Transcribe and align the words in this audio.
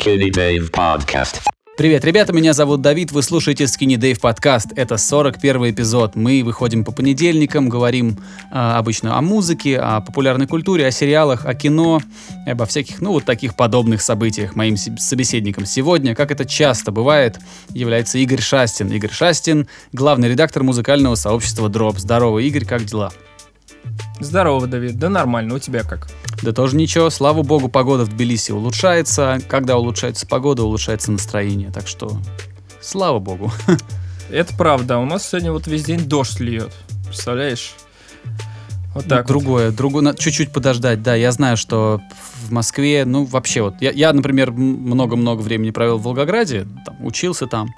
Skinny 0.00 0.30
Dave 0.30 0.70
Podcast. 0.70 1.42
Привет, 1.76 2.04
ребята, 2.06 2.32
меня 2.32 2.54
зовут 2.54 2.80
Давид, 2.80 3.12
вы 3.12 3.22
слушаете 3.22 3.64
Skinny 3.64 3.96
Dave 3.96 4.18
подкаст. 4.18 4.68
Это 4.76 4.96
41 4.96 5.72
эпизод. 5.72 6.14
Мы 6.14 6.42
выходим 6.42 6.84
по 6.84 6.92
понедельникам, 6.92 7.68
говорим 7.68 8.16
э, 8.50 8.54
обычно 8.54 9.18
о 9.18 9.20
музыке, 9.20 9.78
о 9.78 10.00
популярной 10.00 10.46
культуре, 10.46 10.86
о 10.86 10.90
сериалах, 10.90 11.44
о 11.44 11.54
кино, 11.54 12.00
обо 12.46 12.64
всяких, 12.64 13.02
ну, 13.02 13.12
вот 13.12 13.24
таких 13.24 13.54
подобных 13.54 14.00
событиях. 14.00 14.56
Моим 14.56 14.76
собеседником 14.76 15.66
сегодня, 15.66 16.14
как 16.14 16.30
это 16.30 16.46
часто 16.46 16.92
бывает, 16.92 17.38
является 17.70 18.16
Игорь 18.16 18.40
Шастин. 18.40 18.90
Игорь 18.90 19.12
Шастин, 19.12 19.68
главный 19.92 20.30
редактор 20.30 20.62
музыкального 20.62 21.14
сообщества 21.14 21.68
Drop. 21.68 21.98
Здорово, 21.98 22.38
Игорь, 22.38 22.64
как 22.64 22.84
дела? 22.84 23.12
Здорово, 24.20 24.66
Давид. 24.66 24.98
Да 24.98 25.08
нормально, 25.08 25.54
у 25.54 25.58
тебя 25.58 25.82
как? 25.82 26.08
Да 26.42 26.52
тоже 26.52 26.76
ничего, 26.76 27.10
слава 27.10 27.42
богу, 27.42 27.68
погода 27.68 28.04
в 28.04 28.08
Тбилиси 28.08 28.52
улучшается. 28.52 29.40
Когда 29.48 29.76
улучшается 29.76 30.26
погода, 30.26 30.62
улучшается 30.62 31.12
настроение. 31.12 31.70
Так 31.70 31.86
что, 31.86 32.18
слава 32.80 33.18
богу. 33.18 33.52
Это 34.30 34.54
правда. 34.56 34.98
У 34.98 35.04
нас 35.04 35.28
сегодня 35.28 35.52
вот 35.52 35.66
весь 35.66 35.84
день 35.84 36.00
дождь 36.00 36.40
льет. 36.40 36.72
Представляешь? 37.06 37.74
Вот 38.94 39.06
так. 39.06 39.28
Ну, 39.28 39.34
другое, 39.34 39.66
вот. 39.66 39.76
другое, 39.76 40.02
надо 40.02 40.18
чуть-чуть 40.18 40.52
подождать. 40.52 41.02
Да, 41.02 41.14
я 41.14 41.30
знаю, 41.32 41.56
что 41.56 42.00
в 42.46 42.52
Москве, 42.52 43.04
ну 43.04 43.24
вообще 43.24 43.62
вот, 43.62 43.74
я, 43.80 43.90
я 43.90 44.12
например, 44.12 44.50
много-много 44.50 45.40
времени 45.40 45.70
провел 45.70 45.98
в 45.98 46.02
Волгограде, 46.02 46.66
там, 46.84 47.04
учился 47.04 47.46
там. 47.46 47.70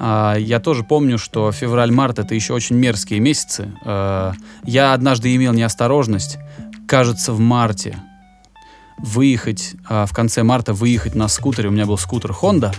А, 0.00 0.36
я 0.36 0.60
тоже 0.60 0.84
помню, 0.84 1.18
что 1.18 1.52
февраль-март 1.52 2.18
это 2.18 2.34
еще 2.34 2.54
очень 2.54 2.76
мерзкие 2.76 3.20
месяцы. 3.20 3.72
А, 3.84 4.32
я 4.64 4.92
однажды 4.92 5.34
имел 5.34 5.52
неосторожность, 5.52 6.38
кажется, 6.86 7.32
в 7.32 7.40
марте 7.40 7.98
выехать, 8.98 9.74
а, 9.88 10.06
в 10.06 10.12
конце 10.12 10.42
марта 10.42 10.72
выехать 10.72 11.14
на 11.14 11.28
скутере. 11.28 11.68
У 11.68 11.72
меня 11.72 11.86
был 11.86 11.98
скутер 11.98 12.30
Honda. 12.30 12.74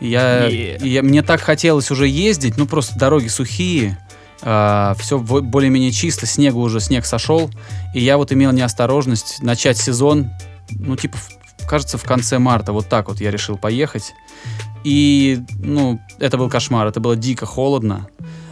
Я, 0.00 0.48
yeah. 0.48 0.86
я, 0.86 1.02
мне 1.02 1.22
так 1.22 1.42
хотелось 1.42 1.90
уже 1.90 2.08
ездить, 2.08 2.56
ну 2.56 2.66
просто 2.66 2.98
дороги 2.98 3.28
сухие, 3.28 3.98
э, 4.40 4.94
все 4.98 5.18
более-менее 5.18 5.92
чисто, 5.92 6.24
снега 6.24 6.56
уже, 6.56 6.80
снег 6.80 7.04
сошел, 7.04 7.50
и 7.94 8.00
я 8.00 8.16
вот 8.16 8.32
имел 8.32 8.50
неосторожность 8.52 9.42
начать 9.42 9.76
сезон, 9.76 10.30
ну 10.70 10.96
типа, 10.96 11.18
кажется, 11.68 11.98
в 11.98 12.02
конце 12.02 12.38
марта, 12.38 12.72
вот 12.72 12.88
так 12.88 13.08
вот 13.08 13.20
я 13.20 13.30
решил 13.30 13.58
поехать. 13.58 14.14
И, 14.84 15.40
ну, 15.62 16.00
это 16.18 16.38
был 16.38 16.48
кошмар, 16.48 16.86
это 16.86 17.00
было 17.00 17.16
дико 17.16 17.46
холодно. 17.46 18.08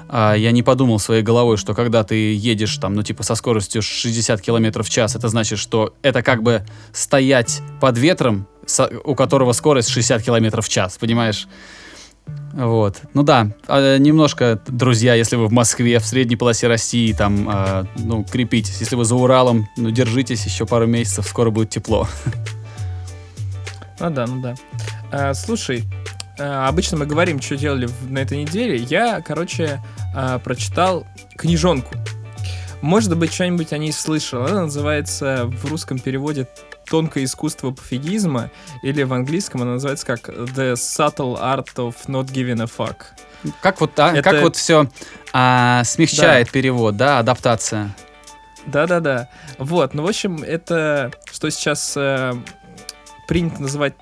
А, 0.08 0.34
я 0.34 0.52
не 0.52 0.62
подумал 0.62 0.98
своей 0.98 1.22
головой, 1.22 1.56
что 1.56 1.74
когда 1.74 2.02
ты 2.02 2.34
едешь 2.34 2.76
там, 2.78 2.94
ну, 2.94 3.02
типа, 3.02 3.22
со 3.22 3.34
скоростью 3.34 3.82
60 3.82 4.40
км 4.40 4.82
в 4.82 4.90
час, 4.90 5.16
это 5.16 5.28
значит, 5.28 5.58
что 5.58 5.94
это 6.02 6.22
как 6.22 6.42
бы 6.42 6.64
стоять 6.92 7.60
под 7.80 7.98
ветром, 7.98 8.46
у 9.04 9.14
которого 9.14 9.52
скорость 9.52 9.90
60 9.90 10.22
км 10.22 10.62
в 10.62 10.68
час, 10.68 10.98
понимаешь? 10.98 11.46
Вот. 12.52 13.02
Ну 13.14 13.22
да, 13.22 13.50
а, 13.66 13.98
немножко, 13.98 14.60
друзья, 14.66 15.14
если 15.14 15.36
вы 15.36 15.46
в 15.46 15.52
Москве, 15.52 15.98
в 15.98 16.06
средней 16.06 16.36
полосе 16.36 16.68
России, 16.68 17.12
там, 17.12 17.48
э, 17.48 17.84
ну, 17.96 18.24
крепитесь. 18.24 18.80
Если 18.80 18.96
вы 18.96 19.04
за 19.04 19.14
Уралом, 19.14 19.68
ну, 19.76 19.90
держитесь 19.90 20.44
еще 20.44 20.66
пару 20.66 20.86
месяцев, 20.86 21.26
скоро 21.26 21.50
будет 21.50 21.70
тепло. 21.70 22.08
Ну 24.00 24.10
да, 24.10 24.26
ну 24.26 24.40
да. 24.40 24.54
А, 25.10 25.34
слушай, 25.34 25.82
обычно 26.38 26.98
мы 26.98 27.06
говорим, 27.06 27.40
что 27.40 27.56
делали 27.56 27.88
на 28.08 28.18
этой 28.18 28.38
неделе. 28.38 28.76
Я, 28.76 29.20
короче, 29.20 29.82
э, 30.14 30.38
прочитал 30.42 31.06
книжонку. 31.36 31.94
Может 32.80 33.16
быть, 33.16 33.32
что-нибудь 33.32 33.72
о 33.72 33.78
ней 33.78 33.92
слышал. 33.92 34.44
Она 34.44 34.62
называется 34.62 35.46
в 35.46 35.70
русском 35.70 35.98
переводе 35.98 36.46
«Тонкое 36.86 37.24
искусство 37.24 37.72
пофигизма», 37.72 38.50
или 38.82 39.02
в 39.02 39.12
английском 39.12 39.62
она 39.62 39.72
называется 39.72 40.06
как 40.06 40.28
«The 40.28 40.74
Subtle 40.74 41.40
Art 41.40 41.74
of 41.76 41.94
Not 42.06 42.26
Giving 42.32 42.62
a 42.62 42.66
Fuck». 42.66 42.96
Как 43.60 43.80
вот, 43.80 43.98
а, 43.98 44.12
Это... 44.12 44.22
как 44.22 44.42
вот 44.42 44.56
все 44.56 44.88
а, 45.32 45.82
смягчает 45.84 46.46
да. 46.46 46.52
перевод, 46.52 46.96
да, 46.96 47.18
адаптация. 47.18 47.94
Да-да-да. 48.66 49.28
Вот, 49.58 49.94
ну, 49.94 50.02
в 50.02 50.08
общем, 50.08 50.42
это 50.42 51.10
что 51.32 51.50
сейчас 51.50 51.94
э, 51.96 52.34
принято 53.26 53.62
называть 53.62 53.94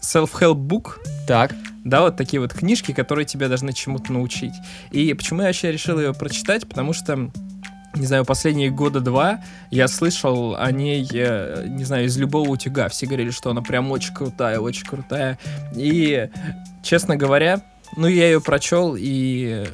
self-help 0.00 0.56
book. 0.56 0.98
Так. 1.26 1.52
Да, 1.84 2.02
вот 2.02 2.16
такие 2.16 2.40
вот 2.40 2.52
книжки, 2.52 2.92
которые 2.92 3.24
тебя 3.24 3.48
должны 3.48 3.72
чему-то 3.72 4.12
научить. 4.12 4.54
И 4.92 5.12
почему 5.14 5.40
я 5.40 5.48
вообще 5.48 5.72
решил 5.72 5.98
ее 5.98 6.14
прочитать? 6.14 6.68
Потому 6.68 6.92
что 6.92 7.30
не 7.94 8.06
знаю, 8.06 8.24
последние 8.24 8.70
года 8.70 9.00
два 9.00 9.40
я 9.70 9.86
слышал 9.86 10.56
о 10.56 10.70
ней, 10.72 11.06
э, 11.12 11.66
не 11.68 11.84
знаю, 11.84 12.06
из 12.06 12.16
любого 12.16 12.48
утюга. 12.48 12.88
Все 12.88 13.06
говорили, 13.06 13.30
что 13.30 13.50
она 13.50 13.60
прям 13.60 13.90
очень 13.90 14.14
крутая, 14.14 14.60
очень 14.60 14.86
крутая. 14.86 15.38
И, 15.76 16.28
честно 16.82 17.16
говоря, 17.16 17.62
ну, 17.96 18.06
я 18.06 18.26
ее 18.26 18.40
прочел, 18.40 18.96
и, 18.98 19.66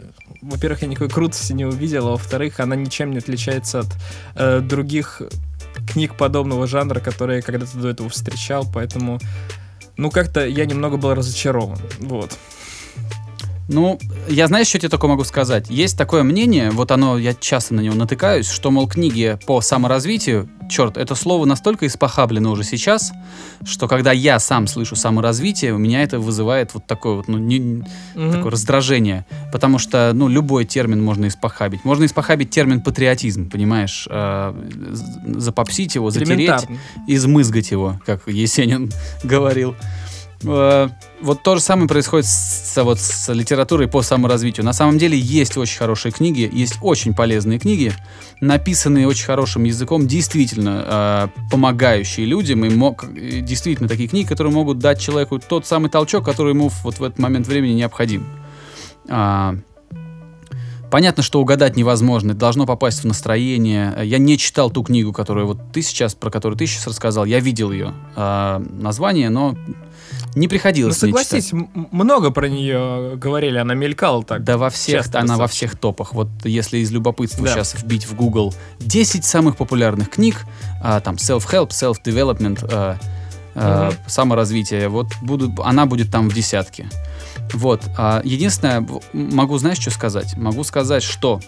во-первых, 0.43 0.83
я 0.83 0.89
никакой 0.89 1.11
крутости 1.11 1.53
не 1.53 1.65
увидел, 1.65 2.09
а 2.09 2.11
во-вторых, 2.13 2.59
она 2.59 2.75
ничем 2.75 3.13
не 3.13 3.19
отличается 3.19 3.81
от 3.81 3.89
э, 4.35 4.61
других 4.61 5.23
книг 5.87 6.17
подобного 6.17 6.67
жанра, 6.67 6.99
которые 6.99 7.37
я 7.37 7.43
когда-то 7.43 7.79
до 7.79 7.89
этого 7.89 8.09
встречал, 8.09 8.67
поэтому 8.73 9.21
ну, 9.99 10.11
как-то 10.11 10.47
я 10.47 10.65
немного 10.65 10.97
был 10.97 11.13
разочарован. 11.13 11.79
Вот. 11.99 12.39
Ну, 13.69 13.99
я 14.29 14.47
знаю, 14.47 14.65
что 14.65 14.79
тебе 14.79 14.89
только 14.89 15.06
могу 15.06 15.25
сказать. 15.25 15.67
Есть 15.69 15.99
такое 15.99 16.23
мнение, 16.23 16.71
вот 16.71 16.91
оно, 16.91 17.19
я 17.19 17.34
часто 17.34 17.75
на 17.75 17.81
него 17.81 17.95
натыкаюсь, 17.95 18.49
что, 18.49 18.71
мол, 18.71 18.89
книги 18.89 19.39
по 19.47 19.61
саморазвитию, 19.61 20.49
черт, 20.71 20.97
это 20.97 21.15
слово 21.15 21.45
настолько 21.45 21.87
испохаблено 21.87 22.51
уже 22.51 22.65
сейчас, 22.65 23.12
что 23.65 23.87
когда 23.87 24.11
я 24.12 24.39
сам 24.39 24.67
слышу 24.67 24.97
саморазвитие, 24.97 25.75
у 25.75 25.79
меня 25.79 26.03
это 26.03 26.19
вызывает 26.19 26.73
вот 26.73 26.87
такое 26.87 27.17
вот, 27.17 27.29
ну, 27.29 27.37
не, 27.37 27.84
угу. 28.15 28.33
такое 28.33 28.51
раздражение. 28.53 29.27
Потому 29.53 29.79
что, 29.79 30.12
ну, 30.15 30.29
любой 30.29 30.65
термин 30.65 31.03
можно 31.03 31.29
испохабить. 31.29 31.85
Можно 31.85 32.06
испохабить 32.06 32.49
термин 32.50 32.81
патриотизм, 32.81 33.50
понимаешь? 33.50 34.09
Э, 34.11 34.55
запопсить 35.37 35.95
его, 35.95 36.11
затереть, 36.11 36.67
измызгать 37.06 37.71
его, 37.71 38.00
как 38.06 38.27
Есенин 38.27 38.91
говорил. 39.23 39.77
Э, 40.44 40.88
вот 41.21 41.43
то 41.43 41.56
же 41.56 41.60
самое 41.60 41.88
происходит 41.88 42.26
с, 42.26 42.82
вот, 42.82 43.00
с 43.00 43.32
литературой 43.32 43.88
по 43.88 44.03
саморазвитию. 44.03 44.65
На 44.65 44.72
самом 44.72 44.99
деле 44.99 45.19
есть 45.19 45.56
очень 45.56 45.78
хорошие 45.78 46.12
книги, 46.12 46.49
есть 46.53 46.78
очень 46.81 47.15
полезные 47.15 47.59
книги, 47.59 47.93
написанные 48.41 49.09
очень 49.09 49.26
хорошим 49.26 49.65
языком, 49.65 50.06
действительно 50.06 50.84
э, 50.87 51.28
помогающие 51.50 52.26
людям, 52.26 52.65
и 52.65 52.71
мог, 52.71 53.06
действительно 53.12 53.88
такие 53.88 54.09
книги, 54.09 54.26
которые 54.26 54.53
могут 54.53 54.78
дать 54.78 55.00
человеку 55.00 55.38
тот 55.41 55.66
самый 55.66 55.91
толчок, 55.91 56.25
который 56.25 56.53
ему 56.53 56.70
вот 56.84 56.99
в 56.99 57.03
этот 57.03 57.19
момент 57.19 57.47
времени 57.47 57.72
необходим. 57.72 58.25
А, 59.09 59.56
Понятно, 60.91 61.22
что 61.22 61.41
угадать 61.41 61.76
невозможно, 61.76 62.32
должно 62.32 62.65
попасть 62.65 63.03
в 63.03 63.06
настроение. 63.06 63.94
Я 64.05 64.16
не 64.16 64.38
читал 64.38 64.70
ту 64.70 64.82
книгу, 64.82 65.12
которую 65.12 65.47
вот 65.49 65.59
ты 65.70 65.82
сейчас, 65.82 66.15
про 66.15 66.31
которую 66.31 66.56
ты 66.56 66.66
сейчас 66.66 66.87
рассказал. 66.87 67.26
Я 67.26 67.41
видел 67.41 67.72
ее 67.72 67.93
э, 68.16 68.65
название, 68.70 69.28
но 69.28 69.55
не 70.34 70.49
приходилось 70.49 71.00
ну, 71.03 71.09
согласись, 71.09 71.53
много 71.53 72.31
про 72.31 72.49
нее 72.49 73.16
говорили, 73.16 73.59
она 73.59 73.75
мелькала 73.75 74.22
так. 74.22 74.44
Да 74.44 74.56
во 74.56 74.71
всех, 74.71 75.00
она 75.00 75.03
достаточно. 75.03 75.37
во 75.37 75.47
всех 75.49 75.78
топах. 75.78 76.12
Вот 76.12 76.28
если 76.44 76.78
из 76.78 76.91
любопытства 76.91 77.44
да. 77.44 77.55
сейчас 77.55 77.75
вбить 77.75 78.06
в 78.06 78.15
Google 78.15 78.55
10 78.81 79.25
самых 79.25 79.56
популярных 79.56 80.11
книг, 80.11 80.44
а, 80.83 81.00
там 81.00 81.17
self-help, 81.17 81.71
self-development, 81.71 82.69
а, 82.71 82.99
а, 83.55 83.93
саморазвитие, 84.06 84.88
вот 84.88 85.09
будут, 85.22 85.59
она 85.61 85.87
будет 85.87 86.11
там 86.11 86.28
в 86.28 86.34
десятке. 86.34 86.88
Вот. 87.53 87.83
А, 87.97 88.21
единственное, 88.25 88.87
могу, 89.12 89.59
знаешь, 89.59 89.78
что 89.78 89.91
сказать? 89.91 90.37
Могу 90.37 90.62
сказать, 90.65 91.03
что 91.03 91.41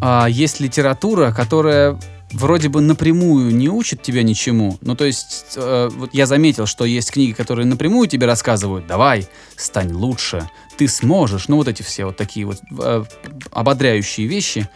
а, 0.00 0.26
есть 0.26 0.60
литература, 0.60 1.32
которая 1.32 1.98
вроде 2.32 2.68
бы 2.68 2.80
напрямую 2.80 3.54
не 3.54 3.68
учит 3.68 4.02
тебя 4.02 4.22
ничему. 4.22 4.78
Ну, 4.80 4.94
то 4.94 5.04
есть, 5.04 5.54
э, 5.56 5.88
вот 5.92 6.10
я 6.12 6.26
заметил, 6.26 6.66
что 6.66 6.84
есть 6.84 7.10
книги, 7.10 7.32
которые 7.32 7.66
напрямую 7.66 8.08
тебе 8.08 8.26
рассказывают, 8.26 8.86
давай, 8.86 9.26
стань 9.56 9.92
лучше, 9.92 10.48
ты 10.76 10.88
сможешь. 10.88 11.48
Ну, 11.48 11.56
вот 11.56 11.68
эти 11.68 11.82
все 11.82 12.04
вот 12.04 12.16
такие 12.16 12.46
вот 12.46 12.58
э, 12.78 13.04
ободряющие 13.50 14.26
вещи. 14.26 14.68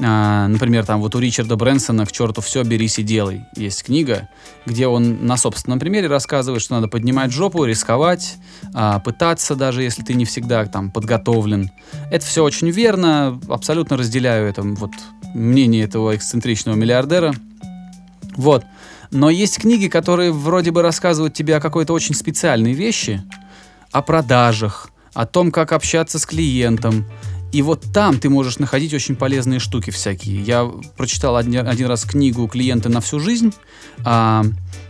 А, 0.00 0.48
например, 0.48 0.86
там 0.86 1.00
вот 1.00 1.14
у 1.14 1.18
Ричарда 1.18 1.56
Брэнсона 1.56 2.06
«К 2.06 2.12
черту 2.12 2.40
все, 2.40 2.62
берись 2.62 2.98
и 2.98 3.02
делай». 3.02 3.44
Есть 3.56 3.84
книга, 3.84 4.28
где 4.64 4.86
он 4.86 5.26
на 5.26 5.36
собственном 5.36 5.78
примере 5.78 6.08
рассказывает, 6.08 6.62
что 6.62 6.74
надо 6.74 6.88
поднимать 6.88 7.30
жопу, 7.30 7.64
рисковать, 7.64 8.36
а, 8.72 9.00
пытаться 9.00 9.54
даже, 9.54 9.82
если 9.82 10.02
ты 10.02 10.14
не 10.14 10.24
всегда 10.24 10.64
там 10.64 10.90
подготовлен. 10.90 11.70
Это 12.10 12.24
все 12.24 12.42
очень 12.42 12.70
верно, 12.70 13.38
абсолютно 13.48 13.96
разделяю 13.96 14.48
это 14.48 14.62
вот 14.62 14.92
мнение 15.34 15.84
этого 15.84 16.16
эксцентричного 16.16 16.76
миллиардера. 16.76 17.34
Вот. 18.36 18.64
Но 19.10 19.28
есть 19.28 19.58
книги, 19.60 19.88
которые 19.88 20.32
вроде 20.32 20.70
бы 20.70 20.80
рассказывают 20.80 21.34
тебе 21.34 21.56
о 21.56 21.60
какой-то 21.60 21.92
очень 21.92 22.14
специальной 22.14 22.72
вещи, 22.72 23.22
о 23.90 24.00
продажах, 24.00 24.90
о 25.12 25.26
том, 25.26 25.50
как 25.50 25.72
общаться 25.72 26.18
с 26.18 26.24
клиентом, 26.24 27.04
и 27.52 27.60
вот 27.60 27.84
там 27.92 28.18
ты 28.18 28.30
можешь 28.30 28.58
находить 28.58 28.94
очень 28.94 29.14
полезные 29.14 29.60
штуки 29.60 29.90
всякие. 29.90 30.40
Я 30.40 30.70
прочитал 30.96 31.36
один, 31.36 31.66
один 31.68 31.86
раз 31.86 32.04
книгу 32.04 32.48
«Клиенты 32.48 32.88
на 32.88 33.02
всю 33.02 33.20
жизнь». 33.20 33.52
А, 34.04 34.42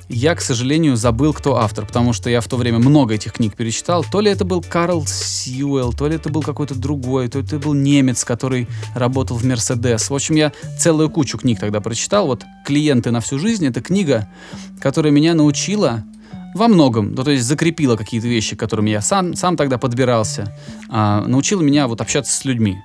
я, 0.09 0.35
к 0.37 0.41
сожалению, 0.41 0.97
забыл, 0.97 1.33
кто 1.33 1.57
автор, 1.57 1.87
потому 1.87 2.13
что 2.13 2.31
я 2.31 2.41
в 2.41 2.47
то 2.47 2.57
время 2.57 2.79
много 2.79 3.15
этих 3.15 3.33
книг 3.33 3.57
перечитал. 3.57 4.05
То 4.05 4.21
ли 4.21 4.31
это 4.31 4.45
был 4.45 4.63
Карл 4.63 5.05
Сьюэлл, 5.07 5.93
то 5.93 6.07
ли 6.07 6.17
это 6.17 6.29
был 6.29 6.43
какой-то 6.43 6.75
другой, 6.77 7.29
то 7.29 7.41
ли 7.41 7.45
это 7.45 7.59
был 7.59 7.75
немец, 7.75 8.23
который 8.23 8.69
работал 8.95 9.37
в 9.37 9.45
Мерседес. 9.45 10.09
В 10.09 10.15
общем, 10.15 10.37
я 10.37 10.53
целую 10.79 11.11
кучу 11.11 11.39
книг 11.39 11.59
тогда 11.59 11.81
прочитал. 11.81 12.27
Вот 12.27 12.45
«Клиенты 12.65 13.11
на 13.11 13.21
всю 13.21 13.39
жизнь»— 13.39 13.67
это 13.67 13.81
книга, 13.81 14.29
которая 14.81 15.13
меня 15.13 15.35
научила 15.35 16.05
во 16.55 16.69
многом, 16.69 17.15
ну, 17.15 17.25
то 17.25 17.31
есть 17.31 17.45
закрепила 17.45 17.97
какие-то 17.97 18.29
вещи, 18.29 18.57
к 18.57 18.59
которым 18.59 18.87
я 18.87 19.01
сам, 19.01 19.35
сам 19.35 19.57
тогда 19.57 19.79
подбирался, 19.79 20.57
а, 20.91 21.25
научила 21.27 21.63
меня 21.63 21.89
вот 21.89 22.01
общаться 22.01 22.33
с 22.33 22.45
людьми, 22.45 22.79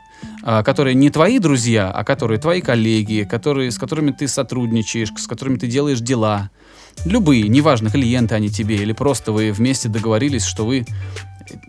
а, 0.44 0.64
которые 0.64 0.96
не 0.96 1.10
твои 1.10 1.40
друзья, 1.40 1.92
а 1.92 2.04
которые 2.04 2.40
твои 2.40 2.62
коллеги, 2.62 3.28
которые, 3.30 3.72
с 3.72 3.78
которыми 3.78 4.12
ты 4.12 4.28
сотрудничаешь, 4.28 5.12
с 5.18 5.28
которыми 5.28 5.58
ты 5.58 5.68
делаешь 5.68 6.00
дела. 6.00 6.50
Любые, 7.06 7.48
неважно, 7.48 7.90
клиенты 7.90 8.36
они 8.36 8.50
тебе, 8.50 8.78
или 8.78 8.94
просто 8.94 9.32
вы 9.32 9.52
вместе 9.52 9.90
договорились, 9.90 10.46
что 10.46 10.66
вы, 10.66 10.86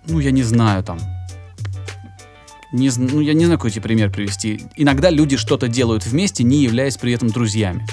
ну, 0.06 0.20
я 0.20 0.30
не 0.30 0.42
знаю, 0.42 0.82
там, 0.84 0.98
не, 2.72 2.90
ну, 2.96 3.20
я 3.20 3.32
не 3.32 3.44
знаю, 3.46 3.58
какой 3.58 3.70
тебе 3.70 3.82
пример 3.82 4.10
привести. 4.10 4.62
Иногда 4.76 5.10
люди 5.10 5.36
что-то 5.36 5.68
делают 5.68 6.04
вместе, 6.04 6.44
не 6.44 6.62
являясь 6.62 6.98
при 6.98 7.12
этом 7.12 7.28
друзьями. 7.28 7.86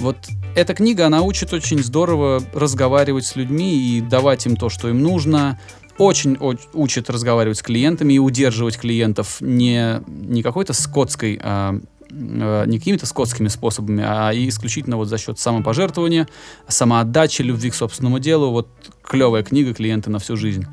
Вот 0.00 0.16
эта 0.56 0.74
книга, 0.74 1.06
она 1.06 1.22
учит 1.22 1.52
очень 1.52 1.82
здорово 1.82 2.42
разговаривать 2.52 3.26
с 3.26 3.36
людьми 3.36 3.76
и 3.76 4.00
давать 4.00 4.46
им 4.46 4.56
то, 4.56 4.68
что 4.68 4.88
им 4.88 5.02
нужно. 5.02 5.58
Очень 5.98 6.36
учит 6.74 7.10
разговаривать 7.10 7.58
с 7.58 7.62
клиентами 7.62 8.14
и 8.14 8.18
удерживать 8.18 8.78
клиентов 8.78 9.38
не, 9.40 10.00
не 10.06 10.42
какой-то 10.42 10.72
скотской, 10.72 11.40
а, 11.42 11.76
а, 12.10 12.64
не 12.64 12.78
какими-то 12.78 13.06
скотскими 13.06 13.48
способами, 13.48 14.04
а 14.06 14.30
исключительно 14.32 14.96
вот 14.96 15.08
за 15.08 15.18
счет 15.18 15.38
самопожертвования, 15.40 16.28
самоотдачи, 16.68 17.42
любви 17.42 17.70
к 17.70 17.74
собственному 17.74 18.20
делу. 18.20 18.50
Вот 18.50 18.68
клевая 19.02 19.42
книга 19.42 19.74
«Клиенты 19.74 20.10
на 20.10 20.18
всю 20.18 20.36
жизнь». 20.36 20.66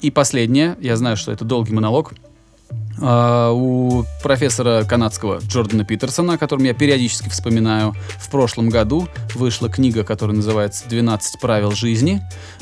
И 0.00 0.10
последнее, 0.10 0.76
я 0.80 0.96
знаю, 0.96 1.16
что 1.16 1.30
это 1.30 1.44
долгий 1.44 1.74
монолог, 1.74 2.14
у 3.02 4.04
профессора 4.22 4.84
канадского 4.84 5.40
Джордана 5.46 5.84
Питерсона, 5.84 6.34
о 6.34 6.38
котором 6.38 6.64
я 6.64 6.74
периодически 6.74 7.30
вспоминаю, 7.30 7.94
в 8.18 8.28
прошлом 8.30 8.68
году 8.68 9.08
вышла 9.34 9.70
книга, 9.70 10.04
которая 10.04 10.36
называется 10.36 10.84
«12 10.86 11.20
правил 11.40 11.72
жизни». 11.72 12.20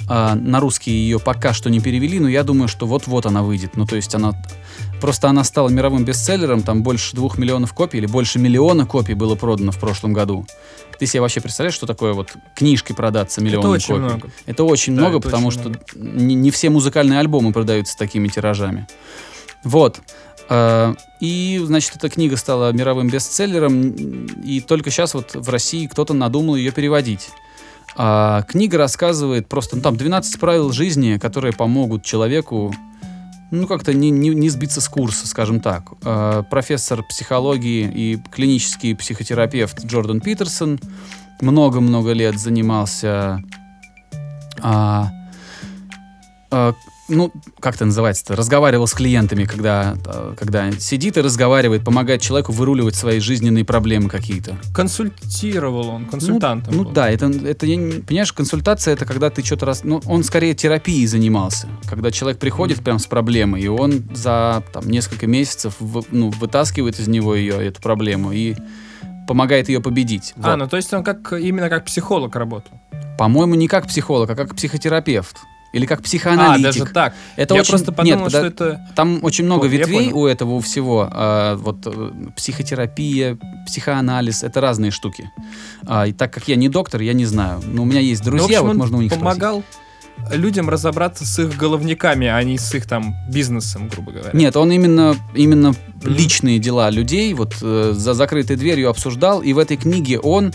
Uh, 0.09 0.35
на 0.35 0.59
русский 0.61 0.91
ее 0.91 1.19
пока 1.19 1.53
что 1.53 1.69
не 1.69 1.81
перевели, 1.81 2.19
но 2.19 2.29
я 2.29 2.43
думаю, 2.43 2.67
что 2.69 2.87
вот-вот 2.87 3.27
она 3.27 3.43
выйдет. 3.43 3.77
Ну, 3.77 3.85
то 3.85 3.95
есть 3.95 4.15
она... 4.15 4.33
Просто 5.03 5.29
она 5.29 5.45
стала 5.45 5.69
мировым 5.69 6.07
бестселлером, 6.07 6.63
там 6.63 6.83
больше 6.83 7.15
двух 7.15 7.37
миллионов 7.37 7.75
копий 7.75 7.99
или 7.99 8.07
больше 8.07 8.39
миллиона 8.39 8.87
копий 8.87 9.13
было 9.13 9.35
продано 9.35 9.71
в 9.71 9.79
прошлом 9.79 10.15
году. 10.15 10.47
Ты 10.99 11.07
себе 11.07 11.21
вообще 11.21 11.43
представляешь, 11.43 11.75
что 11.75 11.87
такое 11.87 12.15
вот 12.15 12.35
книжки 12.57 12.95
продаться 12.95 13.43
миллион 13.43 13.61
это 13.61 13.69
очень 13.69 13.87
копий? 13.89 14.01
Много. 14.01 14.31
Это 14.47 14.65
очень 14.65 14.97
да, 14.97 15.03
много, 15.03 15.19
это 15.19 15.27
потому 15.27 15.49
очень 15.49 15.61
что 15.61 15.69
много. 15.69 15.85
Не, 15.95 16.35
не 16.35 16.51
все 16.51 16.71
музыкальные 16.71 17.19
альбомы 17.19 17.53
продаются 17.53 17.97
такими 17.99 18.29
тиражами. 18.29 18.87
Вот. 19.65 20.01
Э, 20.49 20.95
и, 21.21 21.61
значит, 21.65 21.97
эта 21.97 22.09
книга 22.09 22.37
стала 22.37 22.73
мировым 22.73 23.09
бестселлером, 23.09 23.91
и 24.45 24.61
только 24.61 24.91
сейчас 24.91 25.15
вот 25.15 25.35
в 25.35 25.49
России 25.49 25.87
кто-то 25.87 26.15
надумал 26.15 26.57
ее 26.57 26.71
переводить. 26.71 27.31
А 27.97 28.43
книга 28.43 28.79
рассказывает 28.79 29.49
просто, 29.49 29.77
ну 29.77 29.83
там 29.83 29.97
12 29.97 30.39
правил 30.39 30.71
жизни, 30.73 31.19
которые 31.19 31.53
помогут 31.53 32.05
человеку, 32.05 32.73
ну 33.51 33.67
как-то 33.67 33.93
не, 33.93 34.11
не, 34.11 34.29
не 34.31 34.49
сбиться 34.51 34.81
с 34.81 34.89
курса, 34.89 35.27
скажем 35.27 35.61
так. 35.61 35.85
А, 36.05 36.43
профессор 36.45 37.03
психологии 37.03 37.91
и 37.93 38.19
клинический 38.31 38.95
психотерапевт 38.95 39.85
Джордан 39.85 40.21
Питерсон 40.21 40.79
много-много 41.41 42.13
лет 42.13 42.39
занимался 42.39 43.43
а, 44.61 45.11
а, 46.51 46.75
ну, 47.09 47.33
как 47.61 47.77
это 47.77 47.87
называется-то, 47.87 48.37
разговаривал 48.37 48.87
с 48.87 48.93
клиентами, 48.93 49.45
когда, 49.45 49.97
э, 50.05 50.35
когда 50.39 50.71
сидит 50.73 51.17
и 51.17 51.21
разговаривает, 51.21 51.85
помогает 51.85 52.21
человеку 52.21 52.53
выруливать 52.53 52.95
свои 52.95 53.21
жизненные 53.21 53.65
проблемы 53.65 54.09
какие-то. 54.09 54.57
Консультировал 54.75 55.89
он, 55.89 56.07
консультантом 56.07 56.75
Ну, 56.75 56.85
ну 56.85 56.91
да, 56.91 57.11
это, 57.11 57.27
это, 57.27 57.67
понимаешь, 57.67 58.33
консультация 58.33 58.95
это 58.95 59.05
когда 59.05 59.31
ты 59.31 59.45
что-то 59.45 59.67
раз... 59.67 59.85
Ну, 59.85 60.01
он 60.07 60.25
скорее 60.25 60.55
терапией 60.55 61.07
занимался. 61.07 61.69
Когда 61.89 62.11
человек 62.11 62.39
приходит 62.39 62.83
прям 62.83 62.99
с 62.99 63.07
проблемой, 63.07 63.63
и 63.63 63.69
он 63.69 64.05
за 64.15 64.63
там, 64.73 64.89
несколько 64.89 65.27
месяцев 65.27 65.75
в, 65.81 66.05
ну, 66.11 66.31
вытаскивает 66.31 67.01
из 67.01 67.09
него 67.09 67.35
ее, 67.35 67.55
эту 67.65 67.81
проблему, 67.81 68.33
и 68.33 68.55
помогает 69.27 69.69
ее 69.69 69.81
победить. 69.81 70.35
А, 70.37 70.51
вот. 70.51 70.57
ну 70.57 70.69
то 70.69 70.77
есть 70.77 70.93
он 70.93 71.05
как 71.05 71.33
именно 71.33 71.69
как 71.69 71.85
психолог 71.85 72.35
работал? 72.37 72.73
По-моему, 73.19 73.55
не 73.55 73.69
как 73.69 73.87
психолог, 73.87 74.31
а 74.31 74.35
как 74.35 74.55
психотерапевт. 74.55 75.37
Или 75.73 75.85
как 75.85 76.03
психоаналитик. 76.03 76.67
А, 76.67 76.73
даже 76.73 76.93
так. 76.93 77.15
Это 77.37 77.55
Я 77.55 77.61
очень... 77.61 77.71
просто 77.71 77.93
подумал, 77.93 78.21
Нет, 78.21 78.31
что 78.31 78.47
это... 78.47 78.89
Там 78.97 79.19
очень 79.23 79.45
много 79.45 79.65
вот, 79.65 79.73
ветвей 79.73 80.13
у 80.13 80.27
этого 80.27 80.53
у 80.53 80.61
всего. 80.61 81.09
А, 81.11 81.57
вот 81.57 81.87
э, 81.87 82.11
психотерапия, 82.37 83.39
психоанализ, 83.67 84.43
это 84.43 84.61
разные 84.61 84.91
штуки. 84.91 85.31
А, 85.87 86.07
и 86.07 86.13
так 86.13 86.33
как 86.33 86.49
я 86.49 86.57
не 86.57 86.71
доктор, 86.71 87.03
я 87.03 87.13
не 87.13 87.27
знаю. 87.27 87.61
Но 87.67 87.83
у 87.83 87.85
меня 87.85 88.01
есть 88.01 88.23
друзья, 88.25 88.61
ну, 88.61 88.69
вот 88.69 88.77
можно 88.77 88.97
у 88.97 89.03
них 89.03 89.13
помогал 89.13 89.63
спросить. 90.17 90.41
людям 90.41 90.71
разобраться 90.71 91.27
с 91.27 91.39
их 91.39 91.55
головниками, 91.59 92.27
а 92.29 92.43
не 92.43 92.57
с 92.57 92.75
их 92.75 92.87
там 92.87 93.15
бизнесом, 93.31 93.89
грубо 93.89 94.13
говоря. 94.13 94.31
Нет, 94.33 94.57
он 94.57 94.73
именно, 94.73 95.17
именно 95.35 95.69
mm-hmm. 95.69 96.09
личные 96.09 96.59
дела 96.59 96.89
людей 96.89 97.35
вот 97.35 97.57
э, 97.61 97.93
за 97.95 98.15
закрытой 98.15 98.57
дверью 98.57 98.89
обсуждал, 98.89 99.43
и 99.43 99.53
в 99.53 99.59
этой 99.59 99.77
книге 99.77 100.19
он 100.19 100.55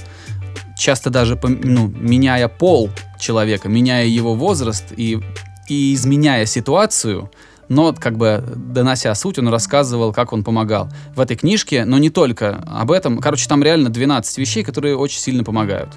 часто 0.76 1.10
даже 1.12 1.40
ну, 1.44 1.88
меняя 1.88 2.48
пол 2.48 2.90
человека, 3.24 3.70
меняя 3.70 4.06
его 4.06 4.36
возраст 4.36 4.86
и, 4.96 5.20
и 5.68 5.94
изменяя 5.94 6.46
ситуацию, 6.46 7.32
но 7.70 7.94
как 7.94 8.18
бы 8.18 8.44
донося 8.56 9.16
суть, 9.16 9.40
он 9.40 9.48
рассказывал, 9.48 10.14
как 10.14 10.34
он 10.34 10.44
помогал 10.44 10.90
в 11.16 11.20
этой 11.20 11.36
книжке, 11.36 11.86
но 11.86 11.98
не 11.98 12.10
только 12.10 12.64
об 12.68 12.92
этом. 12.92 13.20
Короче, 13.20 13.48
там 13.48 13.64
реально 13.64 13.90
12 13.90 14.38
вещей, 14.38 14.64
которые 14.64 14.98
очень 14.98 15.20
сильно 15.20 15.44
помогают. 15.44 15.90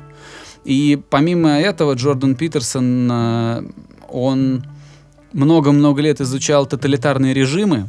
И 0.65 0.99
помимо 1.11 1.51
этого 1.51 1.95
Джордан 1.95 2.35
Питерсон, 2.35 3.09
э, 3.11 3.63
он 4.09 4.65
много-много 5.33 6.01
лет 6.03 6.21
изучал 6.21 6.67
тоталитарные 6.67 7.35
режимы, 7.35 7.89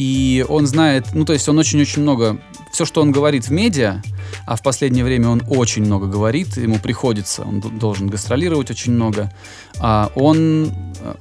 и 0.00 0.46
он 0.48 0.66
знает, 0.66 1.08
ну 1.12 1.26
то 1.26 1.34
есть 1.34 1.46
он 1.46 1.58
очень-очень 1.58 2.00
много, 2.00 2.40
все, 2.72 2.86
что 2.86 3.02
он 3.02 3.12
говорит 3.12 3.48
в 3.48 3.50
медиа, 3.50 4.00
а 4.46 4.56
в 4.56 4.62
последнее 4.62 5.04
время 5.04 5.28
он 5.28 5.42
очень 5.46 5.84
много 5.84 6.06
говорит, 6.06 6.56
ему 6.56 6.78
приходится, 6.78 7.42
он 7.42 7.60
должен 7.60 8.06
гастролировать 8.06 8.70
очень 8.70 8.94
много, 8.94 9.30
а 9.78 10.10
он 10.14 10.72
э, 11.00 11.14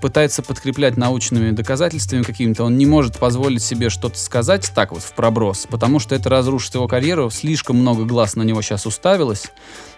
пытается 0.00 0.42
подкреплять 0.42 0.96
научными 0.96 1.50
доказательствами 1.50 2.22
какими-то, 2.22 2.62
он 2.62 2.78
не 2.78 2.86
может 2.86 3.18
позволить 3.18 3.64
себе 3.64 3.90
что-то 3.90 4.16
сказать 4.16 4.70
так 4.76 4.92
вот 4.92 5.02
в 5.02 5.12
проброс, 5.14 5.66
потому 5.68 5.98
что 5.98 6.14
это 6.14 6.28
разрушит 6.28 6.76
его 6.76 6.86
карьеру, 6.86 7.30
слишком 7.30 7.78
много 7.78 8.04
глаз 8.04 8.36
на 8.36 8.42
него 8.42 8.62
сейчас 8.62 8.86
уставилось, 8.86 9.48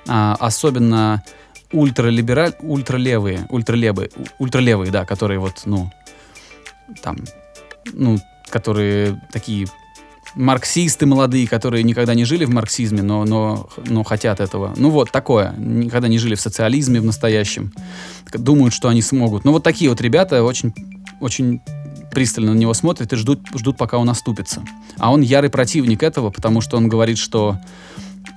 а, 0.09 0.39
особенно 0.41 1.23
ультралибераль, 1.71 2.55
ультралевые, 2.61 3.47
ультралевые, 3.51 4.09
ультралевые, 4.39 4.91
да, 4.91 5.05
которые 5.05 5.39
вот, 5.39 5.61
ну, 5.67 5.91
там, 7.03 7.19
ну, 7.93 8.19
которые 8.53 9.21
такие 9.33 9.67
марксисты 10.35 11.07
молодые, 11.07 11.49
которые 11.49 11.83
никогда 11.83 12.15
не 12.15 12.25
жили 12.25 12.45
в 12.45 12.51
марксизме, 12.51 13.03
но, 13.03 13.25
но, 13.25 13.69
но 13.87 14.03
хотят 14.05 14.41
этого. 14.41 14.73
Ну 14.77 14.91
вот, 14.91 15.11
такое. 15.11 15.55
Никогда 15.59 16.09
не 16.09 16.19
жили 16.19 16.35
в 16.35 16.41
социализме 16.41 17.01
в 17.01 17.05
настоящем. 17.05 17.73
Думают, 18.33 18.73
что 18.73 18.89
они 18.89 19.03
смогут. 19.03 19.45
Ну 19.45 19.53
вот 19.53 19.63
такие 19.63 19.91
вот 19.91 20.01
ребята 20.01 20.43
очень, 20.43 20.73
очень 21.21 21.61
пристально 22.13 22.55
на 22.55 22.59
него 22.59 22.75
смотрят 22.75 23.13
и 23.13 23.17
ждут, 23.17 23.41
ждут, 23.55 23.77
пока 23.77 23.99
он 23.99 24.09
оступится. 24.09 24.63
А 24.99 25.13
он 25.13 25.23
ярый 25.23 25.51
противник 25.51 26.03
этого, 26.03 26.31
потому 26.31 26.61
что 26.61 26.77
он 26.77 26.89
говорит, 26.89 27.19
что 27.19 27.59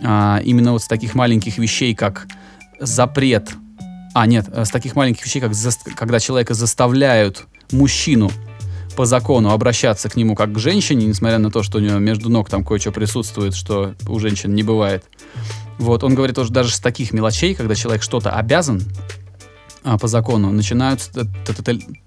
а, 0.04 0.42
именно 0.44 0.72
вот 0.72 0.82
с 0.82 0.88
таких 0.88 1.14
маленьких 1.14 1.58
вещей, 1.58 1.94
как 1.94 2.28
запрет, 2.80 3.52
а 4.14 4.26
нет, 4.28 4.48
с 4.48 4.70
таких 4.70 4.96
маленьких 4.96 5.26
вещей, 5.26 5.42
как 5.42 5.54
за, 5.54 5.72
когда 5.96 6.20
человека 6.20 6.54
заставляют 6.54 7.46
мужчину 7.72 8.32
по 8.96 9.06
закону 9.06 9.52
обращаться 9.52 10.10
к 10.10 10.16
нему 10.16 10.36
как 10.36 10.54
к 10.54 10.60
женщине, 10.60 11.06
несмотря 11.06 11.38
на 11.38 11.52
то, 11.52 11.64
что 11.64 11.78
у 11.78 11.82
него 11.82 12.00
между 12.00 12.30
ног 12.30 12.50
там 12.50 12.64
кое-что 12.64 12.92
присутствует, 12.92 13.56
что 13.56 13.96
у 14.08 14.20
женщин 14.20 14.54
не 14.54 14.64
бывает. 14.64 15.04
Вот, 15.78 16.04
он 16.04 16.16
говорит, 16.16 16.38
что 16.38 16.52
даже 16.52 16.74
с 16.74 16.80
таких 16.80 17.12
мелочей, 17.12 17.54
когда 17.54 17.76
человек 17.76 18.02
что-то 18.04 18.32
обязан 18.32 18.82
а, 19.84 19.98
по 19.98 20.08
закону, 20.08 20.52
начинаются 20.52 21.12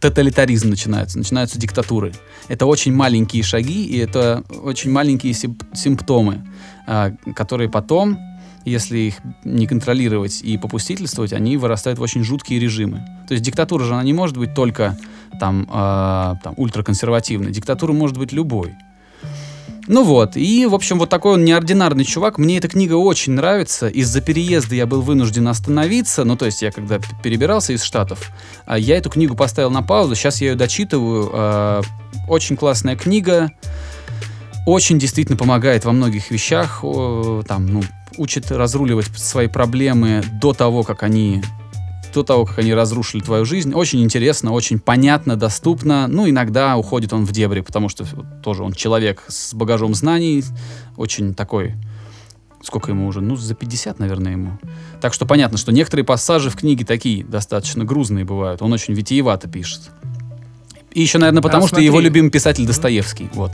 тоталитаризм 0.00 0.70
начинается, 0.70 1.18
начинаются 1.18 1.58
диктатуры. 1.58 2.12
Это 2.48 2.66
очень 2.66 2.92
маленькие 2.92 3.42
шаги 3.42 3.84
и 3.84 3.98
это 3.98 4.42
очень 4.62 4.90
маленькие 4.90 5.34
симптомы, 5.34 6.46
а, 6.86 7.12
которые 7.36 7.68
потом 7.68 8.18
если 8.68 8.98
их 8.98 9.14
не 9.44 9.66
контролировать 9.66 10.42
и 10.42 10.56
попустительствовать, 10.58 11.32
они 11.32 11.56
вырастают 11.56 11.98
в 11.98 12.02
очень 12.02 12.24
жуткие 12.24 12.60
режимы. 12.60 13.04
То 13.26 13.34
есть 13.34 13.44
диктатура 13.44 13.84
же 13.84 13.94
она 13.94 14.02
не 14.02 14.12
может 14.12 14.36
быть 14.36 14.54
только 14.54 14.96
там, 15.40 15.68
э, 15.70 16.34
там 16.42 16.54
ультраконсервативной. 16.56 17.50
Диктатура 17.50 17.92
может 17.92 18.16
быть 18.16 18.32
любой. 18.32 18.74
Ну 19.88 20.04
вот, 20.04 20.36
и, 20.36 20.66
в 20.66 20.74
общем, 20.74 20.98
вот 20.98 21.08
такой 21.08 21.32
он 21.34 21.46
неординарный 21.46 22.04
чувак. 22.04 22.36
Мне 22.36 22.58
эта 22.58 22.68
книга 22.68 22.92
очень 22.92 23.32
нравится. 23.32 23.88
Из-за 23.88 24.20
переезда 24.20 24.74
я 24.74 24.84
был 24.84 25.00
вынужден 25.00 25.48
остановиться. 25.48 26.24
Ну, 26.24 26.36
то 26.36 26.44
есть 26.44 26.60
я 26.60 26.70
когда 26.70 27.00
перебирался 27.22 27.72
из 27.72 27.82
Штатов, 27.82 28.30
а, 28.66 28.78
я 28.78 28.98
эту 28.98 29.08
книгу 29.08 29.34
поставил 29.34 29.70
на 29.70 29.82
паузу. 29.82 30.14
Сейчас 30.14 30.42
я 30.42 30.48
ее 30.50 30.56
дочитываю. 30.56 31.30
А, 31.32 31.80
Очень 32.28 32.56
классная 32.56 32.96
книга. 32.96 33.50
Очень 34.66 34.98
действительно 34.98 35.38
помогает 35.38 35.86
во 35.86 35.92
многих 35.92 36.30
вещах. 36.30 36.84
Там, 37.48 37.66
ну, 37.66 37.82
учит 38.18 38.50
разруливать 38.50 39.06
свои 39.16 39.46
проблемы 39.46 40.22
до 40.40 40.52
того, 40.52 40.82
как 40.82 41.02
они 41.02 41.42
до 42.14 42.22
того, 42.22 42.46
как 42.46 42.58
они 42.58 42.74
разрушили 42.74 43.20
твою 43.20 43.44
жизнь. 43.44 43.72
Очень 43.74 44.02
интересно, 44.02 44.52
очень 44.52 44.78
понятно, 44.78 45.36
доступно. 45.36 46.08
Ну, 46.08 46.28
иногда 46.28 46.76
уходит 46.76 47.12
он 47.12 47.24
в 47.24 47.32
дебри, 47.32 47.60
потому 47.60 47.88
что 47.88 48.04
тоже 48.42 48.62
он 48.62 48.72
человек 48.72 49.24
с 49.28 49.54
багажом 49.54 49.94
знаний, 49.94 50.42
очень 50.96 51.34
такой... 51.34 51.74
Сколько 52.60 52.90
ему 52.90 53.06
уже? 53.06 53.20
Ну, 53.20 53.36
за 53.36 53.54
50, 53.54 54.00
наверное, 54.00 54.32
ему. 54.32 54.58
Так 55.00 55.14
что 55.14 55.26
понятно, 55.26 55.58
что 55.58 55.70
некоторые 55.70 56.04
пассажи 56.04 56.50
в 56.50 56.56
книге 56.56 56.84
такие 56.84 57.22
достаточно 57.22 57.84
грузные 57.84 58.24
бывают. 58.24 58.62
Он 58.62 58.72
очень 58.72 58.94
витиевато 58.94 59.48
пишет. 59.48 59.90
И 60.90 61.00
еще, 61.00 61.18
наверное, 61.18 61.40
потому 61.40 61.68
что 61.68 61.76
смотри. 61.76 61.86
его 61.86 62.00
любимый 62.00 62.30
писатель 62.30 62.66
Достоевский. 62.66 63.30
Вот. 63.32 63.52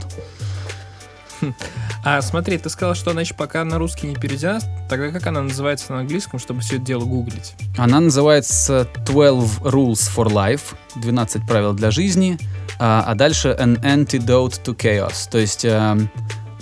А 2.07 2.21
смотри, 2.21 2.59
ты 2.59 2.69
сказал, 2.69 2.93
что 2.93 3.11
она 3.11 3.21
еще 3.21 3.33
пока 3.33 3.65
на 3.65 3.79
русский 3.79 4.05
не 4.05 4.15
переведена. 4.15 4.59
Тогда 4.87 5.09
как 5.09 5.25
она 5.25 5.41
называется 5.41 5.91
на 5.91 6.01
английском, 6.01 6.37
чтобы 6.37 6.61
все 6.61 6.75
это 6.75 6.85
дело 6.85 7.03
гуглить? 7.03 7.55
Она 7.79 7.99
называется 7.99 8.87
12 9.07 9.61
Rules 9.63 10.07
for 10.15 10.27
Life, 10.27 10.75
12 10.97 11.47
правил 11.47 11.73
для 11.73 11.89
жизни, 11.89 12.37
а, 12.77 13.03
а 13.07 13.15
дальше 13.15 13.57
An 13.59 13.81
Antidote 13.81 14.63
to 14.63 14.75
Chaos, 14.77 15.27
то 15.31 15.39
есть 15.39 15.65
эм, 15.65 16.11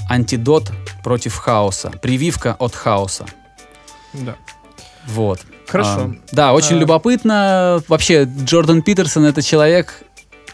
антидот 0.09 0.71
против 1.03 1.35
хаоса, 1.35 1.89
прививка 2.01 2.55
от 2.57 2.73
хаоса. 2.73 3.25
Да. 4.13 4.35
Вот. 5.07 5.41
Хорошо. 5.67 5.89
А, 5.91 6.11
да, 6.31 6.53
очень 6.53 6.77
А. 6.77 6.79
любопытно. 6.79 7.83
Вообще, 7.89 8.23
Джордан 8.23 8.81
Питерсон 8.81 9.25
это 9.25 9.41
человек, 9.41 10.03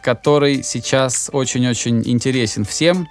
который 0.01 0.63
сейчас 0.63 1.29
очень-очень 1.31 2.01
интересен 2.10 2.65
всем. 2.65 3.08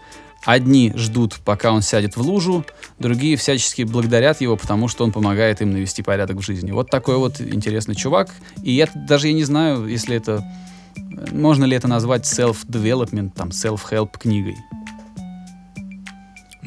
Одни 0.49 0.95
ждут, 0.97 1.40
пока 1.45 1.73
он 1.73 1.83
сядет 1.83 2.17
в 2.17 2.23
лужу, 2.23 2.64
другие 2.99 3.37
всячески 3.37 3.83
благодарят 3.83 4.40
его, 4.40 4.57
потому 4.57 4.88
что 4.88 5.05
он 5.05 5.12
помогает 5.12 5.61
им 5.61 5.73
навести 5.73 6.02
порядок 6.02 6.38
в 6.38 6.40
жизни. 6.40 6.71
Вот 6.71 6.88
такой 6.88 7.19
вот 7.19 7.38
интересный 7.38 7.95
чувак. 7.95 8.31
И 8.62 8.73
я 8.73 8.88
даже 8.95 9.28
я 9.28 9.35
не 9.35 9.45
знаю, 9.45 9.87
если 9.87 10.17
это... 10.17 10.43
Можно 11.33 11.67
ли 11.67 11.76
это 11.76 11.87
назвать 11.87 12.23
self-development, 12.23 13.33
там, 13.37 13.50
self-help 13.50 14.19
книгой? 14.19 14.57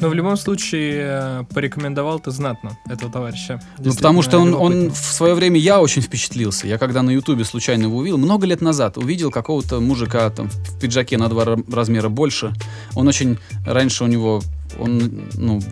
Но 0.02 0.08
в 0.08 0.14
любом 0.14 0.36
случае 0.36 0.96
э, 1.00 1.44
порекомендовал 1.54 2.18
ты 2.18 2.32
знатно 2.32 2.76
этого 2.90 3.10
товарища. 3.10 3.62
Ну, 3.78 3.94
потому 3.94 4.22
что 4.22 4.40
он, 4.40 4.52
он 4.52 4.90
в 4.90 4.96
свое 4.96 5.34
время 5.34 5.60
я 5.60 5.80
очень 5.80 6.02
впечатлился. 6.02 6.66
Я 6.66 6.76
когда 6.76 7.02
на 7.02 7.10
Ютубе 7.10 7.44
случайно 7.44 7.84
его 7.84 7.98
увидел, 7.98 8.18
много 8.18 8.44
лет 8.44 8.60
назад, 8.60 8.98
увидел 8.98 9.30
какого-то 9.30 9.78
мужика 9.80 10.28
там 10.30 10.48
в 10.48 10.80
пиджаке 10.80 11.18
на 11.18 11.28
два 11.28 11.44
ра- 11.44 11.72
размера 11.72 12.08
больше. 12.08 12.52
Он 12.96 13.06
очень 13.06 13.38
раньше 13.64 14.02
у 14.02 14.08
него 14.08 14.42
он 14.76 15.28
ну 15.34 15.62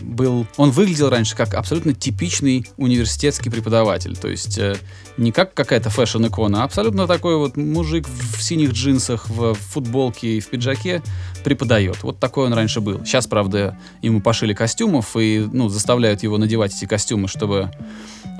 был, 0.00 0.46
он 0.56 0.70
выглядел 0.70 1.08
раньше 1.08 1.36
как 1.36 1.54
абсолютно 1.54 1.94
типичный 1.94 2.68
университетский 2.76 3.50
преподаватель. 3.50 4.16
То 4.16 4.28
есть 4.28 4.58
э, 4.58 4.76
не 5.16 5.32
как 5.32 5.54
какая-то 5.54 5.90
фэшн-икона, 5.90 6.62
а 6.62 6.64
абсолютно 6.64 7.06
такой 7.06 7.36
вот 7.36 7.56
мужик 7.56 8.06
в 8.08 8.42
синих 8.42 8.72
джинсах, 8.72 9.28
в 9.28 9.54
футболке 9.54 10.36
и 10.36 10.40
в 10.40 10.48
пиджаке 10.48 11.02
преподает. 11.44 12.02
Вот 12.02 12.18
такой 12.18 12.46
он 12.46 12.52
раньше 12.52 12.80
был. 12.80 13.04
Сейчас, 13.04 13.26
правда, 13.26 13.78
ему 14.02 14.20
пошили 14.20 14.54
костюмов 14.54 15.16
и 15.16 15.46
ну, 15.52 15.68
заставляют 15.68 16.22
его 16.22 16.38
надевать 16.38 16.74
эти 16.74 16.86
костюмы, 16.86 17.28
чтобы 17.28 17.70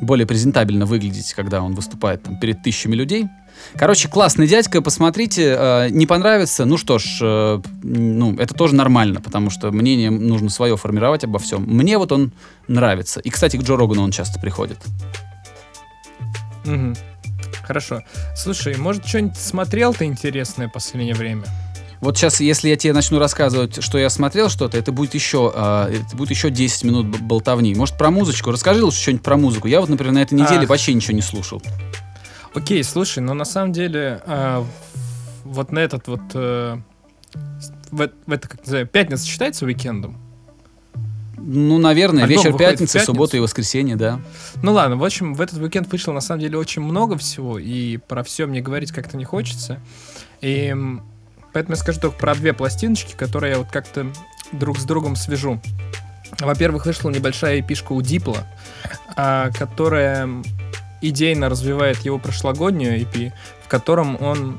более 0.00 0.26
презентабельно 0.26 0.86
выглядеть, 0.86 1.32
когда 1.34 1.62
он 1.62 1.74
выступает 1.74 2.22
там, 2.22 2.38
перед 2.38 2.62
тысячами 2.62 2.94
людей. 2.94 3.26
Короче, 3.76 4.08
классный 4.08 4.46
дядька, 4.46 4.80
посмотрите. 4.82 5.56
э, 5.58 5.88
не 5.90 6.06
понравится, 6.06 6.64
ну 6.64 6.76
что 6.76 6.98
ж, 6.98 7.18
э, 7.20 7.60
ну, 7.82 8.36
это 8.36 8.54
тоже 8.54 8.74
нормально, 8.74 9.20
потому 9.20 9.50
что 9.50 9.70
мнение 9.70 10.10
нужно 10.10 10.50
свое 10.50 10.76
формировать 10.76 11.24
обо 11.24 11.38
всем. 11.38 11.62
Мне 11.62 11.98
вот 11.98 12.12
он 12.12 12.32
нравится. 12.68 13.20
И, 13.20 13.30
кстати, 13.30 13.56
к 13.56 13.62
Джо 13.62 13.76
Рогану 13.76 14.02
он 14.02 14.10
часто 14.10 14.40
приходит. 14.40 14.78
Мгм. 16.64 16.96
Хорошо. 17.62 18.02
Слушай, 18.36 18.76
может, 18.76 19.06
что-нибудь 19.06 19.36
смотрел 19.36 19.92
ты 19.92 20.04
интересное 20.04 20.68
в 20.68 20.72
последнее 20.72 21.14
время? 21.14 21.44
Вот 22.00 22.16
сейчас, 22.16 22.40
если 22.40 22.68
я 22.68 22.76
тебе 22.76 22.92
начну 22.92 23.18
рассказывать, 23.18 23.82
что 23.82 23.98
я 23.98 24.10
смотрел 24.10 24.48
что-то, 24.48 24.76
это 24.76 24.92
будет 24.92 25.14
еще, 25.14 25.52
э, 25.54 26.00
это 26.02 26.16
будет 26.16 26.30
еще 26.30 26.50
10 26.50 26.84
минут 26.84 27.06
болтовни. 27.20 27.74
Может, 27.74 27.96
про 27.96 28.10
музычку? 28.10 28.50
Расскажи 28.50 28.84
лучше 28.84 29.00
что-нибудь 29.00 29.24
про 29.24 29.36
музыку. 29.36 29.66
Я 29.66 29.80
вот, 29.80 29.88
например, 29.88 30.12
на 30.12 30.22
этой 30.22 30.34
неделе 30.34 30.62
Ах. 30.62 30.68
вообще 30.68 30.94
ничего 30.94 31.14
не 31.14 31.22
слушал. 31.22 31.62
Окей, 32.56 32.82
слушай, 32.84 33.18
но 33.18 33.34
на 33.34 33.44
самом 33.44 33.72
деле 33.72 34.22
а, 34.24 34.64
вот 35.44 35.72
на 35.72 35.78
этот 35.78 36.08
вот 36.08 36.22
э, 36.32 36.78
в, 37.90 38.10
в 38.26 38.32
это 38.32 38.48
как 38.48 38.60
называю, 38.60 38.86
пятница 38.86 39.26
считается 39.26 39.66
уикендом? 39.66 40.16
Ну, 41.36 41.76
наверное, 41.76 42.24
Альбом 42.24 42.44
вечер 42.44 42.56
пятницы, 42.56 42.98
суббота 43.00 43.36
и 43.36 43.40
воскресенье, 43.40 43.94
да. 43.96 44.20
Ну 44.62 44.72
ладно, 44.72 44.96
в 44.96 45.04
общем, 45.04 45.34
в 45.34 45.42
этот 45.42 45.60
уикенд 45.60 45.92
вышло 45.92 46.12
на 46.12 46.22
самом 46.22 46.40
деле 46.40 46.56
очень 46.56 46.80
много 46.80 47.18
всего, 47.18 47.58
и 47.58 47.98
про 47.98 48.22
все 48.22 48.46
мне 48.46 48.62
говорить 48.62 48.90
как-то 48.90 49.18
не 49.18 49.26
хочется. 49.26 49.78
И 50.40 50.74
поэтому 51.52 51.76
я 51.76 51.76
скажу 51.76 52.00
только 52.00 52.16
про 52.16 52.34
две 52.34 52.54
пластиночки, 52.54 53.14
которые 53.14 53.52
я 53.52 53.58
вот 53.58 53.68
как-то 53.70 54.06
друг 54.52 54.78
с 54.78 54.84
другом 54.84 55.14
свяжу. 55.14 55.60
Во-первых, 56.40 56.86
вышла 56.86 57.10
небольшая 57.10 57.60
эпишка 57.60 57.92
у 57.92 58.00
Дипла, 58.00 58.46
а, 59.14 59.50
которая 59.50 60.42
идейно 61.00 61.48
развивает 61.48 61.98
его 62.00 62.18
прошлогоднюю 62.18 63.00
EP, 63.00 63.32
в 63.62 63.68
котором 63.68 64.20
он 64.22 64.58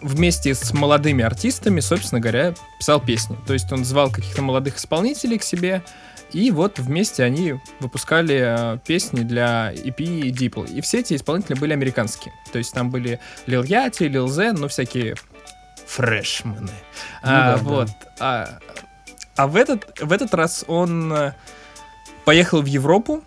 вместе 0.00 0.54
с 0.54 0.72
молодыми 0.72 1.24
артистами, 1.24 1.80
собственно 1.80 2.20
говоря, 2.20 2.54
писал 2.78 3.00
песни. 3.00 3.36
То 3.46 3.52
есть 3.52 3.70
он 3.72 3.84
звал 3.84 4.10
каких-то 4.10 4.42
молодых 4.42 4.76
исполнителей 4.76 5.38
к 5.38 5.42
себе, 5.42 5.82
и 6.32 6.50
вот 6.50 6.78
вместе 6.78 7.24
они 7.24 7.54
выпускали 7.80 8.74
э, 8.74 8.78
песни 8.86 9.22
для 9.22 9.72
EP 9.72 9.96
и 9.98 10.30
Diplo. 10.30 10.70
И 10.70 10.80
все 10.82 11.00
эти 11.00 11.14
исполнители 11.14 11.54
были 11.54 11.72
американские. 11.72 12.34
То 12.52 12.58
есть 12.58 12.72
там 12.74 12.90
были 12.90 13.18
Lil 13.46 13.64
Yachty, 13.64 14.08
Lil 14.08 14.26
Zen, 14.26 14.58
ну 14.58 14.68
всякие 14.68 15.14
фрешмены. 15.86 16.70
А, 17.22 17.52
да, 17.52 17.56
да. 17.56 17.62
вот. 17.62 17.88
А, 18.20 18.58
а 19.36 19.46
в, 19.46 19.56
этот, 19.56 20.00
в 20.00 20.12
этот 20.12 20.34
раз 20.34 20.64
он 20.68 21.12
э, 21.12 21.32
поехал 22.26 22.60
в 22.60 22.66
Европу 22.66 23.24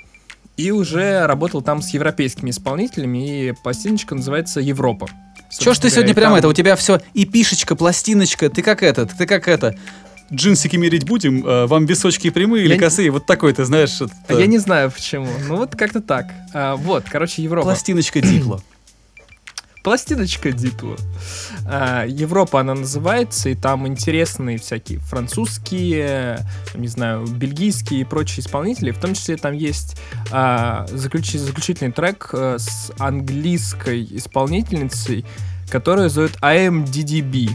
и 0.61 0.71
уже 0.71 1.25
работал 1.25 1.61
там 1.61 1.81
с 1.81 1.89
европейскими 1.89 2.49
исполнителями, 2.49 3.49
и 3.49 3.51
пластиночка 3.63 4.15
называется 4.15 4.59
«Европа». 4.59 5.07
Че 5.59 5.73
ж 5.73 5.79
ты 5.79 5.89
сегодня 5.89 6.13
прямо 6.13 6.31
там- 6.35 6.39
это? 6.39 6.47
У 6.47 6.53
тебя 6.53 6.75
все 6.75 7.01
и 7.13 7.25
пишечка, 7.25 7.75
пластиночка. 7.75 8.49
Ты 8.49 8.61
как 8.61 8.83
этот? 8.83 9.11
Ты 9.17 9.25
как 9.25 9.47
это? 9.47 9.75
Джинсики 10.33 10.77
мерить 10.77 11.05
будем? 11.05 11.45
Э, 11.45 11.65
Вам 11.65 11.85
височки 11.85 12.29
прямые 12.29 12.63
или 12.63 12.69
Я 12.71 12.75
не- 12.75 12.79
косые? 12.79 13.09
Вот 13.11 13.25
такой 13.25 13.51
ты, 13.51 13.65
знаешь. 13.65 13.99
это- 13.99 14.13
А 14.29 14.33
Я 14.33 14.45
не 14.45 14.59
знаю 14.59 14.89
почему. 14.91 15.27
Ну 15.49 15.57
вот 15.57 15.75
как-то 15.75 15.99
так. 15.99 16.27
А, 16.53 16.77
вот, 16.77 17.03
короче, 17.09 17.41
Европа. 17.43 17.65
Пластиночка 17.67 18.21
Дипла. 18.21 18.61
Пластиночка 19.83 20.51
Дипло. 20.51 20.95
А, 21.65 22.05
Европа 22.05 22.59
она 22.59 22.75
называется, 22.75 23.49
и 23.49 23.55
там 23.55 23.87
интересные 23.87 24.57
всякие 24.59 24.99
французские, 24.99 26.45
не 26.75 26.87
знаю, 26.87 27.25
бельгийские 27.25 28.01
и 28.01 28.03
прочие 28.03 28.41
исполнители. 28.41 28.91
В 28.91 28.99
том 28.99 29.13
числе 29.13 29.37
там 29.37 29.53
есть 29.53 29.97
а, 30.31 30.85
заключи- 30.89 31.39
заключительный 31.39 31.91
трек 31.91 32.29
э, 32.33 32.57
с 32.59 32.91
английской 32.99 34.07
исполнительницей, 34.11 35.25
которая 35.69 36.09
зовет 36.09 36.37
AMDDB. 36.41 37.49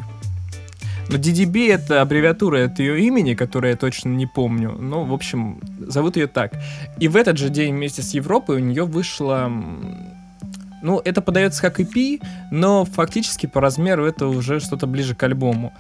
Но 1.09 1.16
DDB 1.16 1.73
это 1.73 2.02
аббревиатура 2.02 2.64
от 2.64 2.80
ее 2.80 3.00
имени, 3.00 3.35
которое 3.35 3.73
я 3.73 3.76
точно 3.76 4.09
не 4.09 4.26
помню. 4.26 4.73
Но, 4.73 5.04
в 5.04 5.12
общем, 5.12 5.61
зовут 5.78 6.16
ее 6.16 6.26
так. 6.26 6.52
И 6.99 7.06
в 7.06 7.16
этот 7.16 7.38
же 7.38 7.49
день 7.49 7.75
вместе 7.75 8.02
с 8.02 8.12
Европой 8.12 8.56
у 8.56 8.59
нее 8.59 8.85
вышло 8.85 9.45
м, 9.47 10.15
ну, 10.83 11.00
это 11.04 11.21
подается 11.21 11.62
как 11.62 11.80
EP, 11.80 12.23
но 12.50 12.85
фактически 12.85 13.47
по 13.47 13.61
размеру 13.61 14.06
это 14.06 14.26
уже 14.26 14.61
что-то 14.61 14.87
ближе 14.87 15.14
к 15.14 15.23
альбому. 15.23 15.73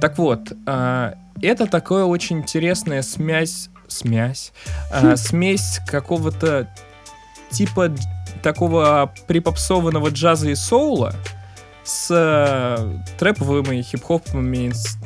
Так 0.00 0.18
вот, 0.18 0.52
а, 0.66 1.14
это 1.40 1.66
такое 1.66 2.04
очень 2.04 2.38
интересная 2.38 3.02
смесь, 3.02 3.70
смесь, 3.88 4.52
а, 4.92 5.16
смесь 5.16 5.80
какого-то 5.86 6.68
типа 7.50 7.92
такого 8.42 9.12
припопсованного 9.26 10.08
джаза 10.08 10.50
и 10.50 10.54
соула 10.54 11.14
с 11.82 12.08
э, 12.10 12.98
трэповыми 13.18 13.82
хип-хоповыми 13.82 14.68
инс- 14.68 14.96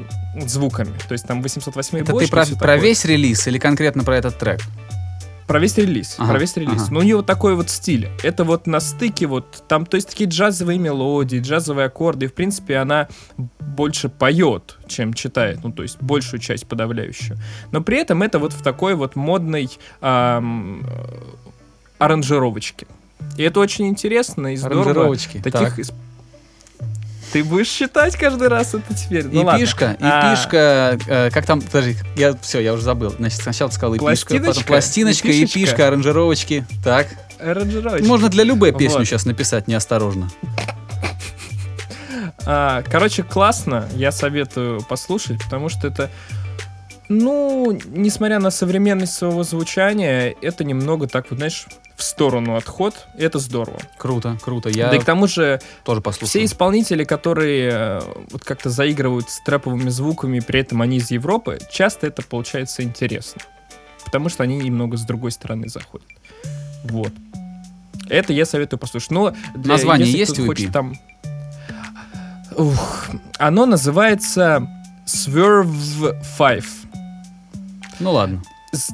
звуками. 0.46 0.92
То 1.08 1.12
есть 1.12 1.26
там 1.26 1.40
808 1.42 1.98
Это 1.98 2.12
ты 2.12 2.28
про, 2.28 2.44
про 2.44 2.54
такое. 2.54 2.76
весь 2.76 3.04
релиз 3.04 3.46
или 3.46 3.58
конкретно 3.58 4.04
про 4.04 4.16
этот 4.16 4.38
трек? 4.38 4.60
Про 5.46 5.58
весь 5.58 5.76
релиз. 5.76 6.16
Ага, 6.18 6.32
про 6.32 6.38
весь 6.38 6.56
релиз. 6.56 6.82
ага. 6.82 6.92
Но 6.92 7.00
у 7.00 7.02
него 7.02 7.22
такой 7.22 7.54
вот 7.54 7.70
стиль. 7.70 8.08
Это 8.22 8.44
вот 8.44 8.66
на 8.66 8.80
стыке 8.80 9.26
вот 9.26 9.64
там, 9.68 9.86
то 9.86 9.96
есть 9.96 10.10
такие 10.10 10.28
джазовые 10.28 10.78
мелодии, 10.78 11.40
джазовые 11.40 11.86
аккорды. 11.86 12.26
И, 12.26 12.28
в 12.28 12.34
принципе, 12.34 12.76
она 12.76 13.08
больше 13.60 14.08
поет, 14.08 14.78
чем 14.86 15.12
читает. 15.14 15.60
Ну, 15.62 15.72
то 15.72 15.82
есть 15.82 16.00
большую 16.00 16.40
часть 16.40 16.66
подавляющую. 16.66 17.36
Но 17.72 17.82
при 17.82 17.98
этом 17.98 18.22
это 18.22 18.38
вот 18.38 18.52
в 18.52 18.62
такой 18.62 18.94
вот 18.94 19.16
модной 19.16 19.70
ам, 20.00 20.82
э, 20.86 21.22
аранжировочке. 21.98 22.86
И 23.36 23.42
это 23.42 23.60
очень 23.60 23.88
интересно 23.88 24.52
и 24.52 24.56
здорово. 24.56 25.16
Таких 25.42 25.76
Так. 25.76 25.78
Ты 27.34 27.42
будешь 27.42 27.66
считать 27.66 28.14
каждый 28.14 28.46
раз 28.46 28.74
это 28.74 28.94
теперь? 28.94 29.24
Ну, 29.24 29.42
ладно. 29.42 29.58
Ипишка, 29.58 29.96
А, 30.00 30.32
ипишка, 30.34 30.96
э, 31.08 31.30
как 31.32 31.44
там, 31.44 31.60
подожди, 31.60 31.96
я 32.14 32.32
все, 32.40 32.60
я 32.60 32.72
уже 32.72 32.84
забыл. 32.84 33.10
Значит, 33.18 33.40
сначала 33.42 33.70
ты 33.70 33.74
сказал 33.74 33.96
ипишка, 33.96 34.38
потом 34.38 34.62
Пластиночка, 34.62 35.26
ипишечка. 35.32 35.58
ипишка, 35.58 35.88
аранжировочки. 35.88 36.64
Так, 36.84 37.08
аранжировочка. 37.40 38.06
можно 38.06 38.28
для 38.28 38.44
любой 38.44 38.70
песни 38.70 38.98
Вот. 38.98 39.06
сейчас 39.06 39.24
написать 39.26 39.66
неосторожно. 39.66 40.30
А, 42.46 42.82
короче, 42.88 43.24
классно. 43.24 43.88
Я 43.96 44.12
советую 44.12 44.82
послушать, 44.82 45.42
потому 45.42 45.68
что 45.68 45.88
это, 45.88 46.10
ну, 47.08 47.78
несмотря 47.86 48.38
на 48.38 48.50
современность 48.50 49.14
своего 49.14 49.42
звучания, 49.42 50.34
это 50.40 50.64
немного 50.64 51.06
так 51.06 51.26
вот, 51.30 51.36
знаешь, 51.38 51.66
в 51.96 52.02
сторону 52.02 52.56
отход. 52.56 53.06
И 53.18 53.22
это 53.22 53.38
здорово. 53.38 53.78
Круто, 53.98 54.36
круто. 54.42 54.68
Я 54.68 54.88
Да 54.88 54.96
и 54.96 54.98
к 54.98 55.04
тому 55.04 55.26
же 55.26 55.60
тоже 55.84 56.00
все 56.00 56.04
послушаю. 56.04 56.44
исполнители, 56.44 57.04
которые 57.04 57.70
э, 57.72 58.00
вот 58.30 58.42
как-то 58.44 58.70
заигрывают 58.70 59.28
с 59.30 59.40
трэповыми 59.44 59.90
звуками, 59.90 60.40
при 60.40 60.60
этом 60.60 60.82
они 60.82 60.96
из 60.96 61.10
Европы, 61.10 61.58
часто 61.70 62.06
это 62.06 62.22
получается 62.22 62.82
интересно. 62.82 63.42
Потому 64.04 64.28
что 64.28 64.42
они 64.42 64.56
немного 64.58 64.96
с 64.96 65.02
другой 65.02 65.30
стороны 65.30 65.68
заходят. 65.68 66.08
Вот. 66.84 67.12
Это 68.08 68.32
я 68.32 68.44
советую 68.46 68.78
послушать. 68.80 69.10
Но 69.10 69.34
для- 69.54 69.72
Название 69.74 70.10
есть 70.10 70.38
у 70.38 70.46
хочет 70.46 70.72
там... 70.72 70.94
Ух, 72.56 73.06
оно 73.38 73.66
называется 73.66 74.66
Swerve 75.06 76.16
5. 76.38 76.64
Ну 78.00 78.12
ладно. 78.12 78.42
С, 78.72 78.92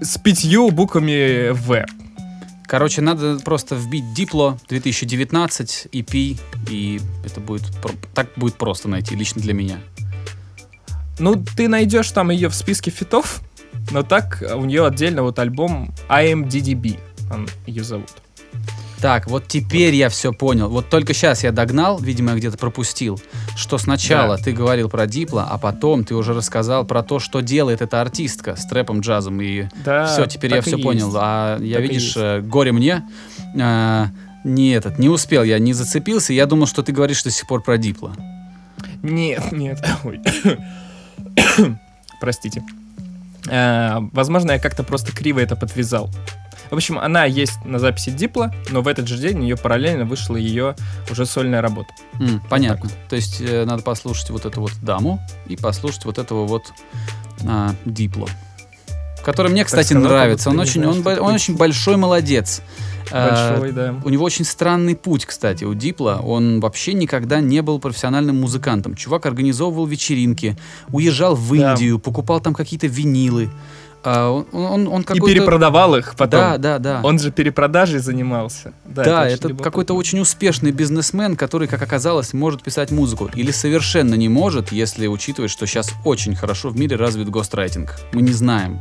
с 0.00 0.18
пятью 0.18 0.70
буквами 0.70 1.50
В. 1.50 1.84
Короче, 2.66 3.00
надо 3.00 3.38
просто 3.38 3.74
вбить 3.74 4.12
Дипло 4.12 4.58
2019 4.68 5.88
EP, 5.90 6.38
и 6.68 7.00
это 7.24 7.40
будет 7.40 7.64
так 8.14 8.28
будет 8.36 8.56
просто 8.56 8.88
найти 8.88 9.16
лично 9.16 9.40
для 9.40 9.54
меня. 9.54 9.80
Ну, 11.18 11.42
ты 11.56 11.66
найдешь 11.66 12.10
там 12.10 12.30
ее 12.30 12.48
в 12.48 12.54
списке 12.54 12.90
фитов, 12.90 13.40
но 13.90 14.02
так 14.02 14.42
у 14.54 14.64
нее 14.64 14.86
отдельно 14.86 15.22
вот 15.22 15.38
альбом 15.38 15.94
IMDDB, 16.08 17.00
он 17.32 17.48
ее 17.66 17.82
зовут. 17.82 18.12
Так, 19.00 19.28
вот 19.28 19.46
теперь 19.46 19.94
я 19.94 20.08
все 20.08 20.32
понял. 20.32 20.68
Вот 20.68 20.90
только 20.90 21.14
сейчас 21.14 21.44
я 21.44 21.52
догнал, 21.52 21.98
видимо, 21.98 22.32
я 22.32 22.36
где-то 22.38 22.58
пропустил, 22.58 23.20
что 23.56 23.78
сначала 23.78 24.36
Да. 24.36 24.42
ты 24.42 24.52
говорил 24.52 24.88
про 24.88 25.06
Дипло, 25.06 25.46
а 25.48 25.56
потом 25.58 26.04
ты 26.04 26.14
уже 26.16 26.34
рассказал 26.34 26.84
про 26.84 27.02
то, 27.02 27.18
что 27.20 27.40
делает 27.40 27.80
эта 27.80 28.00
артистка 28.00 28.56
с 28.56 28.66
трэпом, 28.66 29.00
джазом 29.00 29.40
и 29.40 29.66
Да, 29.84 30.06
все, 30.06 30.26
теперь 30.26 30.52
я 30.54 30.62
все 30.62 30.72
есть. 30.72 30.82
понял. 30.82 31.12
А 31.16 31.58
я, 31.60 31.76
Так 31.76 31.82
видишь, 31.84 32.14
э, 32.16 32.40
горе 32.40 32.72
мне, 32.72 33.04
э, 33.54 34.06
не 34.44 34.70
этот, 34.70 34.98
не 34.98 35.08
успел, 35.08 35.44
я 35.44 35.58
не 35.60 35.72
зацепился. 35.74 36.32
Я 36.32 36.46
думал, 36.46 36.66
что 36.66 36.82
ты 36.82 36.90
говоришь 36.92 37.22
до 37.22 37.30
сих 37.30 37.46
пор 37.46 37.62
про 37.62 37.78
Дипло. 37.78 38.12
Нет, 39.02 39.52
нет. 39.52 39.78
Ой. 40.04 40.20
Простите. 42.20 42.64
Э, 43.48 43.98
Возможно, 44.12 44.52
я 44.52 44.58
как-то 44.58 44.82
просто 44.82 45.12
криво 45.12 45.38
это 45.40 45.56
подвязал. 45.56 46.10
В 46.70 46.74
общем, 46.74 46.98
она 46.98 47.24
есть 47.24 47.64
на 47.64 47.78
записи 47.78 48.10
Дипла, 48.10 48.52
но 48.70 48.82
в 48.82 48.88
этот 48.88 49.08
же 49.08 49.16
день 49.18 49.38
у 49.38 49.42
нее 49.42 49.56
параллельно 49.56 50.04
вышла 50.04 50.36
ее 50.36 50.76
уже 51.10 51.26
сольная 51.26 51.62
работа. 51.62 51.88
М, 52.20 52.42
понятно. 52.48 52.90
То 53.08 53.16
есть 53.16 53.40
э, 53.40 53.64
надо 53.64 53.82
послушать 53.82 54.30
вот 54.30 54.44
эту 54.44 54.60
вот 54.60 54.72
даму 54.82 55.20
и 55.46 55.56
послушать 55.56 56.04
вот 56.04 56.18
этого 56.18 56.46
вот 56.46 56.72
а, 57.46 57.74
Дипло. 57.84 58.28
Который 59.24 59.50
мне, 59.50 59.64
кстати, 59.64 59.88
сказал, 59.88 60.04
нравится. 60.04 60.50
Он 60.50 60.58
очень, 60.58 60.84
он, 60.86 61.06
он 61.06 61.34
очень 61.34 61.56
большой 61.56 61.96
молодец. 61.96 62.62
А, 63.10 63.50
Большой, 63.50 63.72
да. 63.72 63.94
У 64.04 64.10
него 64.10 64.24
очень 64.24 64.44
странный 64.44 64.94
путь, 64.94 65.24
кстати, 65.24 65.64
у 65.64 65.74
Дипла. 65.74 66.20
Он 66.22 66.60
вообще 66.60 66.92
никогда 66.92 67.40
не 67.40 67.62
был 67.62 67.78
профессиональным 67.78 68.40
музыкантом. 68.40 68.94
Чувак 68.94 69.26
организовывал 69.26 69.86
вечеринки, 69.86 70.56
уезжал 70.92 71.34
в 71.34 71.56
Да. 71.56 71.72
Индию, 71.72 71.98
покупал 71.98 72.40
там 72.40 72.54
какие-то 72.54 72.86
винилы. 72.86 73.50
А, 74.10 74.30
он, 74.30 74.46
он, 74.52 74.88
он 74.88 75.02
И 75.02 75.20
перепродавал 75.20 75.94
их 75.96 76.14
потом. 76.16 76.40
Да, 76.40 76.58
да, 76.58 76.78
да. 76.78 77.00
Он 77.02 77.18
же 77.18 77.30
перепродажей 77.30 77.98
занимался. 77.98 78.72
Да, 78.86 79.04
Да, 79.04 79.28
это 79.28 79.48
любопытно. 79.48 79.64
какой-то 79.64 79.94
очень 79.94 80.20
успешный 80.20 80.72
бизнесмен, 80.72 81.36
который, 81.36 81.68
как 81.68 81.82
оказалось, 81.82 82.32
может 82.32 82.62
писать 82.62 82.90
музыку. 82.90 83.28
Или 83.34 83.50
совершенно 83.50 84.14
не 84.14 84.30
может, 84.30 84.72
если 84.72 85.06
учитывать, 85.06 85.50
что 85.50 85.66
сейчас 85.66 85.92
очень 86.06 86.34
хорошо 86.34 86.70
в 86.70 86.78
мире 86.78 86.96
развит 86.96 87.28
гострайтинг. 87.28 88.00
Мы 88.12 88.22
не 88.22 88.32
знаем. 88.32 88.80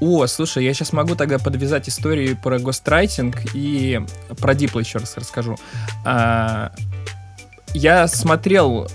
О, 0.00 0.26
слушай, 0.26 0.64
я 0.64 0.72
сейчас 0.72 0.94
могу 0.94 1.14
тогда 1.14 1.38
подвязать 1.38 1.88
историю 1.88 2.34
про 2.42 2.58
гострайтинг 2.58 3.36
и 3.52 4.00
про 4.40 4.54
Дипла 4.54 4.80
еще 4.80 4.98
раз 4.98 5.14
расскажу. 5.16 5.56
А, 6.06 6.72
я 7.74 8.08
смотрел... 8.08 8.88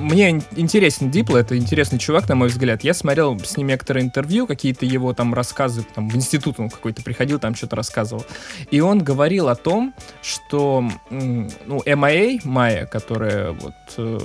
Мне 0.00 0.30
ин- 0.30 0.42
интересен 0.56 1.10
Дипло, 1.10 1.38
это 1.38 1.56
интересный 1.56 1.98
чувак, 1.98 2.28
на 2.28 2.34
мой 2.34 2.48
взгляд. 2.48 2.82
Я 2.84 2.94
смотрел 2.94 3.38
с 3.38 3.56
ним 3.56 3.68
некоторые 3.68 4.04
интервью, 4.04 4.46
какие-то 4.46 4.86
его 4.86 5.12
там 5.12 5.34
рассказы, 5.34 5.82
там 5.94 6.08
в 6.08 6.16
институт 6.16 6.58
он 6.58 6.70
какой-то 6.70 7.02
приходил, 7.02 7.38
там 7.38 7.54
что-то 7.54 7.76
рассказывал. 7.76 8.24
И 8.70 8.80
он 8.80 9.00
говорил 9.00 9.48
о 9.48 9.54
том, 9.54 9.94
что, 10.22 10.84
ну, 11.10 11.82
MIA, 11.84 12.40
Майя, 12.44 12.86
которая 12.86 13.52
вот 13.52 13.74
э, 13.98 14.18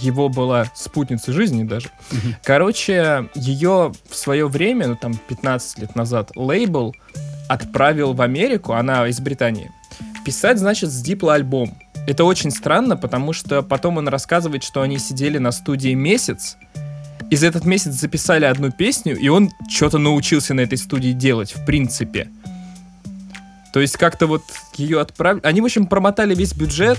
его 0.00 0.28
была 0.28 0.66
спутницей 0.74 1.34
жизни 1.34 1.64
даже, 1.64 1.88
Мгм. 2.10 2.36
Короче, 2.42 3.28
ее 3.34 3.92
в 4.08 4.14
свое 4.14 4.46
время, 4.48 4.86
ну 4.88 4.96
там 4.96 5.14
15 5.14 5.78
лет 5.80 5.94
назад, 5.96 6.30
лейбл 6.36 6.94
отправил 7.48 8.14
в 8.14 8.22
Америку, 8.22 8.72
она 8.72 9.06
из 9.08 9.20
Британии, 9.20 9.70
писать, 10.24 10.58
значит, 10.58 10.90
с 10.90 11.00
Дипла 11.00 11.34
альбом. 11.34 11.76
Это 12.06 12.24
очень 12.24 12.50
странно, 12.50 12.96
потому 12.96 13.32
что 13.32 13.62
потом 13.62 13.98
он 13.98 14.08
рассказывает, 14.08 14.62
что 14.62 14.82
они 14.82 14.98
сидели 14.98 15.38
на 15.38 15.52
студии 15.52 15.94
месяц, 15.94 16.56
и 17.30 17.36
за 17.36 17.46
этот 17.46 17.64
месяц 17.64 17.92
записали 17.92 18.44
одну 18.44 18.70
песню, 18.70 19.16
и 19.16 19.28
он 19.28 19.50
что-то 19.68 19.98
научился 19.98 20.54
на 20.54 20.60
этой 20.60 20.78
студии 20.78 21.12
делать, 21.12 21.52
в 21.54 21.64
принципе. 21.64 22.28
То 23.72 23.80
есть 23.80 23.96
как-то 23.96 24.26
вот 24.26 24.42
ее 24.76 25.00
отправили... 25.00 25.44
Они, 25.44 25.60
в 25.60 25.64
общем, 25.64 25.86
промотали 25.86 26.34
весь 26.34 26.52
бюджет, 26.52 26.98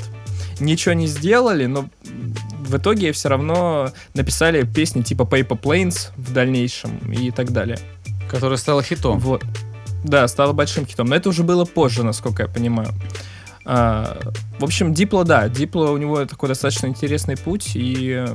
ничего 0.59 0.93
не 0.93 1.07
сделали, 1.07 1.67
но 1.67 1.85
в 2.03 2.77
итоге 2.77 3.11
все 3.11 3.29
равно 3.29 3.91
написали 4.13 4.65
песни 4.65 5.01
типа 5.01 5.23
Paper 5.23 5.59
Planes 5.61 6.09
в 6.17 6.33
дальнейшем 6.33 6.97
и 7.13 7.31
так 7.31 7.51
далее. 7.51 7.77
Которая 8.29 8.57
стала 8.57 8.83
хитом. 8.83 9.19
Вот. 9.19 9.43
Да, 10.05 10.27
стало 10.27 10.53
большим 10.53 10.85
хитом. 10.85 11.07
Но 11.07 11.15
это 11.15 11.29
уже 11.29 11.43
было 11.43 11.65
позже, 11.65 12.03
насколько 12.03 12.43
я 12.43 12.49
понимаю. 12.49 12.89
А, 13.65 14.17
в 14.59 14.63
общем, 14.63 14.93
Дипло, 14.93 15.23
да, 15.23 15.49
Дипло 15.49 15.89
у 15.89 15.97
него 15.97 16.23
такой 16.25 16.49
достаточно 16.49 16.85
интересный 16.85 17.35
путь, 17.35 17.71
и 17.73 18.11
э, 18.11 18.27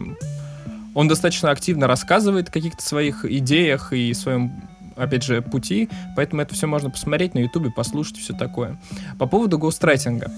он 0.94 1.06
достаточно 1.06 1.50
активно 1.50 1.87
рассказывает 1.87 2.48
о 2.48 2.52
каких-то 2.52 2.83
своих 2.83 3.24
идеях 3.24 3.92
и 3.92 4.12
своем, 4.12 4.52
опять 4.96 5.22
же, 5.22 5.40
пути, 5.40 5.88
поэтому 6.16 6.42
это 6.42 6.54
все 6.54 6.66
можно 6.66 6.90
посмотреть 6.90 7.35
на 7.35 7.38
ютубе, 7.38 7.70
послушать, 7.70 8.16
все 8.16 8.35
такое. 8.35 8.76
По 9.20 9.26
поводу 9.26 9.56
гоустрайтинга. 9.56 10.33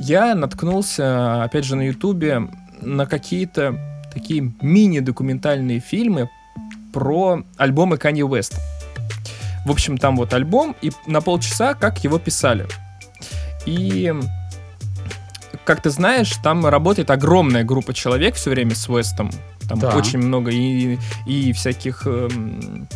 Я 0.00 0.34
наткнулся, 0.34 1.44
опять 1.44 1.66
же, 1.66 1.76
на 1.76 1.82
ютубе 1.88 2.48
на 2.80 3.04
какие-то 3.04 3.78
такие 4.14 4.54
мини-документальные 4.62 5.80
фильмы 5.80 6.30
про 6.94 7.44
альбомы 7.58 7.96
Kanye 7.96 8.26
West. 8.26 8.54
В 9.66 9.70
общем, 9.70 9.98
там 9.98 10.16
вот 10.16 10.32
альбом, 10.34 10.74
и 10.82 10.90
на 11.06 11.20
полчаса, 11.20 11.74
как 11.74 12.02
его 12.04 12.18
писали. 12.18 12.66
И, 13.66 14.12
как 15.64 15.82
ты 15.82 15.90
знаешь, 15.90 16.32
там 16.42 16.64
работает 16.66 17.10
огромная 17.10 17.64
группа 17.64 17.92
человек 17.92 18.34
все 18.36 18.50
время 18.50 18.74
с 18.74 18.88
Вестом. 18.88 19.30
Там 19.68 19.78
Да. 19.78 19.96
очень 19.96 20.18
много 20.18 20.50
и, 20.50 20.98
и 21.26 21.52
всяких... 21.52 22.06
эм, 22.06 22.88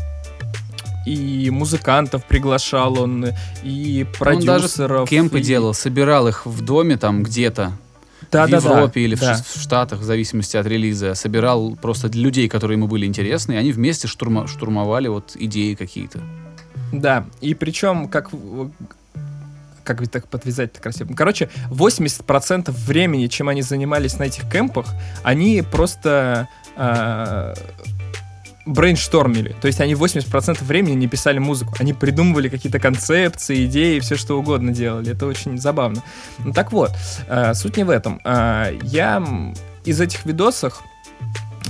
и 1.07 1.51
музыкантов 1.51 2.25
приглашал 2.25 2.99
он, 2.99 3.27
и 3.63 4.07
Он 4.21 4.41
даже 4.41 4.61
продюсеров. 4.63 5.09
кемпы 5.11 5.41
и- 5.41 5.43
делал, 5.43 5.75
собирал 5.75 6.27
их 6.29 6.47
в 6.47 6.63
доме 6.65 6.97
там 6.97 7.23
где-то, 7.23 7.73
Да, 8.33 8.47
в 8.47 8.51
да, 8.51 8.61
да, 8.61 8.71
Европе 8.71 9.03
или 9.03 9.15
в 9.15 9.21
да. 9.21 9.37
В 9.55 9.61
Штатах, 9.61 9.99
в 10.01 10.03
зависимости 10.03 10.57
от 10.57 10.67
релиза. 10.67 11.15
Собирал 11.15 11.77
просто 11.77 12.09
людей, 12.09 12.49
которые 12.49 12.77
ему 12.79 12.89
были 12.89 13.05
интересны, 13.05 13.53
и 13.53 13.57
они 13.57 13.71
вместе 13.73 14.09
штурма- 14.09 14.49
штурмовали 14.49 15.09
вот 15.09 15.33
идеи 15.39 15.75
какие-то. 15.75 16.21
Да, 16.93 17.27
и 17.41 17.55
причем, 17.55 18.09
как 18.09 18.31
как 19.85 20.01
ведь 20.01 20.11
так 20.11 20.27
подвязать-то 20.29 20.81
красиво. 20.81 21.13
Короче, 21.15 21.51
80% 21.69 22.71
времени, 22.71 23.27
чем 23.27 23.51
они 23.51 23.61
занимались 23.61 24.19
на 24.19 24.25
этих 24.25 24.51
кемпах, 24.51 24.87
они 25.23 25.63
просто 25.63 26.49
а, 26.75 27.53
брейнштормили. 28.67 29.55
То 29.61 29.67
есть 29.67 29.81
они 29.81 29.95
80% 29.95 30.65
времени 30.65 30.95
не 30.95 31.07
писали 31.07 31.39
музыку. 31.39 31.75
Они 31.79 31.93
придумывали 31.93 32.49
какие-то 32.49 32.81
концепции, 32.81 33.67
идеи, 33.67 33.99
все 33.99 34.17
что 34.17 34.39
угодно 34.39 34.73
делали. 34.73 35.13
Это 35.13 35.27
очень 35.27 35.59
забавно. 35.59 36.03
Ну 36.39 36.53
так 36.53 36.73
вот, 36.73 36.91
э, 37.29 37.55
суть 37.55 37.77
не 37.77 37.85
в 37.85 37.91
этом. 37.91 38.21
Э, 38.25 38.77
я 38.83 39.23
из 39.85 40.01
этих 40.01 40.25
видосов 40.25 40.83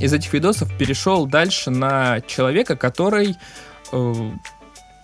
из 0.00 0.12
этих 0.12 0.33
видосов 0.33 0.77
перешел 0.77 1.24
дальше 1.27 1.70
на 1.70 2.20
человека, 2.22 2.77
который, 2.77 3.37
э, 3.92 4.31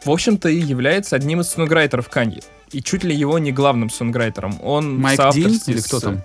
в 0.04 0.10
общем-то, 0.10 0.48
и 0.48 0.58
является 0.60 1.16
одним 1.16 1.40
из 1.40 1.48
сонграйтеров 1.48 2.08
Канье. 2.08 2.42
И 2.72 2.82
чуть 2.82 3.02
ли 3.04 3.14
его 3.14 3.38
не 3.38 3.52
главным 3.52 3.90
сонграйтером. 3.90 4.58
Он 4.62 4.98
Майк 4.98 5.20
Дин 5.32 5.58
с- 5.58 5.68
или 5.68 5.80
кто 5.80 5.98
там? 6.00 6.22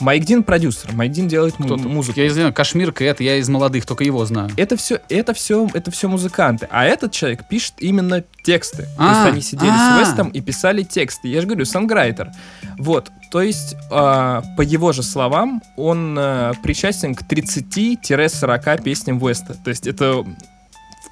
Майк 0.00 0.24
Дин 0.24 0.42
продюсер. 0.42 0.92
Майк 0.92 1.12
Дин 1.12 1.28
делает 1.28 1.54
Кто 1.54 1.74
м- 1.76 1.80
музыку. 1.88 2.20
Я 2.20 2.30
знаю, 2.30 2.52
Кашмир 2.52 2.92
Кэт, 2.92 3.20
я 3.20 3.36
из 3.36 3.48
молодых, 3.48 3.86
только 3.86 4.04
его 4.04 4.22
знаю. 4.26 4.50
Это 4.58 4.76
все, 4.76 5.00
это 5.08 5.32
все, 5.32 5.66
это 5.72 5.90
все 5.90 6.08
музыканты. 6.08 6.68
А 6.70 6.84
этот 6.84 7.12
человек 7.12 7.48
пишет 7.48 7.74
именно 7.78 8.22
тексты. 8.42 8.82
То 8.82 8.88
А, 8.98 9.08
есть 9.24 9.32
они 9.32 9.40
сидели 9.40 9.70
а. 9.72 9.96
с 9.96 10.00
Вестом 10.08 10.28
и 10.28 10.40
писали 10.42 10.82
тексты. 10.82 11.28
Я 11.28 11.40
же 11.40 11.46
говорю, 11.46 11.64
сонграйтер. 11.64 12.30
Вот. 12.76 13.10
То 13.30 13.40
есть, 13.40 13.76
а, 13.90 14.42
по 14.58 14.60
его 14.62 14.92
же 14.92 15.02
словам, 15.02 15.62
он 15.76 16.16
а, 16.18 16.52
причастен 16.62 17.14
к 17.14 17.22
30-40 17.22 18.82
песням 18.82 19.18
Веста. 19.18 19.54
То 19.64 19.70
есть 19.70 19.86
это 19.86 20.24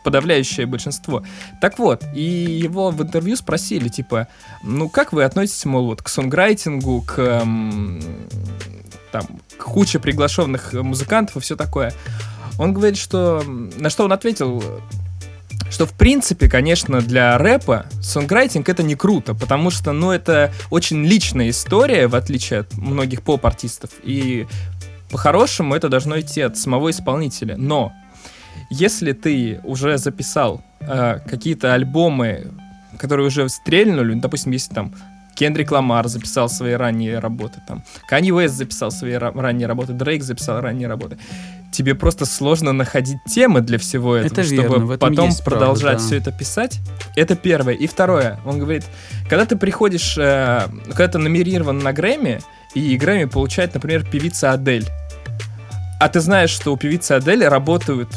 подавляющее 0.07 0.67
большинство. 0.67 1.25
Так 1.61 1.81
вот, 1.81 2.05
и 2.15 2.23
его 2.23 2.93
в 2.93 3.03
интервью 3.03 3.35
спросили, 3.35 3.89
типа, 3.89 4.29
ну 4.63 4.89
как 4.89 5.13
вы 5.13 5.25
относитесь, 5.25 5.65
мол, 5.65 5.87
вот 5.87 6.01
к 6.01 6.09
сонграйтингу, 6.09 7.03
к 7.03 7.19
м, 7.19 8.01
там, 9.11 9.27
куче 9.59 9.99
приглашенных 9.99 10.75
музыкантов 10.75 11.39
и 11.39 11.41
все 11.41 11.57
такое. 11.57 11.93
Он 12.57 12.73
говорит, 12.73 12.97
что... 12.97 13.43
На 13.79 13.91
что 13.91 14.05
он 14.05 14.13
ответил, 14.13 14.63
что 15.73 15.87
в 15.87 15.93
принципе, 15.93 16.49
конечно, 16.49 17.01
для 17.01 17.37
рэпа 17.37 17.87
сонграйтинг 18.01 18.69
это 18.69 18.85
не 18.85 18.95
круто, 18.95 19.35
потому 19.35 19.71
что, 19.71 19.91
ну, 19.91 20.13
это 20.13 20.53
очень 20.71 21.05
личная 21.05 21.51
история, 21.51 22.07
в 22.07 22.15
отличие 22.15 22.61
от 22.61 22.77
многих 22.77 23.23
поп-артистов, 23.23 23.91
и 24.05 24.47
по-хорошему 25.11 25.75
это 25.75 25.89
должно 25.89 26.21
идти 26.21 26.43
от 26.43 26.57
самого 26.57 26.91
исполнителя. 26.91 27.57
Но 27.57 27.93
если 28.71 29.13
ты 29.13 29.61
уже 29.65 29.99
записал 29.99 30.63
э, 30.81 31.19
какие-то 31.27 31.75
альбомы, 31.75 32.47
которые 32.99 33.27
уже 33.27 33.49
стрельнули, 33.49 34.15
ну, 34.15 34.21
допустим, 34.21 34.53
если 34.53 34.75
там 34.75 34.93
Кендрик 35.37 35.71
Ламар 35.71 36.09
записал 36.09 36.49
свои 36.49 36.73
ранние 36.73 37.19
работы, 37.19 37.61
там, 37.69 37.85
Канье 38.09 38.35
Уэст 38.35 38.55
записал 38.55 38.91
свои 38.91 39.13
ра- 39.13 39.39
ранние 39.39 39.67
работы, 39.67 39.93
Дрейк 39.93 40.23
записал 40.23 40.61
ранние 40.61 40.89
работы. 40.89 41.19
Тебе 41.73 41.95
просто 41.95 42.25
сложно 42.25 42.73
находить 42.73 43.19
темы 43.29 43.61
для 43.61 43.79
всего 43.79 44.17
этого, 44.17 44.33
Это 44.33 44.45
чтобы 44.45 44.63
верно, 44.63 44.93
этом 44.93 45.11
потом 45.11 45.29
есть 45.29 45.45
правда, 45.45 45.67
продолжать 45.67 45.99
да. 45.99 46.05
все 46.05 46.17
это 46.17 46.33
писать. 46.33 46.81
Это 47.17 47.37
первое. 47.37 47.75
И 47.75 47.87
второе, 47.87 48.41
он 48.47 48.59
говорит, 48.59 48.85
когда 49.29 49.45
ты 49.45 49.57
приходишь, 49.57 50.17
э, 50.17 50.63
когда 50.89 51.09
ты 51.09 51.19
номерирован 51.19 51.81
на 51.81 51.93
Грэмми, 51.93 52.41
и 52.75 52.97
Грэмми 52.97 53.25
получает, 53.25 53.75
например, 53.75 54.05
певица 54.05 54.53
Адель, 54.53 54.87
а 56.01 56.09
ты 56.09 56.21
знаешь, 56.21 56.51
что 56.51 56.73
у 56.73 56.77
певицы 56.79 57.13
Адель 57.13 57.47
работают 57.47 58.09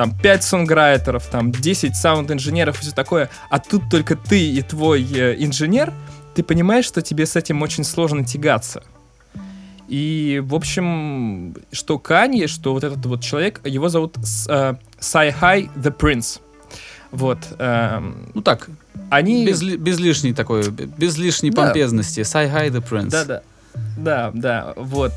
там 0.00 0.14
5 0.16 0.42
сонграйтеров, 0.44 1.26
там 1.26 1.52
10 1.52 1.94
саунд-инженеров 1.94 2.78
и 2.78 2.80
все 2.80 2.92
такое, 2.92 3.28
а 3.50 3.58
тут 3.58 3.82
только 3.90 4.16
ты 4.16 4.40
и 4.50 4.62
твой 4.62 5.02
э, 5.02 5.36
инженер, 5.38 5.92
ты 6.34 6.42
понимаешь, 6.42 6.86
что 6.86 7.02
тебе 7.02 7.26
с 7.26 7.36
этим 7.36 7.60
очень 7.60 7.84
сложно 7.84 8.24
тягаться. 8.24 8.82
И, 9.88 10.40
в 10.42 10.54
общем, 10.54 11.54
что 11.70 11.98
Канье, 11.98 12.46
что 12.46 12.72
вот 12.72 12.82
этот 12.82 13.04
вот 13.04 13.20
человек, 13.20 13.60
его 13.66 13.90
зовут 13.90 14.16
э, 14.48 14.74
CyHi 14.98 15.70
the 15.76 15.94
Prynce. 15.94 16.40
Вот. 17.10 17.38
эм, 17.58 18.30
Ну 18.32 18.40
так, 18.40 18.70
они... 19.10 19.44
без, 19.44 19.62
без 19.62 19.98
лишней 19.98 20.32
такой, 20.32 20.70
без 20.70 21.18
лишней 21.18 21.50
Да. 21.50 21.64
помпезности. 21.64 22.20
Hi 22.20 22.70
the 22.70 22.82
Prynce. 22.82 23.10
Да-да. 23.10 23.42
Да, 23.98 24.30
да, 24.32 24.72
вот. 24.76 25.12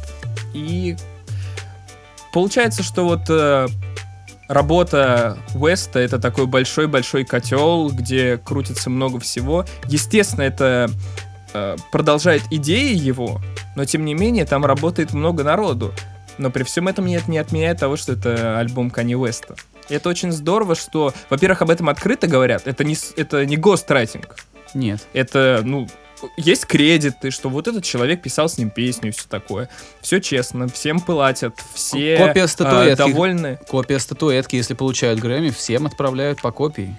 И 0.54 0.98
получается, 2.34 2.84
что 2.84 3.06
вот 3.06 3.30
э, 3.30 3.68
работа 4.54 5.38
Уэста 5.56 6.00
это 6.00 6.20
такой 6.20 6.46
большой-большой 6.46 7.26
котел, 7.26 7.90
где 7.90 8.38
крутится 8.38 8.90
много 8.90 9.20
всего. 9.20 9.66
Естественно, 9.88 10.44
это 10.44 10.90
э, 11.54 11.76
продолжает 11.92 12.44
идеи 12.52 12.96
его, 12.96 13.42
но 13.76 13.86
тем 13.86 14.06
не 14.06 14.14
менее 14.14 14.46
там 14.46 14.66
работает 14.66 15.14
много 15.14 15.44
народу. 15.44 15.94
Но 16.38 16.50
при 16.50 16.64
всем 16.64 16.88
этом 16.88 17.06
нет, 17.06 17.28
не 17.28 17.38
отменяет 17.38 17.80
того, 17.80 17.96
что 17.96 18.14
это 18.14 18.58
альбом 18.58 18.90
Кани 18.90 19.16
Уэста. 19.16 19.56
И 19.90 19.94
это 19.94 20.10
очень 20.10 20.32
здорово, 20.32 20.76
что, 20.76 21.14
во-первых, 21.30 21.62
об 21.62 21.70
этом 21.70 21.90
открыто 21.90 22.28
говорят. 22.28 22.66
Это 22.66 22.84
не, 22.84 22.96
это 23.16 23.46
не 23.46 23.58
гострайтинг. 23.58 24.36
Нет. 24.74 25.08
Это, 25.14 25.62
ну, 25.64 25.88
есть 26.38 26.66
кредиты, 26.66 27.32
что 27.32 27.50
вот 27.50 27.68
этот 27.68 27.84
человек 27.84 28.22
писал 28.22 28.50
с 28.50 28.58
ним 28.58 28.70
песню 28.70 29.10
и 29.10 29.12
все 29.12 29.28
такое. 29.30 29.70
Все 30.02 30.20
честно, 30.20 30.68
всем 30.68 31.00
платят, 31.00 31.56
все 31.74 32.18
Копия 32.18 32.44
а, 32.44 32.48
статуэтки. 32.48 32.98
довольны. 32.98 33.60
Копия 33.68 34.00
статуэтки, 34.00 34.56
если 34.56 34.74
получают 34.74 35.20
Грэмми, 35.20 35.50
всем 35.50 35.86
отправляют 35.86 36.42
по 36.42 36.52
копии. 36.52 36.98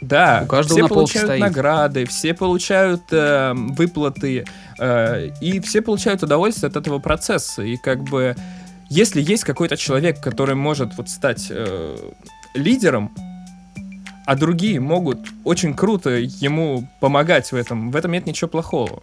Да, 0.00 0.42
У 0.44 0.48
каждого 0.48 0.78
все 0.78 0.82
на 0.82 0.88
получают 0.88 1.28
стоит. 1.28 1.40
награды, 1.40 2.04
все 2.04 2.34
получают 2.34 3.02
э, 3.10 3.52
выплаты, 3.54 4.44
э, 4.78 5.28
и 5.40 5.60
все 5.60 5.80
получают 5.82 6.22
удовольствие 6.22 6.68
от 6.68 6.76
этого 6.76 6.98
процесса. 6.98 7.62
И 7.62 7.76
как 7.76 8.02
бы, 8.04 8.36
если 8.90 9.22
есть 9.22 9.44
какой-то 9.44 9.76
человек, 9.76 10.20
который 10.20 10.56
может 10.56 10.94
вот 10.96 11.08
стать 11.08 11.46
э, 11.48 11.96
лидером, 12.54 13.14
а 14.26 14.34
другие 14.36 14.80
могут 14.80 15.18
очень 15.44 15.74
круто 15.74 16.10
ему 16.10 16.88
помогать 17.00 17.52
в 17.52 17.56
этом, 17.56 17.90
в 17.90 17.96
этом 17.96 18.12
нет 18.12 18.26
ничего 18.26 18.48
плохого. 18.48 19.02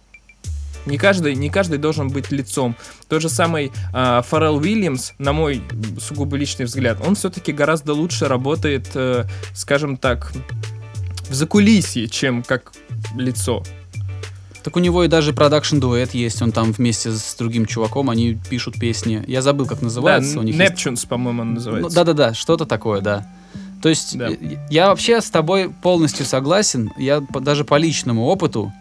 Не 0.84 0.98
каждый, 0.98 1.36
не 1.36 1.48
каждый 1.48 1.78
должен 1.78 2.08
быть 2.08 2.32
лицом. 2.32 2.74
Тот 3.08 3.22
же 3.22 3.28
самый 3.28 3.70
а, 3.92 4.22
Фаррелл 4.22 4.56
Уильямс, 4.56 5.12
на 5.18 5.32
мой 5.32 5.62
сугубо 6.00 6.36
личный 6.36 6.64
взгляд, 6.66 6.98
он 7.06 7.14
все-таки 7.14 7.52
гораздо 7.52 7.94
лучше 7.94 8.26
работает, 8.26 8.90
э, 8.94 9.24
скажем 9.54 9.96
так, 9.96 10.32
в 11.28 11.34
закулисье, 11.34 12.08
чем 12.08 12.42
как 12.42 12.72
лицо. 13.16 13.62
Так 14.64 14.76
у 14.76 14.80
него 14.80 15.04
и 15.04 15.08
даже 15.08 15.32
продакшн 15.32 15.78
дуэт 15.78 16.14
есть, 16.14 16.42
он 16.42 16.50
там 16.52 16.72
вместе 16.72 17.10
с 17.12 17.34
другим 17.36 17.66
чуваком, 17.66 18.10
они 18.10 18.34
пишут 18.50 18.74
песни. 18.78 19.22
Я 19.28 19.40
забыл, 19.42 19.66
как 19.66 19.82
называется. 19.82 20.34
да, 20.34 20.40
у 20.40 20.42
них 20.42 20.56
есть- 20.56 20.72
Neptunes, 20.86 21.06
по-моему, 21.06 21.42
он 21.42 21.48
Ну, 21.50 21.54
называется. 21.54 21.94
да-да-да, 21.94 22.34
что-то 22.34 22.66
такое, 22.66 23.00
да. 23.00 23.26
То 23.82 23.88
есть 23.88 24.16
Да. 24.16 24.28
э, 24.30 24.36
я 24.70 24.88
вообще 24.88 25.20
с 25.20 25.30
тобой 25.30 25.68
полностью 25.68 26.24
согласен. 26.24 26.90
Я 26.96 27.20
даже 27.20 27.64
по 27.64 27.76
личному 27.76 28.24
опыту 28.26 28.72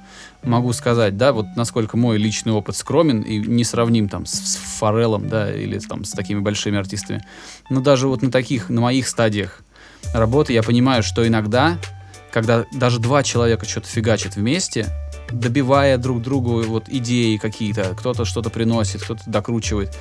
могу 0.44 0.74
сказать, 0.74 1.18
да, 1.18 1.34
вот 1.34 1.46
насколько 1.56 1.98
мой 1.98 2.18
личный 2.18 2.52
опыт 2.52 2.76
скромен 2.76 3.22
и 3.22 3.38
не 3.40 3.64
сравним 3.64 4.10
там 4.10 4.26
с, 4.26 4.32
с 4.32 4.56
Форелом, 4.80 5.28
да, 5.28 5.52
или 5.54 5.78
там 5.80 6.04
с 6.04 6.12
такими 6.12 6.40
большими 6.40 6.78
артистами. 6.78 7.24
Но 7.70 7.82
даже 7.82 8.08
вот 8.08 8.22
на 8.22 8.32
таких, 8.32 8.70
на 8.70 8.82
моих 8.82 9.08
стадиях 9.08 9.62
работы 10.14 10.54
я 10.54 10.64
понимаю, 10.64 11.04
что 11.04 11.28
иногда, 11.28 11.78
когда 12.32 12.66
даже 12.74 13.00
два 13.00 13.24
человека 13.24 13.68
что-то 13.68 13.88
фигачат 13.88 14.36
вместе, 14.36 14.88
добивая 15.32 15.98
друг 15.98 16.22
другу 16.22 16.62
вот 16.64 16.90
идеи 16.90 17.38
какие-то, 17.38 17.96
кто-то 17.98 18.26
что-то 18.26 18.50
приносит, 18.50 19.02
кто-то 19.04 19.24
докручивает, 19.28 19.96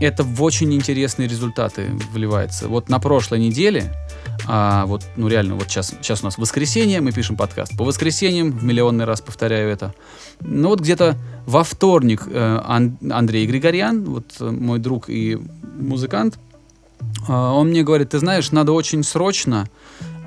это 0.00 0.22
в 0.22 0.42
очень 0.42 0.72
интересные 0.74 1.28
результаты 1.28 1.90
вливается. 2.12 2.68
Вот 2.68 2.88
на 2.88 2.98
прошлой 3.00 3.40
неделе, 3.40 3.92
а, 4.50 4.86
вот, 4.86 5.04
ну 5.16 5.28
реально, 5.28 5.56
вот 5.56 5.64
сейчас, 5.64 5.90
сейчас 6.00 6.22
у 6.22 6.24
нас 6.24 6.38
воскресенье, 6.38 7.02
мы 7.02 7.12
пишем 7.12 7.36
подкаст. 7.36 7.76
По 7.76 7.84
воскресеньям, 7.84 8.50
в 8.50 8.64
миллионный 8.64 9.04
раз 9.04 9.20
повторяю 9.20 9.70
это. 9.70 9.94
Ну 10.40 10.70
вот 10.70 10.80
где-то 10.80 11.16
во 11.44 11.64
вторник 11.64 12.22
э, 12.26 12.60
Ан- 12.64 12.96
Андрей 13.10 13.46
Григорян, 13.46 14.04
вот 14.04 14.24
э, 14.40 14.50
мой 14.50 14.78
друг 14.78 15.10
и 15.10 15.38
музыкант, 15.78 16.38
э, 17.28 17.32
он 17.32 17.68
мне 17.68 17.82
говорит, 17.82 18.08
ты 18.08 18.18
знаешь, 18.20 18.50
надо 18.50 18.72
очень 18.72 19.04
срочно 19.04 19.68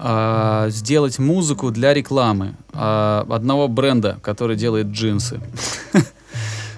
а, 0.04 0.70
сделать 0.70 1.20
музыку 1.20 1.70
для 1.70 1.94
рекламы 1.94 2.56
а, 2.74 3.24
одного 3.30 3.68
бренда, 3.68 4.18
который 4.24 4.56
делает 4.56 4.88
джинсы. 4.88 5.40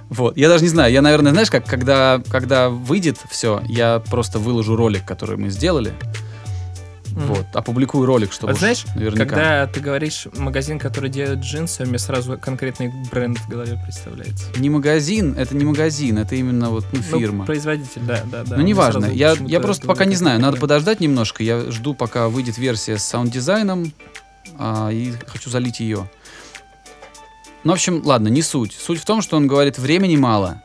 Вот. 0.10 0.38
Я 0.38 0.48
даже 0.48 0.62
не 0.64 0.70
знаю, 0.70 0.94
я, 0.94 1.02
наверное, 1.02 1.32
знаешь, 1.32 1.50
как 1.50 1.66
когда, 1.66 2.22
когда 2.30 2.70
выйдет 2.70 3.18
все, 3.32 3.64
я 3.68 4.00
просто 4.12 4.38
выложу 4.38 4.76
ролик, 4.76 5.08
который 5.08 5.38
мы 5.38 5.50
сделали. 5.50 5.92
Мгм. 7.14 7.26
Вот, 7.28 7.46
опубликую 7.54 8.06
ролик, 8.08 8.34
чтобы 8.34 8.54
Вот 8.54 8.60
знаешь, 8.60 8.86
наверняка. 8.96 9.26
Когда 9.26 9.68
ты 9.68 9.80
говоришь 9.80 10.28
магазин, 10.36 10.80
который 10.80 11.10
делает 11.10 11.40
джинсы, 11.40 11.86
мне 11.86 12.00
сразу 12.00 12.38
конкретный 12.40 12.92
бренд 13.12 13.38
в 13.38 13.48
голове 13.48 13.80
представляется. 13.84 14.46
Не 14.58 14.70
магазин, 14.70 15.36
это 15.38 15.56
не 15.56 15.64
магазин, 15.64 16.18
это 16.18 16.36
именно 16.36 16.70
вот 16.70 16.86
ну, 16.92 17.00
Ну, 17.10 17.20
фирма. 17.20 17.46
производитель, 17.46 18.02
да, 18.02 18.24
да, 18.26 18.44
да. 18.44 18.58
Ну, 18.58 18.64
неважно. 18.64 19.06
Я, 19.06 19.36
я 19.42 19.60
просто 19.60 19.86
пока 19.88 20.06
не 20.06 20.16
знаю. 20.16 20.40
Надо 20.40 20.58
подождать 20.58 21.00
немножко. 21.00 21.44
Я 21.44 21.70
жду, 21.72 21.94
пока 21.94 22.30
выйдет 22.30 22.58
версия 22.58 22.98
с 22.98 23.04
саунд-дизайном. 23.04 23.94
а, 24.58 24.90
и 24.90 25.14
хочу 25.28 25.50
залить 25.50 25.80
ее. 25.80 26.10
Ну, 27.64 27.72
в 27.72 27.76
общем, 27.76 28.02
ладно, 28.04 28.28
не 28.28 28.42
суть. 28.42 28.74
Суть 28.74 29.00
в 29.00 29.06
том, 29.06 29.22
что 29.22 29.38
он 29.38 29.48
говорит, 29.48 29.78
времени 29.78 30.18
мало. 30.18 30.62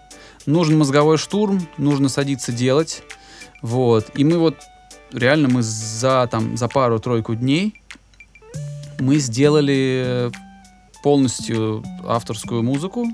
Нужен 0.47 0.77
мозговой 0.79 1.17
штурм, 1.19 1.69
нужно 1.77 2.09
садиться 2.09 2.53
делать. 2.53 3.03
Вот. 3.63 4.11
И 4.15 4.25
мы 4.25 4.39
вот 4.39 4.57
реально 5.13 5.49
мы 5.49 5.63
за, 5.63 6.29
там, 6.31 6.57
за 6.57 6.69
пару-тройку 6.69 7.35
дней 7.35 7.83
мы 9.01 9.17
сделали 9.19 10.31
полностью 11.03 11.85
авторскую 12.07 12.63
музыку. 12.63 13.07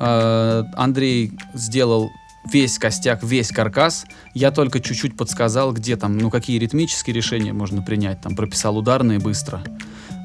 Э, 0.00 0.64
Андрей 0.76 1.32
сделал 1.54 2.10
весь 2.52 2.78
костяк, 2.78 3.22
весь 3.22 3.48
каркас. 3.48 4.04
Я 4.34 4.50
только 4.50 4.80
чуть-чуть 4.80 5.16
подсказал, 5.16 5.72
где 5.72 5.96
там, 5.96 6.18
ну, 6.18 6.30
какие 6.30 6.58
ритмические 6.58 7.14
решения 7.14 7.52
можно 7.52 7.82
принять. 7.82 8.20
Там 8.20 8.36
прописал 8.36 8.76
ударные 8.76 9.18
быстро. 9.18 9.62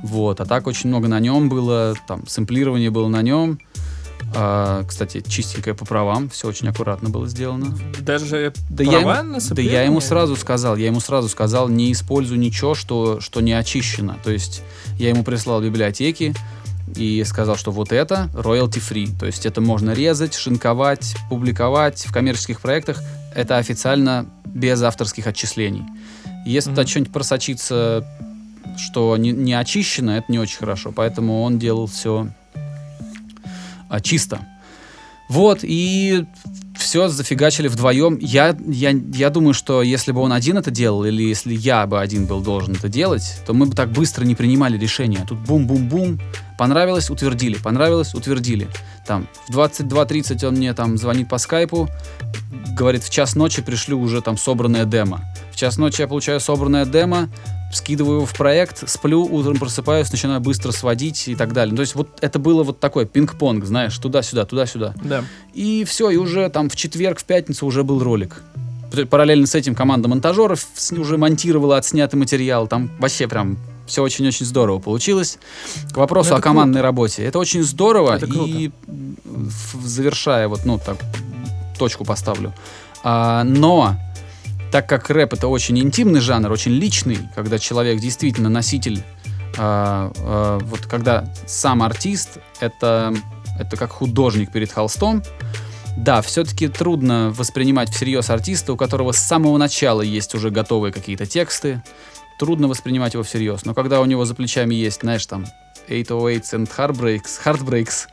Вот. 0.03 0.41
А 0.41 0.45
так 0.45 0.67
очень 0.67 0.89
много 0.89 1.07
на 1.07 1.19
нем 1.19 1.49
было. 1.49 1.95
Там 2.07 2.27
сэмплирование 2.27 2.89
было 2.89 3.07
на 3.07 3.21
нем. 3.21 3.59
А, 4.35 4.83
кстати, 4.87 5.23
чистенькое 5.27 5.75
по 5.75 5.85
правам, 5.85 6.29
все 6.29 6.47
очень 6.47 6.67
аккуратно 6.67 7.09
было 7.09 7.27
сделано. 7.27 7.77
Даже 8.01 8.53
Да 8.69 8.83
права 8.83 9.15
я, 9.15 9.23
на 9.23 9.39
да 9.39 9.61
я 9.61 9.83
ему 9.83 10.01
сразу 10.01 10.35
сказал, 10.35 10.75
я 10.75 10.87
ему 10.87 10.99
сразу 10.99 11.29
сказал, 11.29 11.67
не 11.67 11.91
используй 11.91 12.37
ничего, 12.37 12.75
что, 12.75 13.19
что 13.19 13.41
не 13.41 13.53
очищено. 13.53 14.17
То 14.23 14.31
есть 14.31 14.61
я 14.97 15.09
ему 15.09 15.23
прислал 15.23 15.61
библиотеки 15.61 16.33
и 16.95 17.23
сказал, 17.23 17.55
что 17.55 17.71
вот 17.71 17.91
это 17.91 18.29
royalty 18.33 18.79
free. 18.79 19.17
То 19.19 19.25
есть 19.25 19.45
это 19.45 19.61
можно 19.61 19.91
резать, 19.91 20.35
шинковать, 20.35 21.15
публиковать 21.29 22.05
в 22.07 22.11
коммерческих 22.11 22.61
проектах. 22.61 23.01
Это 23.35 23.57
официально 23.57 24.25
без 24.45 24.81
авторских 24.81 25.27
отчислений. 25.27 25.83
Если 26.45 26.69
Мгм. 26.69 26.75
туда 26.77 26.87
что-нибудь 26.87 27.13
просочится, 27.13 28.07
что 28.77 29.17
не, 29.17 29.31
не 29.31 29.53
очищено, 29.53 30.11
это 30.11 30.31
не 30.31 30.39
очень 30.39 30.57
хорошо. 30.57 30.91
Поэтому 30.91 31.43
он 31.43 31.59
делал 31.59 31.87
все 31.87 32.29
а, 33.89 33.99
чисто. 33.99 34.39
Вот, 35.29 35.59
и 35.61 36.25
все 36.75 37.07
зафигачили 37.07 37.67
вдвоем. 37.67 38.17
Я, 38.19 38.57
я, 38.65 38.89
я 39.13 39.29
думаю, 39.29 39.53
что 39.53 39.83
если 39.83 40.11
бы 40.11 40.21
он 40.21 40.33
один 40.33 40.57
это 40.57 40.71
делал, 40.71 41.05
или 41.05 41.21
если 41.21 41.53
я 41.53 41.85
бы 41.85 42.01
один 42.01 42.25
был 42.25 42.41
должен 42.41 42.73
это 42.73 42.89
делать, 42.89 43.41
то 43.45 43.53
мы 43.53 43.67
бы 43.67 43.75
так 43.75 43.91
быстро 43.91 44.25
не 44.25 44.33
принимали 44.33 44.75
решения. 44.75 45.23
Тут 45.27 45.37
бум-бум-бум, 45.39 46.19
понравилось, 46.57 47.11
утвердили, 47.11 47.57
понравилось, 47.57 48.15
утвердили. 48.15 48.67
Там 49.05 49.27
в 49.47 49.55
22.30 49.55 50.43
он 50.47 50.55
мне 50.55 50.73
там 50.73 50.97
звонит 50.97 51.29
по 51.29 51.37
скайпу, 51.37 51.87
говорит, 52.75 53.03
в 53.03 53.11
час 53.11 53.35
ночи 53.35 53.61
пришлю 53.61 53.99
уже 53.99 54.21
там 54.21 54.35
собранное 54.35 54.85
демо. 54.85 55.21
В 55.51 55.55
час 55.55 55.77
ночи 55.77 56.01
я 56.01 56.07
получаю 56.07 56.39
собранное 56.39 56.85
демо, 56.85 57.29
скидываю 57.71 58.17
его 58.17 58.25
в 58.25 58.33
проект, 58.33 58.89
сплю, 58.89 59.23
утром 59.23 59.57
просыпаюсь, 59.57 60.11
начинаю 60.11 60.39
быстро 60.41 60.71
сводить 60.71 61.27
и 61.27 61.35
так 61.35 61.53
далее. 61.53 61.75
То 61.75 61.81
есть 61.81 61.95
вот 61.95 62.17
это 62.21 62.39
было 62.39 62.63
вот 62.63 62.79
такое 62.79 63.05
пинг-понг, 63.05 63.65
знаешь, 63.65 63.97
туда-сюда, 63.97 64.45
туда-сюда. 64.45 64.93
Да. 65.03 65.23
И 65.53 65.83
все, 65.85 66.09
и 66.09 66.17
уже 66.17 66.49
там 66.49 66.69
в 66.69 66.75
четверг, 66.75 67.19
в 67.19 67.25
пятницу 67.25 67.65
уже 67.65 67.83
был 67.83 68.03
ролик. 68.03 68.41
Параллельно 69.09 69.45
с 69.45 69.53
этим 69.53 69.75
команда 69.75 70.07
монтажеров 70.07 70.65
уже 70.91 71.17
монтировала 71.17 71.77
отснятый 71.77 72.19
материал. 72.19 72.67
Там 72.67 72.89
вообще 72.97 73.27
прям 73.27 73.57
все 73.85 74.01
очень-очень 74.01 74.45
здорово 74.45 74.79
получилось. 74.79 75.37
К 75.91 75.97
вопросу 75.97 76.31
Ну, 76.31 76.37
о 76.37 76.41
командной 76.41 76.81
работе. 76.81 77.23
Это 77.23 77.37
очень 77.39 77.63
здорово. 77.63 78.15
Это 78.15 78.25
круто. 78.25 78.49
И 78.49 78.71
завершая, 79.83 80.47
вот, 80.47 80.65
ну, 80.65 80.79
так, 80.83 80.97
точку 81.77 82.03
поставлю. 82.03 82.53
А, 83.03 83.43
но 83.43 83.95
так 84.71 84.87
как 84.87 85.09
рэп 85.09 85.33
это 85.33 85.47
очень 85.47 85.79
интимный 85.79 86.19
жанр, 86.19 86.51
очень 86.51 86.71
личный, 86.71 87.17
когда 87.35 87.59
человек 87.59 87.99
действительно 87.99 88.49
носитель, 88.49 89.03
а, 89.57 90.11
а, 90.17 90.59
вот 90.59 90.85
когда 90.85 91.31
сам 91.47 91.81
артист 91.83 92.37
это, 92.59 93.13
это 93.59 93.77
как 93.77 93.91
художник 93.91 94.51
перед 94.51 94.71
холстом, 94.71 95.23
да, 95.97 96.21
все-таки 96.21 96.67
трудно 96.67 97.33
воспринимать 97.35 97.89
всерьез 97.89 98.29
артиста, 98.29 98.73
у 98.73 98.77
которого 98.77 99.11
с 99.11 99.17
самого 99.17 99.57
начала 99.57 100.01
есть 100.01 100.33
уже 100.33 100.49
готовые 100.49 100.93
какие-то 100.93 101.25
тексты. 101.25 101.83
Трудно 102.39 102.69
воспринимать 102.69 103.15
его 103.15 103.23
всерьез. 103.23 103.65
Но 103.65 103.73
когда 103.73 103.99
у 103.99 104.05
него 104.05 104.23
за 104.23 104.33
плечами 104.33 104.75
есть, 104.75 105.01
знаешь, 105.01 105.25
там 105.25 105.45
808s 105.89 106.53
and 106.53 106.69
Heartbreaks, 106.73 107.43
Heartbreaks 107.43 108.07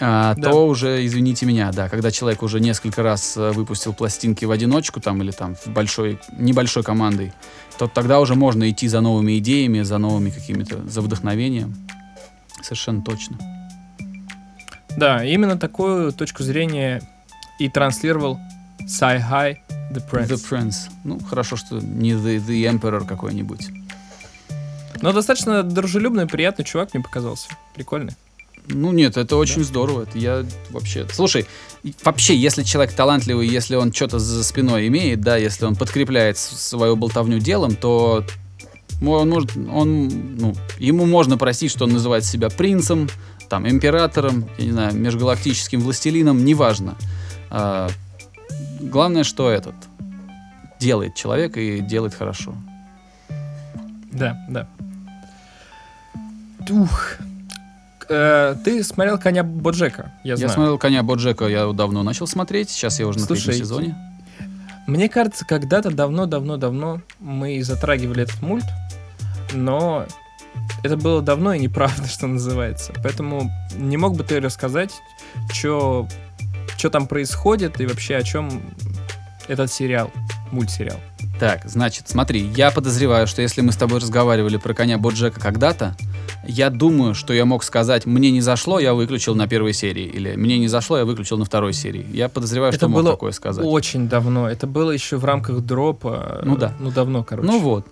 а, 0.00 0.34
Да. 0.34 0.50
то 0.50 0.66
уже, 0.66 1.04
извините 1.06 1.46
меня, 1.46 1.72
да, 1.72 1.88
когда 1.88 2.10
человек 2.10 2.42
уже 2.42 2.60
несколько 2.60 3.02
раз 3.02 3.36
э, 3.36 3.50
выпустил 3.50 3.94
пластинки 3.94 4.44
в 4.44 4.50
одиночку 4.50 5.00
там 5.00 5.22
или 5.22 5.30
там 5.30 5.54
в 5.54 5.68
большой, 5.68 6.18
небольшой 6.38 6.82
командой, 6.82 7.32
то 7.78 7.88
тогда 7.88 8.20
уже 8.20 8.34
можно 8.34 8.68
идти 8.70 8.88
за 8.88 9.00
новыми 9.00 9.38
идеями, 9.38 9.82
за 9.82 9.98
новыми 9.98 10.30
какими-то, 10.30 10.86
за 10.88 11.00
вдохновением. 11.00 11.74
Совершенно 12.62 13.02
точно. 13.02 13.38
Да, 14.96 15.24
именно 15.24 15.58
такую 15.58 16.12
точку 16.12 16.42
зрения 16.42 17.02
и 17.58 17.68
транслировал 17.68 18.38
Sci-Hi 18.80 19.56
The 19.92 20.02
Prince. 20.10 20.26
The 20.28 20.50
Prince. 20.50 20.74
Ну, 21.04 21.18
хорошо, 21.20 21.56
что 21.56 21.76
не 21.80 22.12
The, 22.12 22.38
the 22.38 22.64
Emperor 22.70 23.06
какой-нибудь. 23.06 23.68
Но 25.02 25.12
достаточно 25.12 25.62
дружелюбный, 25.62 26.26
приятный 26.26 26.64
чувак 26.64 26.94
мне 26.94 27.02
показался. 27.02 27.48
Прикольный. 27.74 28.14
Ну 28.68 28.92
нет, 28.92 29.16
это 29.16 29.36
очень 29.36 29.64
здорово. 29.64 30.02
Это 30.02 30.18
я 30.18 30.44
вообще. 30.70 31.06
Слушай, 31.12 31.46
вообще, 32.02 32.36
если 32.36 32.62
человек 32.62 32.94
талантливый, 32.94 33.46
если 33.46 33.76
он 33.76 33.92
что-то 33.92 34.18
за 34.18 34.42
спиной 34.44 34.88
имеет, 34.88 35.20
да, 35.20 35.36
если 35.36 35.64
он 35.64 35.76
подкрепляет 35.76 36.38
свою 36.38 36.96
болтовню 36.96 37.38
делом, 37.38 37.76
то 37.76 38.24
он 39.04 39.28
может, 39.28 39.56
он, 39.56 40.36
ну, 40.36 40.54
ему 40.78 41.06
можно 41.06 41.36
простить, 41.36 41.70
что 41.70 41.84
он 41.84 41.92
называет 41.92 42.24
себя 42.24 42.48
принцем, 42.48 43.08
там, 43.48 43.68
императором, 43.68 44.46
я 44.58 44.64
не 44.64 44.72
знаю, 44.72 44.94
межгалактическим 44.94 45.80
властелином, 45.80 46.44
неважно. 46.44 46.96
А, 47.50 47.88
главное, 48.80 49.22
что 49.22 49.50
этот 49.50 49.74
делает 50.80 51.14
человек 51.14 51.56
и 51.56 51.80
делает 51.80 52.14
хорошо. 52.14 52.54
Да, 54.12 54.38
да. 54.48 54.68
Ух. 56.70 57.18
Э, 58.08 58.54
ты 58.64 58.82
смотрел 58.84 59.18
коня 59.18 59.42
Боджека, 59.42 60.12
я, 60.22 60.32
Я, 60.32 60.36
знаю. 60.36 60.52
смотрел 60.52 60.78
коня 60.78 61.02
Боджека, 61.02 61.46
я 61.46 61.72
давно 61.72 62.02
начал 62.02 62.26
смотреть, 62.26 62.70
сейчас 62.70 63.00
я 63.00 63.06
уже 63.06 63.18
на 63.18 63.26
Слушай, 63.26 63.44
третьем 63.46 63.64
сезоне. 63.64 63.96
Мне 64.86 65.08
кажется, 65.08 65.44
когда-то 65.44 65.90
давно-давно-давно 65.90 67.00
мы 67.18 67.62
затрагивали 67.64 68.22
этот 68.22 68.40
мульт, 68.40 68.64
но 69.52 70.06
это 70.84 70.96
было 70.96 71.22
давно 71.22 71.54
и 71.54 71.58
неправда, 71.58 72.06
что 72.08 72.26
называется. 72.26 72.92
Поэтому 73.02 73.50
не 73.76 73.96
мог 73.96 74.16
бы 74.16 74.22
ты 74.24 74.40
рассказать, 74.40 74.92
что 75.52 76.08
там 76.92 77.08
происходит 77.08 77.80
и 77.80 77.86
вообще 77.86 78.16
о 78.16 78.22
чем 78.22 78.62
этот 79.48 79.72
сериал, 79.72 80.12
мультсериал. 80.52 80.98
Так, 81.38 81.62
значит, 81.66 82.08
смотри, 82.08 82.50
я 82.56 82.70
подозреваю, 82.70 83.26
что 83.26 83.42
если 83.42 83.60
мы 83.60 83.72
с 83.72 83.76
тобой 83.76 84.00
разговаривали 84.00 84.56
про 84.56 84.72
коня 84.72 84.96
Боджека 84.96 85.38
когда-то, 85.38 85.94
я 86.46 86.70
думаю, 86.70 87.14
что 87.14 87.34
я 87.34 87.44
мог 87.44 87.62
сказать, 87.62 88.06
мне 88.06 88.30
не 88.30 88.40
зашло, 88.40 88.78
я 88.78 88.94
выключил 88.94 89.34
на 89.34 89.46
первой 89.46 89.74
серии, 89.74 90.04
или 90.04 90.34
мне 90.36 90.58
не 90.58 90.68
зашло, 90.68 90.96
я 90.96 91.04
выключил 91.04 91.36
на 91.36 91.44
второй 91.44 91.74
серии. 91.74 92.06
Я 92.10 92.28
подозреваю, 92.28 92.70
Это 92.70 92.78
что 92.78 92.88
мог 92.88 93.02
было 93.02 93.10
такое 93.12 93.32
сказать. 93.32 93.64
Очень 93.66 94.08
давно. 94.08 94.48
Это 94.48 94.66
было 94.66 94.90
еще 94.90 95.18
в 95.18 95.24
рамках 95.24 95.60
дропа. 95.60 96.40
Ну 96.42 96.56
да. 96.56 96.72
Ну 96.80 96.90
давно, 96.90 97.22
короче. 97.22 97.46
Ну 97.46 97.60
вот, 97.60 97.86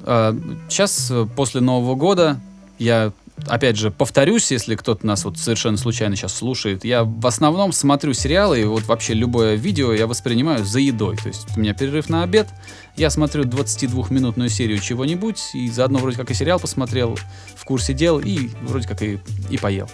сейчас 0.68 1.12
после 1.37 1.61
Нового 1.61 1.96
года 1.96 2.40
я 2.78 3.12
опять 3.47 3.77
же 3.77 3.90
повторюсь, 3.90 4.51
если 4.51 4.75
кто-то 4.75 5.07
нас 5.07 5.25
вот 5.25 5.38
совершенно 5.38 5.77
случайно 5.77 6.16
сейчас 6.16 6.35
слушает, 6.35 6.85
я 6.85 7.05
в 7.05 7.27
основном 7.27 7.73
смотрю 7.73 8.12
сериалы 8.12 8.61
и 8.61 8.64
вот 8.64 8.85
вообще 8.85 9.14
любое 9.14 9.57
видео 9.57 9.92
я 9.92 10.07
воспринимаю 10.07 10.64
за 10.64 10.81
едой. 10.81 11.16
То 11.16 11.29
есть 11.29 11.47
у 11.57 11.61
меня 11.61 11.75
перерыв 11.75 12.09
на 12.09 12.23
обед, 12.23 12.49
я 12.97 13.11
смотрю 13.11 13.44
22-минутную 13.44 14.49
серию 14.49 14.79
чего-нибудь 14.79 15.40
и 15.55 15.68
заодно 15.68 15.99
вроде 15.99 16.16
как 16.16 16.31
и 16.31 16.35
сериал 16.35 16.61
посмотрел 16.61 17.18
в 17.57 17.64
курсе 17.64 17.92
дел 17.92 18.20
и 18.20 18.51
вроде 18.62 18.88
как 18.88 19.03
и, 19.03 19.18
и 19.51 19.59
поел. 19.59 19.88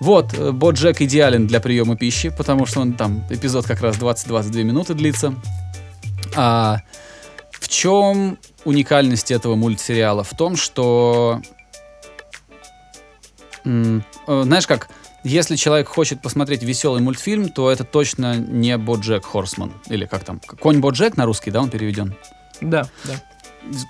Вот, 0.00 0.34
э, 0.34 0.50
Боджек 0.50 1.00
идеален 1.02 1.46
для 1.46 1.60
приема 1.60 1.96
пищи, 1.96 2.30
потому 2.30 2.66
что 2.66 2.80
он 2.80 2.94
там, 2.94 3.22
эпизод 3.30 3.66
как 3.66 3.82
раз 3.82 3.98
20-22 3.98 4.62
минуты 4.64 4.94
длится. 4.94 5.34
А, 6.34 6.78
в 7.52 7.68
чем 7.68 8.38
уникальность 8.64 9.30
этого 9.30 9.54
мультсериала? 9.54 10.24
В 10.24 10.34
том, 10.36 10.56
что 10.56 11.40
знаешь 13.64 14.66
как, 14.66 14.88
если 15.22 15.56
человек 15.56 15.88
хочет 15.88 16.22
посмотреть 16.22 16.62
веселый 16.62 17.02
мультфильм, 17.02 17.48
то 17.50 17.70
это 17.70 17.84
точно 17.84 18.36
не 18.36 18.76
Боджек 18.78 19.24
Хорсман. 19.24 19.72
Или 19.88 20.06
как 20.06 20.24
там? 20.24 20.40
Конь 20.60 20.80
Боджек 20.80 21.16
на 21.16 21.26
русский, 21.26 21.50
да, 21.50 21.60
он 21.60 21.70
переведен? 21.70 22.14
Да, 22.60 22.88
да. 23.04 23.14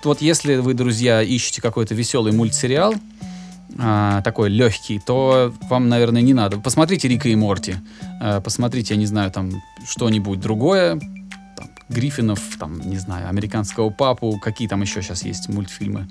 Вот 0.03 0.21
если 0.21 0.57
вы, 0.57 0.73
друзья, 0.73 1.21
ищете 1.21 1.61
какой-то 1.61 1.95
веселый 1.95 2.33
мультсериал, 2.33 2.95
а, 3.79 4.21
такой 4.21 4.49
легкий, 4.49 4.99
то 4.99 5.53
вам, 5.69 5.87
наверное, 5.87 6.21
не 6.21 6.33
надо. 6.33 6.59
Посмотрите 6.59 7.07
Рика 7.07 7.29
и 7.29 7.35
Морти. 7.35 7.75
А, 8.19 8.41
посмотрите, 8.41 8.93
я 8.95 8.99
не 8.99 9.05
знаю, 9.05 9.31
там 9.31 9.51
что-нибудь 9.87 10.41
другое. 10.41 10.99
Там, 11.55 11.69
Гриффинов, 11.87 12.41
там, 12.59 12.81
не 12.81 12.97
знаю, 12.97 13.29
американского 13.29 13.89
папу. 13.89 14.37
Какие 14.39 14.67
там 14.67 14.81
еще 14.81 15.01
сейчас 15.01 15.23
есть 15.23 15.47
мультфильмы 15.47 16.07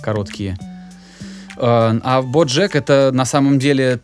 короткие. 0.00 0.56
А, 1.60 1.96
а 2.02 2.22
Боджек 2.22 2.74
это 2.74 3.10
на 3.12 3.24
самом 3.24 3.58
деле 3.58 4.00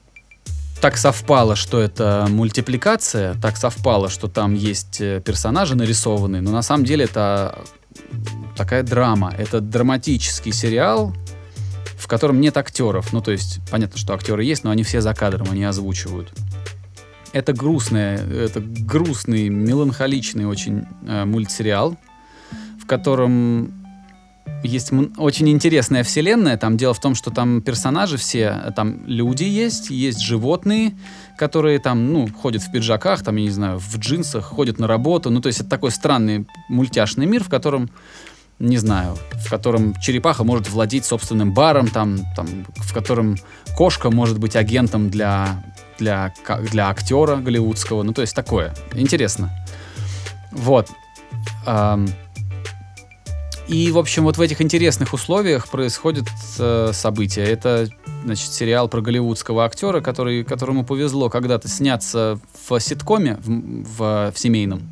так 0.80 0.98
совпало, 0.98 1.56
что 1.56 1.80
это 1.80 2.26
мультипликация, 2.28 3.34
так 3.40 3.56
совпало, 3.56 4.10
что 4.10 4.28
там 4.28 4.54
есть 4.54 5.00
э, 5.00 5.22
персонажи 5.24 5.74
нарисованные, 5.74 6.42
но 6.42 6.50
на 6.50 6.60
самом 6.60 6.84
деле 6.84 7.06
это 7.06 7.58
такая 8.56 8.82
драма. 8.82 9.34
Это 9.38 9.60
драматический 9.60 10.52
сериал, 10.52 11.14
в 11.96 12.06
котором 12.06 12.40
нет 12.40 12.58
актеров. 12.58 13.12
Ну, 13.14 13.22
то 13.22 13.30
есть, 13.30 13.60
понятно, 13.70 13.98
что 13.98 14.12
актеры 14.12 14.44
есть, 14.44 14.64
но 14.64 14.70
они 14.70 14.82
все 14.82 15.00
за 15.00 15.14
кадром, 15.14 15.48
они 15.50 15.64
озвучивают. 15.64 16.32
Это 17.32 17.54
грустное, 17.54 18.18
это 18.18 18.60
грустный, 18.60 19.48
меланхоличный 19.48 20.44
очень 20.44 20.86
э, 21.06 21.24
мультсериал, 21.24 21.96
в 22.80 22.86
котором 22.86 23.75
есть 24.62 24.92
очень 25.18 25.48
интересная 25.48 26.02
вселенная. 26.02 26.56
Там 26.56 26.76
дело 26.76 26.94
в 26.94 27.00
том, 27.00 27.14
что 27.14 27.30
там 27.30 27.60
персонажи 27.62 28.16
все, 28.16 28.72
там 28.74 29.06
люди 29.06 29.44
есть, 29.44 29.90
есть 29.90 30.20
животные, 30.20 30.96
которые 31.36 31.78
там, 31.78 32.12
ну, 32.12 32.28
ходят 32.28 32.62
в 32.62 32.70
пиджаках, 32.72 33.22
там, 33.22 33.36
я 33.36 33.44
не 33.44 33.50
знаю, 33.50 33.78
в 33.78 33.98
джинсах, 33.98 34.44
ходят 34.44 34.78
на 34.78 34.86
работу. 34.86 35.30
Ну, 35.30 35.40
то 35.40 35.48
есть 35.48 35.60
это 35.60 35.68
такой 35.68 35.90
странный 35.90 36.46
мультяшный 36.68 37.26
мир, 37.26 37.44
в 37.44 37.48
котором 37.48 37.90
не 38.58 38.78
знаю, 38.78 39.18
в 39.32 39.50
котором 39.50 39.94
черепаха 40.00 40.42
может 40.42 40.70
владеть 40.70 41.04
собственным 41.04 41.52
баром, 41.52 41.88
там, 41.88 42.18
там, 42.34 42.46
в 42.76 42.94
котором 42.94 43.36
кошка 43.76 44.10
может 44.10 44.38
быть 44.38 44.56
агентом 44.56 45.10
для, 45.10 45.62
для, 45.98 46.32
для 46.70 46.88
актера 46.88 47.36
голливудского. 47.36 48.02
Ну, 48.02 48.14
то 48.14 48.22
есть 48.22 48.34
такое. 48.34 48.74
Интересно. 48.94 49.50
Вот. 50.52 50.88
Ам, 51.66 52.08
и, 53.68 53.90
в 53.90 53.98
общем, 53.98 54.24
вот 54.24 54.38
в 54.38 54.40
этих 54.40 54.60
интересных 54.60 55.12
условиях 55.12 55.68
происходят 55.68 56.26
э, 56.58 56.90
события. 56.92 57.42
Это, 57.42 57.88
значит, 58.24 58.52
сериал 58.52 58.88
про 58.88 59.00
голливудского 59.00 59.64
актера, 59.64 60.00
который, 60.00 60.44
которому 60.44 60.84
повезло 60.84 61.28
когда-то 61.28 61.68
сняться 61.68 62.38
в 62.68 62.78
ситкоме, 62.78 63.38
в, 63.42 63.50
в, 63.50 64.32
в 64.32 64.38
семейном, 64.38 64.82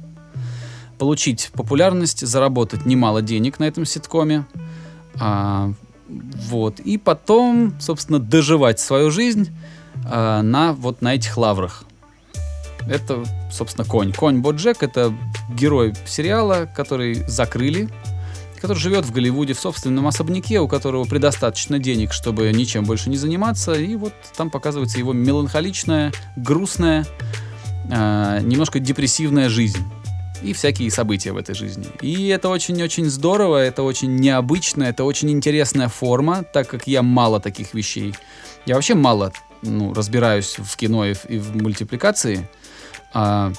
получить 0.99 1.51
популярность, 1.53 2.27
заработать 2.27 2.85
немало 2.85 3.23
денег 3.23 3.61
на 3.61 3.65
этом 3.65 3.85
ситкоме. 3.85 4.45
А, 5.21 5.73
вот. 6.09 6.81
И 6.81 6.99
потом, 6.99 7.75
собственно, 7.81 8.19
доживать 8.19 8.81
свою 8.81 9.13
жизнь 9.13 9.57
а, 10.05 10.43
на 10.43 10.73
вот 10.73 11.01
на 11.01 11.15
этих 11.15 11.37
лаврах. 11.37 11.85
Это, 12.89 13.25
собственно, 13.53 13.87
конь. 13.87 14.13
Конь 14.13 14.41
Боджек— 14.41 14.79
это 14.83 15.15
герой 15.49 15.95
сериала, 16.07 16.69
который 16.75 17.25
закрыли, 17.29 17.89
который 18.65 18.79
живет 18.79 19.05
в 19.05 19.13
Голливуде 19.13 19.53
в 19.53 19.61
собственном 19.61 20.07
особняке, 20.07 20.59
у 20.59 20.69
которого 20.69 21.05
предостаточно 21.05 21.79
денег, 21.79 22.15
чтобы 22.15 22.51
ничем 22.51 22.85
больше 22.85 23.11
не 23.11 23.19
заниматься. 23.19 23.75
И 23.75 23.95
вот 23.95 24.15
там 24.39 24.49
показывается 24.49 24.99
его 24.99 25.13
меланхоличная, 25.13 26.15
грустная, 26.35 27.05
э, 27.91 28.41
немножко 28.43 28.79
депрессивная 28.81 29.51
жизнь. 29.51 29.85
И 30.43 30.55
всякие 30.55 30.91
события 30.91 31.33
в 31.33 31.37
этой 31.37 31.55
жизни. 31.55 31.85
И 32.01 32.29
это 32.29 32.49
очень-очень 32.49 33.05
здорово, 33.11 33.59
это 33.59 33.83
очень 33.83 34.17
необычно, 34.17 34.85
это 34.85 35.05
очень 35.05 35.31
интересная 35.31 35.89
форма, 35.89 36.43
так 36.43 36.67
как 36.67 36.87
я 36.87 37.03
мало 37.03 37.41
таких 37.41 37.75
вещей. 37.75 38.15
Я 38.65 38.77
вообще 38.77 38.95
мало 38.95 39.31
ну, 39.61 39.93
разбираюсь 39.93 40.57
в 40.59 40.75
кино 40.77 41.05
и 41.05 41.13
в, 41.13 41.27
и 41.27 41.39
в 41.39 41.55
мультипликации. 41.55 42.49
А, 43.13 43.53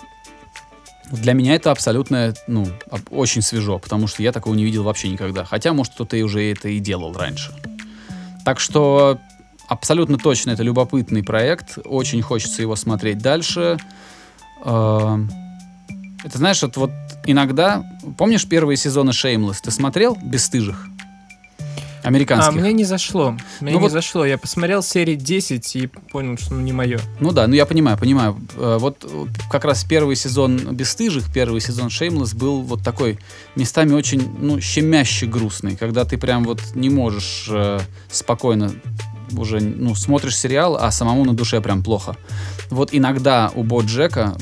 для 1.12 1.34
меня 1.34 1.56
это 1.56 1.72
абсолютно, 1.72 2.34
ну, 2.48 2.68
очень 3.10 3.42
свежо, 3.42 3.80
потому 3.80 4.08
что 4.08 4.24
я 4.24 4.32
такого 4.32 4.56
не 4.56 4.64
видел 4.64 4.84
вообще 4.84 5.10
никогда. 5.10 5.46
Хотя, 5.46 5.74
может, 5.74 5.94
кто-то 5.94 6.18
и 6.18 6.22
уже 6.22 6.52
это 6.52 6.70
и 6.70 6.80
делал 6.80 7.14
раньше. 7.14 7.52
Так 8.44 8.60
что 8.60 9.20
абсолютно 9.68 10.18
точно 10.18 10.52
это 10.52 10.64
любопытный 10.64 11.24
проект. 11.24 11.78
Очень 11.86 12.22
хочется 12.22 12.62
его 12.62 12.76
смотреть 12.76 13.20
дальше. 13.20 13.78
Э, 14.64 15.18
Это 16.24 16.38
знаешь, 16.38 16.62
вот, 16.62 16.78
вот 16.78 16.92
иногда... 17.26 17.84
Помнишь 18.18 18.48
первые 18.48 18.78
сезоны 18.78 19.12
Shameless? 19.12 19.58
Ты 19.64 19.72
смотрел 19.72 20.18
«Бесстыжих»? 20.22 20.88
А 22.06 22.10
Американских. 22.10 22.62
мне 22.62 22.72
не 22.74 22.84
зашло. 22.84 23.32
Мне 23.60 23.72
Ну 23.72 23.78
не 23.80 23.84
вот- 23.84 23.92
зашло. 23.92 24.26
Я 24.26 24.38
посмотрел 24.38 24.84
серии 24.84 25.16
10 25.16 25.76
и 25.76 25.88
понял, 25.88 26.38
что 26.38 26.54
ну, 26.54 26.62
не 26.62 26.72
мое. 26.72 27.00
Ну 27.20 27.32
да, 27.32 27.48
ну 27.48 27.56
я 27.56 27.66
понимаю, 27.66 27.98
понимаю. 27.98 28.38
Э, 28.56 28.78
Вот 28.80 29.10
как 29.52 29.66
раз 29.66 29.84
первый 29.84 30.16
сезон 30.16 30.58
«Бесстыжих», 30.76 31.34
первый 31.34 31.62
сезон 31.62 31.90
«Шеймлесс» 31.90 32.34
был 32.34 32.62
вот 32.62 32.84
такой 32.84 33.18
местами 33.56 33.94
очень, 33.94 34.22
ну, 34.40 34.62
щемяще 34.62 35.26
грустный, 35.26 35.76
когда 35.76 36.06
ты 36.06 36.18
прям 36.18 36.44
вот 36.44 36.62
не 36.76 36.90
можешь 36.90 37.48
э, 37.50 37.80
спокойно 38.12 38.72
уже, 39.36 39.60
ну, 39.60 39.96
смотришь 39.96 40.38
сериал, 40.38 40.78
а 40.80 40.92
самому 40.92 41.26
на 41.26 41.34
душе 41.34 41.60
прям 41.62 41.84
плохо. 41.84 42.16
Вот 42.70 42.90
иногда 42.92 43.52
у 43.56 43.64
Бо 43.64 43.82
Джека, 43.82 44.36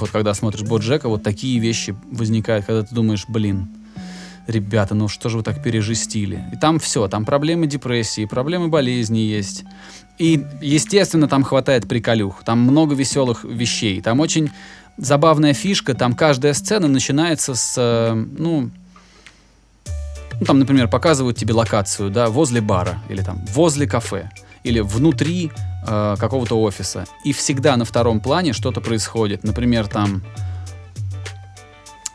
вот 0.00 0.10
когда 0.10 0.32
смотришь 0.32 0.62
Бо 0.62 0.78
Джека, 0.78 1.08
вот 1.10 1.22
такие 1.22 1.58
вещи 1.60 1.94
возникают, 2.10 2.64
когда 2.64 2.82
ты 2.82 2.94
думаешь, 2.94 3.24
блин, 3.28 3.68
ребята, 4.46 4.94
ну 4.94 5.08
что 5.08 5.28
же 5.28 5.38
вы 5.38 5.42
так 5.42 5.62
пережестили? 5.62 6.44
И 6.52 6.56
там 6.56 6.78
все, 6.78 7.08
там 7.08 7.24
проблемы 7.24 7.66
депрессии, 7.66 8.24
проблемы 8.24 8.68
болезни 8.68 9.18
есть. 9.18 9.64
И, 10.18 10.44
естественно, 10.60 11.28
там 11.28 11.42
хватает 11.42 11.88
приколюх, 11.88 12.44
там 12.44 12.60
много 12.60 12.94
веселых 12.94 13.44
вещей, 13.44 14.00
там 14.00 14.20
очень 14.20 14.50
забавная 14.96 15.54
фишка, 15.54 15.94
там 15.94 16.14
каждая 16.14 16.52
сцена 16.52 16.86
начинается 16.86 17.54
с, 17.54 17.74
э, 17.78 18.14
ну, 18.14 18.70
ну, 20.40 20.46
там, 20.46 20.58
например, 20.58 20.88
показывают 20.88 21.36
тебе 21.36 21.54
локацию, 21.54 22.10
да, 22.10 22.28
возле 22.28 22.60
бара, 22.60 23.00
или 23.08 23.22
там 23.22 23.44
возле 23.54 23.86
кафе, 23.86 24.30
или 24.64 24.80
внутри 24.80 25.52
э, 25.86 26.16
какого-то 26.18 26.60
офиса. 26.60 27.06
И 27.24 27.32
всегда 27.32 27.76
на 27.76 27.84
втором 27.84 28.20
плане 28.20 28.52
что-то 28.52 28.80
происходит. 28.80 29.44
Например, 29.44 29.86
там... 29.86 30.22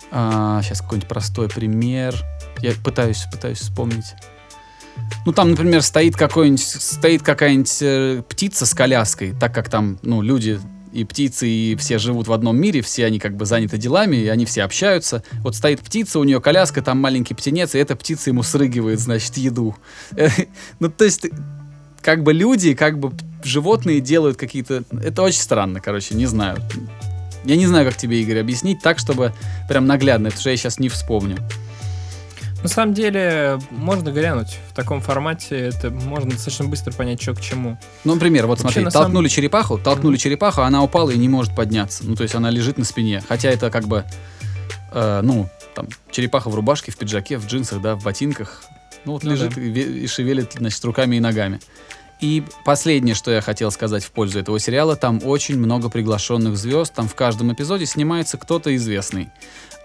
сейчас 0.09 0.81
какой-нибудь 0.81 1.09
простой 1.09 1.49
пример. 1.49 2.15
Я 2.61 2.73
пытаюсь, 2.83 3.25
пытаюсь 3.31 3.59
вспомнить. 3.59 4.15
Ну, 5.25 5.31
там, 5.31 5.51
например, 5.51 5.81
стоит 5.81 6.15
какой-нибудь, 6.15 6.61
стоит 6.61 7.21
какая-нибудь 7.21 7.77
э, 7.81 8.23
птица 8.27 8.65
с 8.65 8.73
коляской, 8.73 9.33
так 9.39 9.53
как 9.53 9.69
там, 9.69 9.99
ну, 10.01 10.21
люди 10.21 10.59
и 10.91 11.03
птицы, 11.03 11.47
и 11.47 11.75
все 11.75 11.99
живут 11.99 12.27
в 12.27 12.33
одном 12.33 12.57
мире, 12.57 12.81
все 12.81 13.05
они 13.05 13.19
как 13.19 13.35
бы 13.35 13.45
заняты 13.45 13.77
делами, 13.77 14.15
и 14.15 14.27
они 14.27 14.45
все 14.45 14.63
общаются. 14.63 15.23
Вот 15.43 15.55
стоит 15.55 15.81
птица, 15.81 16.19
у 16.19 16.23
нее 16.23 16.41
коляска, 16.41 16.81
там 16.81 16.99
маленький 16.99 17.33
птенец, 17.33 17.75
и 17.75 17.77
эта 17.77 17.95
птица 17.95 18.29
ему 18.29 18.43
срыгивает, 18.43 18.99
значит, 18.99 19.37
еду. 19.37 19.75
Ну, 20.79 20.89
то 20.89 21.05
есть, 21.05 21.27
как 22.01 22.23
бы 22.23 22.33
люди, 22.33 22.73
как 22.73 22.99
бы 22.99 23.11
животные 23.43 23.99
делают 23.99 24.37
какие-то... 24.37 24.83
Это 25.03 25.21
очень 25.21 25.41
странно, 25.41 25.79
короче, 25.81 26.15
не 26.15 26.25
знаю. 26.25 26.57
Я 27.47 27.55
не 27.55 27.65
знаю, 27.65 27.85
как 27.85 27.95
тебе, 27.95 28.21
Игорь, 28.21 28.39
объяснить 28.39 28.81
так, 28.81 28.99
чтобы 28.99 29.33
прям 29.69 29.85
наглядно, 29.85 30.29
потому 30.29 30.41
что 30.41 30.49
я 30.49 30.57
сейчас 30.57 30.79
не 30.79 30.89
вспомню. 30.89 31.37
На 32.61 32.67
самом 32.67 32.93
деле, 32.93 33.59
можно 33.69 34.09
глянуть 34.09 34.57
в 34.69 34.75
таком 34.75 34.99
формате, 34.99 35.57
это 35.57 35.89
можно 35.89 36.31
достаточно 36.31 36.65
быстро 36.65 36.91
понять, 36.91 37.21
что 37.21 37.33
к 37.33 37.39
чему. 37.39 37.77
Ну, 38.03 38.15
например, 38.15 38.47
вот 38.47 38.59
Вообще, 38.59 38.63
смотри, 38.73 38.83
на 38.83 38.91
самом- 38.91 39.05
толкнули 39.05 39.27
черепаху, 39.29 39.77
толкнули 39.77 40.17
черепаху, 40.17 40.61
она 40.61 40.83
упала 40.83 41.11
и 41.11 41.17
не 41.17 41.29
может 41.29 41.55
подняться. 41.55 42.03
Ну, 42.05 42.15
то 42.15 42.23
есть 42.23 42.35
она 42.35 42.49
лежит 42.49 42.77
на 42.77 42.83
спине. 42.83 43.23
Хотя 43.29 43.49
это 43.49 43.69
как 43.69 43.87
бы, 43.87 44.03
э, 44.91 45.21
ну, 45.23 45.47
там, 45.73 45.87
черепаха 46.11 46.49
в 46.49 46.55
рубашке, 46.55 46.91
в 46.91 46.97
пиджаке, 46.97 47.37
в 47.37 47.45
джинсах, 47.47 47.81
да, 47.81 47.95
в 47.95 48.03
ботинках. 48.03 48.63
Ну, 49.05 49.13
вот 49.13 49.23
Ну 49.23 49.31
лежит 49.31 49.53
да. 49.55 49.61
и, 49.61 49.69
и 50.03 50.07
шевелит, 50.07 50.53
значит, 50.57 50.83
руками 50.83 51.15
и 51.15 51.19
ногами. 51.21 51.61
И 52.19 52.43
последнее, 52.65 53.13
что 53.13 53.31
я 53.31 53.41
хотел 53.41 53.69
сказать 53.71 54.03
в 54.03 54.11
пользу 54.11 54.39
этого 54.39 54.59
сериала, 54.59 54.95
там 54.95 55.21
очень 55.23 55.57
много 55.57 55.89
приглашенных 55.89 56.57
звезд, 56.57 56.93
там 56.93 57.07
в 57.07 57.15
каждом 57.15 57.53
эпизоде 57.53 57.85
снимается 57.85 58.37
кто-то 58.37 58.75
известный. 58.75 59.29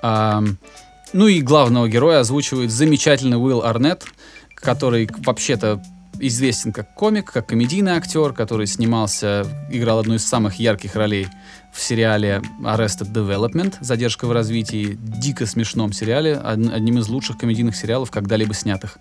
Ну 0.02 1.26
и 1.26 1.40
главного 1.42 1.88
героя 1.88 2.20
озвучивает 2.20 2.70
замечательный 2.70 3.36
Уилл 3.36 3.62
Арнетт, 3.62 4.06
который 4.54 5.10
вообще-то 5.18 5.82
известен 6.18 6.72
как 6.72 6.94
комик, 6.94 7.32
как 7.32 7.48
комедийный 7.48 7.92
актер, 7.92 8.32
который 8.32 8.66
снимался, 8.66 9.46
играл 9.70 9.98
одну 9.98 10.14
из 10.14 10.24
самых 10.24 10.54
ярких 10.56 10.94
ролей 10.94 11.26
в 11.72 11.80
сериале 11.80 12.42
Arrested 12.60 13.12
Development 13.12 13.74
«Задержка 13.80 14.26
в 14.26 14.32
развитии», 14.32 14.96
дико 15.00 15.46
смешном 15.46 15.92
сериале, 15.92 16.36
од- 16.36 16.72
одним 16.72 16.98
из 16.98 17.08
лучших 17.08 17.38
комедийных 17.38 17.74
сериалов, 17.76 18.10
когда-либо 18.10 18.54
снятых. 18.54 18.98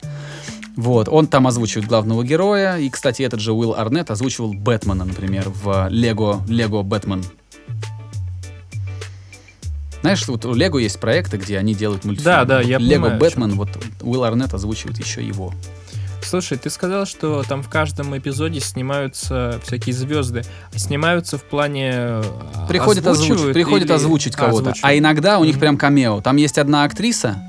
Вот, 0.77 1.09
он 1.09 1.27
там 1.27 1.47
озвучивает 1.47 1.87
главного 1.87 2.23
героя, 2.23 2.77
и, 2.77 2.89
кстати, 2.89 3.21
этот 3.23 3.39
же 3.41 3.51
Уилл 3.53 3.73
Арнетт 3.75 4.09
озвучивал 4.09 4.53
Бэтмена, 4.53 5.03
например, 5.05 5.49
в 5.49 5.87
Лего, 5.89 6.41
Лего 6.47 6.81
Бэтмен. 6.81 7.23
Знаешь, 10.01 10.27
вот 10.27 10.45
у 10.45 10.53
Лего 10.53 10.79
есть 10.79 10.99
проекты, 10.99 11.37
где 11.37 11.57
они 11.59 11.75
делают 11.75 12.05
мультфильмы. 12.05 12.31
Да, 12.31 12.45
да, 12.45 12.57
Вот 12.57 12.65
я 12.65 12.77
Лего 12.79 13.01
понимаю, 13.03 13.19
Бэтмен, 13.19 13.53
вот 13.55 13.69
Уилл 14.01 14.23
Арнетт 14.23 14.53
озвучивает 14.53 14.97
еще 14.97 15.23
его. 15.25 15.53
Слушай, 16.23 16.57
ты 16.57 16.69
сказал, 16.69 17.05
что 17.05 17.43
там 17.43 17.61
в 17.63 17.69
каждом 17.69 18.15
эпизоде 18.17 18.59
снимаются 18.59 19.59
всякие 19.63 19.93
звезды. 19.93 20.43
А 20.73 20.77
Снимаются 20.79 21.37
в 21.37 21.43
плане... 21.43 21.91
э, 21.93 22.23
Приходит 22.67 23.05
озвучить, 23.05 23.31
озвучивают 23.31 23.53
приходит 23.55 23.87
или- 23.87 23.93
озвучить 23.93 24.33
А, 24.35 24.37
кого-то. 24.37 24.69
А 24.69 24.71
озвучивают. 24.71 24.99
иногда 24.99 25.39
у 25.39 25.43
них 25.45 25.59
прям 25.59 25.77
камео. 25.77 26.21
Там 26.21 26.37
есть 26.37 26.57
одна 26.59 26.83
актриса, 26.83 27.43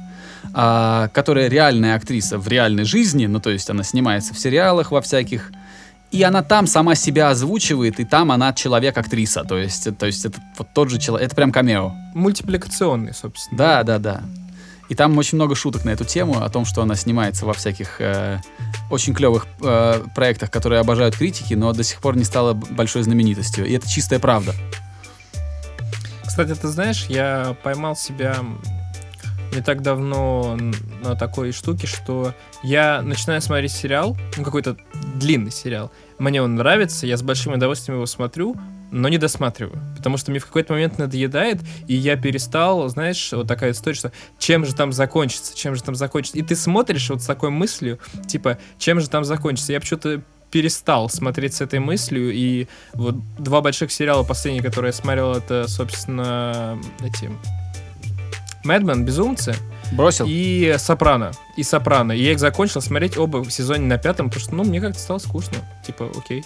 а, 0.54 1.08
которая 1.08 1.48
реальная 1.48 1.96
актриса 1.96 2.38
в 2.38 2.46
реальной 2.48 2.84
жизни, 2.84 3.26
ну 3.26 3.40
то 3.40 3.50
есть 3.50 3.70
она 3.70 3.82
снимается 3.82 4.34
в 4.34 4.38
сериалах 4.38 4.90
во 4.90 5.00
всяких, 5.00 5.50
и 6.10 6.22
она 6.22 6.42
там 6.42 6.66
сама 6.66 6.94
себя 6.94 7.30
озвучивает, 7.30 7.98
и 7.98 8.04
там 8.04 8.30
она 8.30 8.52
человек-актриса, 8.52 9.44
то 9.44 9.56
есть, 9.56 9.96
то 9.96 10.06
есть 10.06 10.26
это 10.26 10.40
вот 10.58 10.68
тот 10.74 10.90
же 10.90 10.98
человек, 10.98 11.26
это 11.26 11.34
прям 11.36 11.52
камео. 11.52 11.94
Мультипликационный, 12.14 13.14
собственно. 13.14 13.56
Да, 13.56 13.82
да, 13.82 13.98
да. 13.98 14.22
И 14.90 14.94
там 14.94 15.16
очень 15.16 15.36
много 15.36 15.54
шуток 15.54 15.86
на 15.86 15.90
эту 15.90 16.04
тему, 16.04 16.42
о 16.42 16.50
том, 16.50 16.66
что 16.66 16.82
она 16.82 16.96
снимается 16.96 17.46
во 17.46 17.54
всяких 17.54 17.98
э, 17.98 18.40
очень 18.90 19.14
клевых 19.14 19.46
э, 19.62 20.04
проектах, 20.14 20.50
которые 20.50 20.80
обожают 20.80 21.16
критики, 21.16 21.54
но 21.54 21.72
до 21.72 21.82
сих 21.82 21.98
пор 22.00 22.14
не 22.14 22.24
стала 22.24 22.52
большой 22.52 23.02
знаменитостью. 23.02 23.64
И 23.64 23.72
это 23.72 23.88
чистая 23.88 24.18
правда. 24.18 24.52
Кстати, 26.26 26.54
ты 26.54 26.68
знаешь, 26.68 27.06
я 27.08 27.56
поймал 27.62 27.96
себя 27.96 28.36
не 29.52 29.62
так 29.62 29.82
давно 29.82 30.58
на 31.02 31.14
такой 31.16 31.52
штуке, 31.52 31.86
что 31.86 32.34
я 32.62 33.02
начинаю 33.02 33.40
смотреть 33.42 33.72
сериал, 33.72 34.16
ну 34.36 34.44
какой-то 34.44 34.76
длинный 35.14 35.50
сериал, 35.50 35.90
мне 36.18 36.42
он 36.42 36.56
нравится, 36.56 37.06
я 37.06 37.16
с 37.16 37.22
большим 37.22 37.54
удовольствием 37.54 37.96
его 37.96 38.06
смотрю, 38.06 38.56
но 38.90 39.08
не 39.08 39.18
досматриваю, 39.18 39.80
потому 39.96 40.16
что 40.16 40.30
мне 40.30 40.40
в 40.40 40.46
какой-то 40.46 40.74
момент 40.74 40.98
надоедает, 40.98 41.60
и 41.88 41.94
я 41.94 42.16
перестал, 42.16 42.88
знаешь, 42.88 43.32
вот 43.32 43.48
такая 43.48 43.72
история, 43.72 43.96
что 43.96 44.12
чем 44.38 44.64
же 44.64 44.74
там 44.74 44.92
закончится, 44.92 45.56
чем 45.56 45.74
же 45.74 45.82
там 45.82 45.94
закончится, 45.94 46.38
и 46.38 46.42
ты 46.42 46.54
смотришь 46.54 47.08
вот 47.10 47.22
с 47.22 47.26
такой 47.26 47.50
мыслью, 47.50 47.98
типа, 48.26 48.58
чем 48.78 49.00
же 49.00 49.08
там 49.08 49.24
закончится, 49.24 49.72
я 49.72 49.80
почему-то 49.80 50.22
перестал 50.50 51.08
смотреть 51.08 51.54
с 51.54 51.60
этой 51.62 51.78
мыслью, 51.78 52.30
и 52.32 52.68
вот 52.92 53.16
два 53.38 53.62
больших 53.62 53.90
сериала 53.90 54.22
последние, 54.22 54.62
которые 54.62 54.90
я 54.90 54.92
смотрел, 54.92 55.32
это, 55.32 55.66
собственно, 55.66 56.78
эти... 57.00 57.30
Мэдмен, 58.64 59.04
Безумцы. 59.04 59.54
Бросил? 59.92 60.26
И 60.28 60.76
Сопрано. 60.78 61.32
И 61.56 61.62
Сопрано. 61.62 62.12
И 62.12 62.22
я 62.22 62.32
их 62.32 62.38
закончил 62.38 62.80
смотреть 62.80 63.18
оба 63.18 63.38
в 63.38 63.50
сезоне 63.50 63.86
на 63.86 63.98
пятом, 63.98 64.28
потому 64.28 64.40
что, 64.44 64.54
ну, 64.54 64.64
мне 64.64 64.80
как-то 64.80 64.98
стало 64.98 65.18
скучно. 65.18 65.58
Типа, 65.86 66.10
окей. 66.16 66.44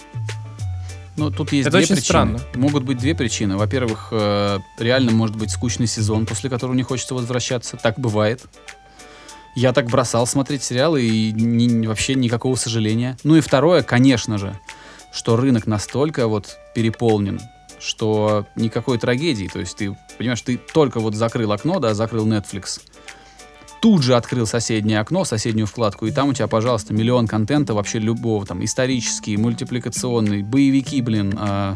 Ну, 1.15 1.31
тут 1.31 1.51
есть 1.51 1.67
Это 1.67 1.77
две 1.77 1.85
очень 1.85 1.95
причины. 1.95 2.05
странно. 2.05 2.39
Могут 2.55 2.83
быть 2.83 2.97
две 2.99 3.15
причины. 3.15 3.57
Во-первых, 3.57 4.09
э, 4.11 4.59
реально 4.77 5.11
может 5.11 5.35
быть 5.35 5.49
скучный 5.51 5.87
сезон, 5.87 6.25
после 6.25 6.49
которого 6.49 6.75
не 6.75 6.83
хочется 6.83 7.15
возвращаться. 7.15 7.77
Так 7.77 7.97
бывает. 7.99 8.43
Я 9.55 9.73
так 9.73 9.87
бросал 9.87 10.27
смотреть 10.27 10.61
сериалы 10.61 11.03
и 11.03 11.31
ни- 11.31 11.87
вообще 11.87 12.13
никакого 12.13 12.55
сожаления. 12.55 13.17
Ну 13.23 13.35
и 13.35 13.41
второе, 13.41 13.81
конечно 13.81 14.37
же, 14.37 14.55
что 15.11 15.35
рынок 15.35 15.65
настолько 15.65 16.27
вот 16.27 16.57
переполнен, 16.75 17.39
что 17.79 18.45
никакой 18.55 18.97
трагедии. 18.97 19.49
То 19.51 19.59
есть 19.59 19.77
ты, 19.77 19.95
понимаешь, 20.17 20.41
ты 20.41 20.57
только 20.57 20.99
вот 20.99 21.15
закрыл 21.15 21.51
окно, 21.51 21.79
да, 21.79 21.93
закрыл 21.93 22.27
Netflix, 22.27 22.81
тут 23.81 24.03
же 24.03 24.15
открыл 24.15 24.45
соседнее 24.47 24.99
окно, 24.99 25.23
соседнюю 25.25 25.67
вкладку, 25.67 26.05
и 26.07 26.11
там 26.11 26.29
у 26.29 26.33
тебя, 26.33 26.47
пожалуйста, 26.47 26.93
миллион 26.93 27.27
контента 27.27 27.73
вообще 27.73 27.99
любого, 27.99 28.45
там, 28.45 28.63
исторический, 28.63 29.37
мультипликационный, 29.37 30.43
боевики, 30.43 31.01
блин, 31.01 31.35
а, 31.39 31.75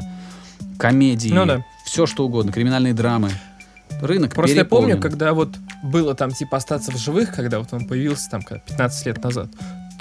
комедии, 0.80 1.30
Ну 1.30 1.46
да. 1.46 1.64
все 1.86 2.06
что 2.06 2.26
угодно, 2.26 2.52
криминальные 2.52 2.94
драмы. 2.94 3.30
Рынок 4.02 4.34
Просто 4.34 4.56
я 4.58 4.66
помню, 4.66 4.96
переполнен. 4.96 5.02
когда 5.02 5.34
вот 5.34 5.50
было 5.84 6.16
там 6.16 6.32
типа 6.32 6.58
остаться 6.58 6.92
в 6.92 6.98
живых, 6.98 7.36
когда 7.36 7.60
вот 7.60 7.72
он 7.72 7.88
появился 7.88 8.30
там 8.32 8.42
когда 8.42 8.64
15 8.66 9.06
лет 9.06 9.24
назад, 9.24 9.50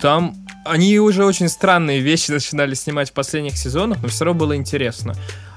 там 0.00 0.34
они 0.64 0.98
уже 0.98 1.24
очень 1.24 1.48
странные 1.48 2.00
вещи 2.00 2.30
начинали 2.30 2.74
снимать 2.74 3.10
в 3.10 3.12
последних 3.12 3.58
сезонах, 3.58 3.98
но 4.00 4.08
все 4.08 4.24
равно 4.24 4.38
было 4.40 4.56
интересно. 4.56 5.14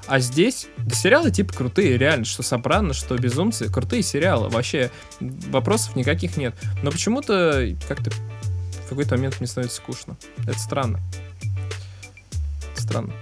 А 0.07 0.19
здесь, 0.19 0.67
да 0.77 0.95
сериалы 0.95 1.31
типа 1.31 1.53
крутые, 1.53 1.97
реально, 1.97 2.25
что 2.25 2.43
Сопрано, 2.43 2.93
что 2.93 3.15
Безумцы, 3.15 3.71
крутые 3.71 4.03
сериалы, 4.03 4.49
вообще 4.49 4.91
вопросов 5.19 5.95
никаких 5.95 6.35
нет. 6.37 6.55
Но 6.81 6.91
почему-то 6.91 7.73
как-то 7.87 8.11
в 8.11 8.89
какой-то 8.89 9.15
момент 9.15 9.39
мне 9.39 9.47
становится 9.47 9.77
скучно. 9.77 10.17
Это 10.45 10.59
странно. 10.59 10.99
Странно. 12.75 13.13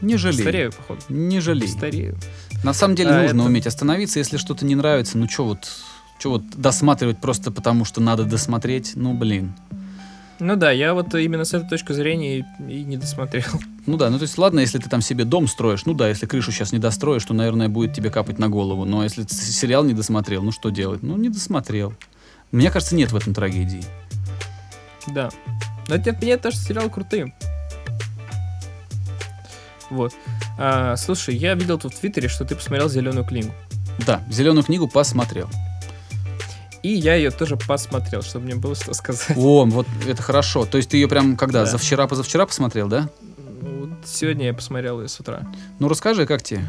Не 0.00 0.16
жалей. 0.16 0.40
Старею, 0.40 0.72
походу. 0.72 1.00
Не 1.08 1.40
жалей. 1.40 1.68
Старею. 1.68 2.18
На 2.64 2.72
самом 2.72 2.94
деле 2.96 3.10
А, 3.10 3.22
нужно 3.22 3.40
это- 3.40 3.48
уметь 3.48 3.66
остановиться, 3.66 4.18
если 4.18 4.36
что-то 4.36 4.64
не 4.64 4.74
нравится. 4.74 5.18
Ну 5.18 5.28
что 5.28 5.44
вот, 5.44 5.68
что 6.18 6.30
вот 6.30 6.42
досматривать 6.56 7.20
просто 7.20 7.50
потому, 7.50 7.84
что 7.84 8.00
надо 8.00 8.24
досмотреть? 8.24 8.92
Ну 8.94 9.14
блин. 9.14 9.52
Ну 10.42 10.56
да, 10.56 10.72
я 10.72 10.92
вот 10.92 11.14
именно 11.14 11.44
с 11.44 11.54
этой 11.54 11.68
точки 11.68 11.92
зрения 11.92 12.38
и, 12.38 12.44
и 12.68 12.82
не 12.82 12.96
досмотрел. 12.96 13.44
Ну 13.84 13.96
да, 13.96 14.10
ну 14.10 14.18
то 14.18 14.22
есть 14.22 14.38
ладно, 14.38 14.60
если 14.60 14.78
ты 14.78 14.88
там 14.88 15.02
себе 15.02 15.24
дом 15.24 15.48
строишь, 15.48 15.86
ну 15.86 15.92
да, 15.92 16.08
если 16.08 16.26
крышу 16.26 16.52
сейчас 16.52 16.70
не 16.70 16.78
достроишь, 16.78 17.24
то, 17.24 17.34
наверное, 17.34 17.68
будет 17.68 17.92
тебе 17.94 18.10
капать 18.10 18.38
на 18.38 18.48
голову. 18.48 18.84
Но 18.84 19.02
если 19.02 19.24
ты 19.24 19.34
сериал 19.34 19.82
не 19.82 19.92
досмотрел, 19.92 20.40
ну 20.44 20.52
что 20.52 20.70
делать? 20.70 21.02
Ну 21.02 21.16
не 21.16 21.28
досмотрел. 21.28 21.92
Мне 22.52 22.70
кажется, 22.70 22.94
нет 22.94 23.10
в 23.10 23.16
этом 23.16 23.34
трагедии. 23.34 23.82
Да. 25.08 25.30
Но 25.88 25.96
это 25.96 26.16
нет, 26.24 26.42
тоже 26.42 26.58
сериалы 26.58 26.90
крутые. 26.90 27.34
Вот. 29.90 30.12
А, 30.58 30.94
слушай, 30.96 31.34
я 31.34 31.54
видел 31.54 31.76
тут 31.76 31.94
в 31.94 31.98
Твиттере, 31.98 32.28
что 32.28 32.44
ты 32.44 32.54
посмотрел 32.54 32.88
зеленую 32.88 33.24
книгу. 33.24 33.52
Да, 34.06 34.22
зеленую 34.30 34.62
книгу 34.62 34.86
посмотрел. 34.86 35.48
И 36.82 36.88
я 36.88 37.14
ее 37.14 37.30
тоже 37.30 37.56
посмотрел, 37.56 38.22
чтобы 38.22 38.46
мне 38.46 38.56
было 38.56 38.74
что 38.74 38.92
сказать. 38.94 39.36
О, 39.36 39.64
вот 39.64 39.86
это 40.06 40.20
хорошо. 40.20 40.66
То 40.66 40.78
есть 40.78 40.90
ты 40.90 40.96
ее 40.96 41.08
прям 41.08 41.36
когда? 41.36 41.60
Да. 41.60 41.66
За 41.66 41.78
вчера, 41.78 42.08
позавчера 42.08 42.44
посмотрел, 42.44 42.88
да? 42.88 43.08
Ну, 43.60 43.90
Сегодня 44.04 44.46
я 44.46 44.54
посмотрел 44.54 45.00
ее 45.00 45.08
с 45.08 45.18
утра. 45.20 45.42
Ну 45.78 45.88
расскажи, 45.88 46.26
как 46.26 46.42
тебе? 46.42 46.64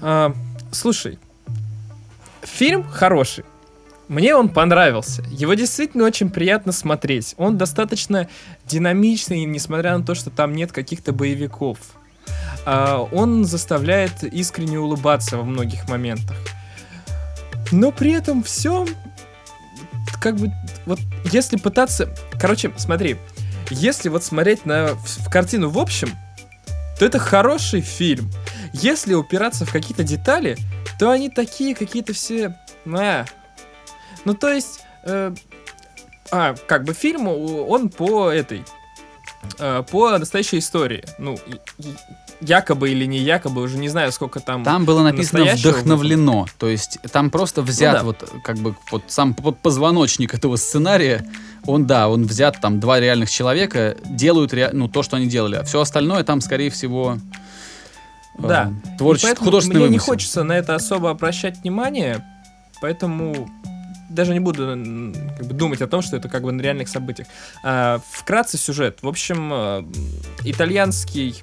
А, 0.00 0.34
слушай, 0.72 1.18
фильм 2.42 2.88
хороший. 2.88 3.44
Мне 4.08 4.34
он 4.34 4.48
понравился. 4.48 5.22
Его 5.30 5.52
действительно 5.52 6.04
очень 6.04 6.30
приятно 6.30 6.72
смотреть. 6.72 7.34
Он 7.36 7.58
достаточно 7.58 8.26
динамичный, 8.66 9.44
несмотря 9.44 9.98
на 9.98 10.04
то, 10.04 10.14
что 10.14 10.30
там 10.30 10.54
нет 10.54 10.72
каких-то 10.72 11.12
боевиков. 11.12 11.78
А, 12.64 13.06
он 13.12 13.44
заставляет 13.44 14.24
искренне 14.24 14.78
улыбаться 14.78 15.36
во 15.36 15.42
многих 15.42 15.88
моментах. 15.90 16.38
Но 17.70 17.92
при 17.92 18.12
этом 18.12 18.42
все, 18.42 18.86
как 20.20 20.36
бы, 20.36 20.50
вот 20.86 20.98
если 21.24 21.56
пытаться... 21.56 22.14
Короче, 22.40 22.72
смотри, 22.76 23.16
если 23.70 24.08
вот 24.08 24.24
смотреть 24.24 24.64
на 24.64 24.94
в, 24.94 25.26
в 25.26 25.30
картину 25.30 25.68
в 25.68 25.78
общем, 25.78 26.10
то 26.98 27.04
это 27.04 27.18
хороший 27.18 27.80
фильм. 27.80 28.30
Если 28.72 29.14
упираться 29.14 29.64
в 29.64 29.72
какие-то 29.72 30.02
детали, 30.02 30.56
то 30.98 31.10
они 31.10 31.30
такие 31.30 31.74
какие-то 31.74 32.12
все... 32.12 32.56
а. 32.86 33.24
Ну, 34.24 34.34
то 34.34 34.52
есть... 34.52 34.80
э, 35.04 35.34
а, 36.30 36.54
как 36.66 36.84
бы 36.84 36.94
фильм, 36.94 37.28
он 37.28 37.88
по 37.88 38.30
этой... 38.30 38.64
э, 39.58 39.82
по 39.90 40.16
настоящей 40.18 40.58
истории. 40.58 41.04
Ну, 41.18 41.38
и- 41.46 41.60
и- 41.82 41.96
якобы 42.40 42.90
или 42.90 43.04
не 43.04 43.18
якобы, 43.18 43.62
уже 43.62 43.78
не 43.78 43.88
знаю, 43.88 44.12
сколько 44.12 44.40
там... 44.40 44.62
Там 44.64 44.84
было 44.84 45.02
написано 45.02 45.44
вдохновлено. 45.54 46.46
То 46.58 46.68
есть 46.68 46.98
там 47.12 47.30
просто 47.30 47.62
взят 47.62 47.94
Ну 47.94 47.98
да. 47.98 48.04
вот 48.04 48.32
как 48.44 48.58
бы 48.58 48.74
вот 48.92 49.02
сам 49.08 49.34
позвоночник 49.34 50.34
этого 50.34 50.56
сценария. 50.56 51.26
Он, 51.66 51.86
да, 51.86 52.08
он 52.08 52.24
взят, 52.24 52.60
там 52.60 52.78
два 52.80 53.00
реальных 53.00 53.28
человека 53.30 53.96
делают 54.04 54.52
ре- 54.54 54.70
ну, 54.72 54.88
то, 54.88 55.02
что 55.02 55.16
они 55.16 55.26
делали. 55.26 55.56
А 55.56 55.64
все 55.64 55.80
остальное 55.80 56.22
там, 56.24 56.40
скорее 56.40 56.70
всего, 56.70 57.18
э, 58.38 58.48
Да. 58.48 58.72
творчество, 58.98 59.44
художественный 59.44 59.80
мне 59.80 59.84
не 59.88 59.96
вымысел. 59.96 60.06
хочется 60.12 60.44
на 60.44 60.52
это 60.52 60.74
особо 60.76 61.10
обращать 61.10 61.58
внимание, 61.58 62.24
поэтому 62.80 63.48
даже 64.08 64.32
не 64.32 64.40
буду 64.40 64.62
как 65.36 65.46
бы, 65.46 65.52
думать 65.54 65.82
о 65.82 65.86
том, 65.88 66.00
что 66.00 66.16
это 66.16 66.28
как 66.30 66.42
бы 66.42 66.52
на 66.52 66.62
реальных 66.62 66.88
событиях. 66.88 67.28
А, 67.62 68.00
вкратце 68.10 68.56
сюжет. 68.56 69.00
В 69.02 69.08
общем, 69.08 69.50
э, 69.52 69.82
итальянский 70.44 71.42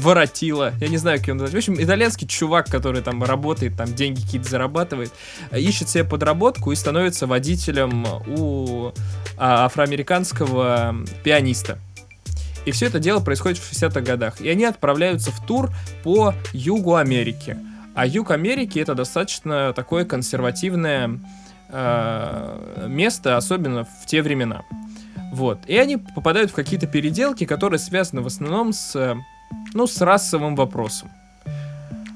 воротила, 0.00 0.72
я 0.80 0.88
не 0.88 0.96
знаю, 0.96 1.18
как 1.18 1.28
его 1.28 1.38
назвать. 1.38 1.54
В 1.54 1.68
общем, 1.68 1.82
итальянский 1.82 2.26
чувак, 2.26 2.66
который 2.66 3.02
там 3.02 3.22
работает, 3.22 3.76
там 3.76 3.94
деньги 3.94 4.20
какие-то 4.20 4.48
зарабатывает, 4.48 5.12
э, 5.50 5.60
ищет 5.60 5.88
себе 5.88 6.04
подработку 6.04 6.72
и 6.72 6.76
становится 6.76 7.26
водителем 7.26 8.06
у 8.26 8.92
а, 9.36 9.66
афроамериканского 9.66 10.96
пианиста. 11.22 11.78
И 12.66 12.72
все 12.72 12.86
это 12.86 12.98
дело 12.98 13.20
происходит 13.20 13.58
в 13.58 13.72
60-х 13.72 14.00
годах. 14.00 14.40
И 14.40 14.48
они 14.48 14.64
отправляются 14.64 15.30
в 15.30 15.46
тур 15.46 15.70
по 16.02 16.34
югу 16.52 16.96
Америки. 16.96 17.56
А 17.94 18.06
юг 18.06 18.30
Америки 18.30 18.78
это 18.78 18.94
достаточно 18.94 19.72
такое 19.72 20.04
консервативное 20.04 21.18
э, 21.68 22.86
место, 22.88 23.36
особенно 23.36 23.84
в 23.84 24.06
те 24.06 24.22
времена. 24.22 24.62
Вот. 25.32 25.60
И 25.66 25.76
они 25.76 25.96
попадают 25.96 26.50
в 26.50 26.54
какие-то 26.54 26.86
переделки, 26.86 27.44
которые 27.44 27.78
связаны 27.78 28.20
в 28.20 28.26
основном 28.26 28.72
с, 28.72 28.94
э, 28.96 29.16
ну, 29.74 29.86
с 29.86 30.00
расовым 30.00 30.56
вопросом. 30.56 31.10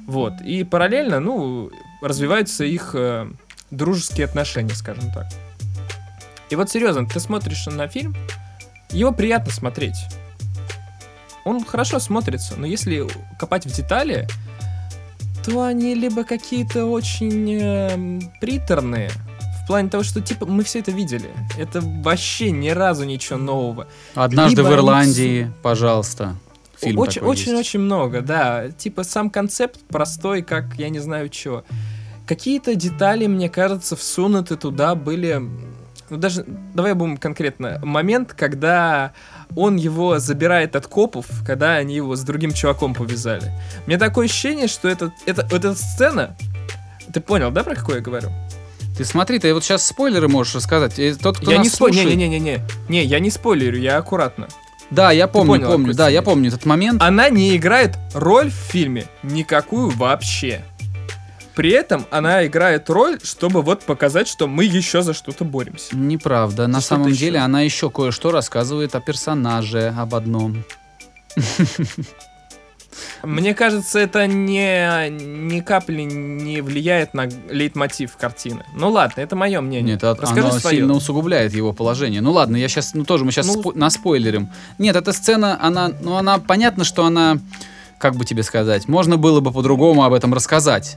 Вот. 0.06 0.34
И 0.42 0.64
параллельно, 0.64 1.20
ну, 1.20 1.70
развиваются 2.02 2.64
их 2.64 2.94
э, 2.94 3.30
дружеские 3.70 4.26
отношения, 4.26 4.74
скажем 4.74 5.10
так. 5.12 5.26
И 6.50 6.56
вот 6.56 6.70
серьезно, 6.70 7.06
ты 7.06 7.20
смотришь 7.20 7.66
на 7.66 7.88
фильм, 7.88 8.14
его 8.90 9.12
приятно 9.12 9.52
смотреть. 9.52 9.96
Он 11.44 11.64
хорошо 11.64 11.98
смотрится, 11.98 12.54
но 12.56 12.66
если 12.66 13.06
копать 13.38 13.66
в 13.66 13.70
детали, 13.70 14.26
то 15.44 15.62
они 15.62 15.94
либо 15.94 16.24
какие-то 16.24 16.86
очень 16.86 17.52
эм, 17.52 18.32
приторные, 18.40 19.10
в 19.62 19.66
плане 19.66 19.88
того, 19.88 20.02
что 20.02 20.20
типа 20.20 20.46
мы 20.46 20.62
все 20.62 20.80
это 20.80 20.90
видели. 20.90 21.30
Это 21.58 21.80
вообще 21.80 22.50
ни 22.50 22.68
разу 22.68 23.04
ничего 23.04 23.38
нового. 23.38 23.86
Однажды 24.14 24.56
либо 24.56 24.68
в 24.68 24.70
они 24.70 24.76
Ирландии, 24.76 25.52
пожалуйста. 25.62 26.36
Фильм 26.80 26.98
очень, 26.98 27.22
очень, 27.22 27.54
очень 27.54 27.80
много, 27.80 28.20
да. 28.20 28.68
Типа 28.70 29.04
сам 29.04 29.30
концепт 29.30 29.80
простой, 29.88 30.42
как 30.42 30.74
я 30.76 30.88
не 30.88 30.98
знаю 30.98 31.30
что. 31.32 31.64
какие-то 32.26 32.74
детали, 32.74 33.26
мне 33.26 33.48
кажется, 33.48 33.96
всунуты 33.96 34.56
туда 34.56 34.94
были... 34.94 35.40
Ну, 36.10 36.16
даже, 36.18 36.44
давай 36.74 36.92
будем 36.94 37.16
конкретно. 37.16 37.80
Момент, 37.82 38.34
когда 38.34 39.12
он 39.56 39.76
его 39.76 40.18
забирает 40.18 40.76
от 40.76 40.86
копов, 40.86 41.26
когда 41.46 41.74
они 41.76 41.96
его 41.96 42.14
с 42.14 42.22
другим 42.22 42.52
чуваком 42.52 42.92
повязали. 42.94 43.52
Мне 43.86 43.96
такое 43.98 44.26
ощущение, 44.26 44.68
что 44.68 44.88
это, 44.88 45.12
это, 45.26 45.42
вот 45.50 45.64
эта 45.64 45.74
сцена... 45.74 46.36
Ты 47.12 47.20
понял, 47.20 47.50
да, 47.50 47.62
про 47.62 47.74
какую 47.74 47.96
я 47.98 48.02
говорю? 48.02 48.30
Ты 48.96 49.04
смотри, 49.04 49.38
ты 49.38 49.52
вот 49.52 49.64
сейчас 49.64 49.86
спойлеры 49.86 50.28
можешь 50.28 50.54
рассказать. 50.54 50.98
И 50.98 51.14
тот, 51.14 51.38
кто 51.38 51.50
я 51.50 51.58
не 51.58 51.68
спойлерю. 51.68 52.02
слушает- 52.02 52.16
Не-не-не-не. 52.18 52.60
Не, 52.88 53.04
я 53.04 53.18
не 53.18 53.30
спойлерю, 53.30 53.78
я 53.78 53.98
аккуратно. 53.98 54.48
Да, 54.90 55.10
я 55.10 55.26
помню, 55.26 55.54
понял, 55.54 55.70
помню, 55.70 55.94
да, 55.94 56.08
я 56.08 56.22
помню 56.22 56.48
этот 56.48 56.66
момент. 56.66 57.02
Она 57.02 57.28
не 57.30 57.56
играет 57.56 57.96
роль 58.12 58.50
в 58.50 58.54
фильме 58.54 59.06
никакую 59.22 59.90
вообще. 59.90 60.64
При 61.54 61.70
этом 61.70 62.06
она 62.10 62.46
играет 62.46 62.90
роль, 62.90 63.18
чтобы 63.22 63.62
вот 63.62 63.84
показать, 63.84 64.26
что 64.26 64.48
мы 64.48 64.64
еще 64.64 65.02
за 65.02 65.14
что-то 65.14 65.44
боремся. 65.44 65.96
Неправда. 65.96 66.66
На 66.66 66.80
самом 66.80 67.08
еще. 67.08 67.18
деле 67.18 67.38
она 67.38 67.60
еще 67.60 67.90
кое-что 67.90 68.32
рассказывает 68.32 68.94
о 68.94 69.00
персонаже, 69.00 69.94
об 69.96 70.14
одном. 70.14 70.64
Мне 73.22 73.54
кажется, 73.54 73.98
это 73.98 74.26
не, 74.26 75.08
ни 75.10 75.60
капли 75.60 76.02
не 76.02 76.60
влияет 76.60 77.14
на 77.14 77.28
лейтмотив 77.50 78.16
картины. 78.16 78.64
Ну 78.74 78.90
ладно, 78.90 79.20
это 79.20 79.36
мое 79.36 79.60
мнение. 79.60 79.94
Нет, 79.94 80.02
Расскажи 80.04 80.40
оно 80.48 80.58
свое. 80.58 80.76
сильно 80.76 80.94
усугубляет 80.94 81.52
его 81.54 81.72
положение. 81.72 82.20
Ну 82.20 82.32
ладно, 82.32 82.56
я 82.56 82.68
сейчас, 82.68 82.94
ну 82.94 83.04
тоже 83.04 83.24
мы 83.24 83.32
сейчас 83.32 83.46
Ну- 83.46 83.72
наспойлерим. 83.74 84.50
Нет, 84.78 84.96
эта 84.96 85.12
сцена, 85.12 85.58
она, 85.60 85.90
ну 86.00 86.16
она, 86.16 86.38
понятно, 86.38 86.84
что 86.84 87.04
она, 87.04 87.38
как 87.98 88.16
бы 88.16 88.24
тебе 88.24 88.42
сказать, 88.42 88.88
можно 88.88 89.16
было 89.16 89.40
бы 89.40 89.52
по-другому 89.52 90.04
об 90.04 90.12
этом 90.12 90.34
рассказать. 90.34 90.96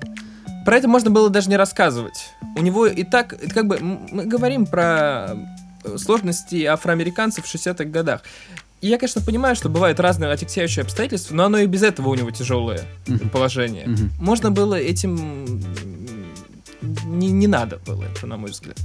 Про 0.65 0.77
это 0.77 0.87
можно 0.89 1.09
было 1.09 1.29
даже 1.29 1.49
не 1.49 1.55
рассказывать. 1.55 2.31
У 2.57 2.61
него 2.61 2.87
и 2.87 3.03
так, 3.03 3.33
как 3.53 3.67
бы, 3.67 3.77
мы 3.79 4.25
говорим 4.25 4.65
про 4.65 5.37
э, 5.85 5.97
сложности 5.97 6.65
афроамериканцев 6.65 7.45
в 7.45 7.55
60-х 7.55 7.85
годах. 7.85 8.21
И 8.82 8.88
я, 8.88 8.97
конечно, 8.97 9.21
понимаю, 9.21 9.55
что 9.55 9.69
бывают 9.69 9.99
разные 9.99 10.32
отягчающие 10.32 10.84
обстоятельства, 10.84 11.34
но 11.36 11.45
оно 11.45 11.57
и 11.59 11.65
без 11.65 11.82
этого 11.84 12.09
у 12.09 12.15
него 12.15 12.30
тяжелое 12.32 12.82
Мгм. 13.07 13.30
положение. 13.30 13.88
Мгм. 13.88 14.11
Можно 14.19 14.51
было 14.51 14.75
этим... 14.75 15.59
Не, 17.05 17.32
не 17.32 17.47
надо 17.47 17.78
было 17.86 18.03
это, 18.03 18.28
на 18.28 18.38
мой 18.38 18.51
взгляд. 18.51 18.78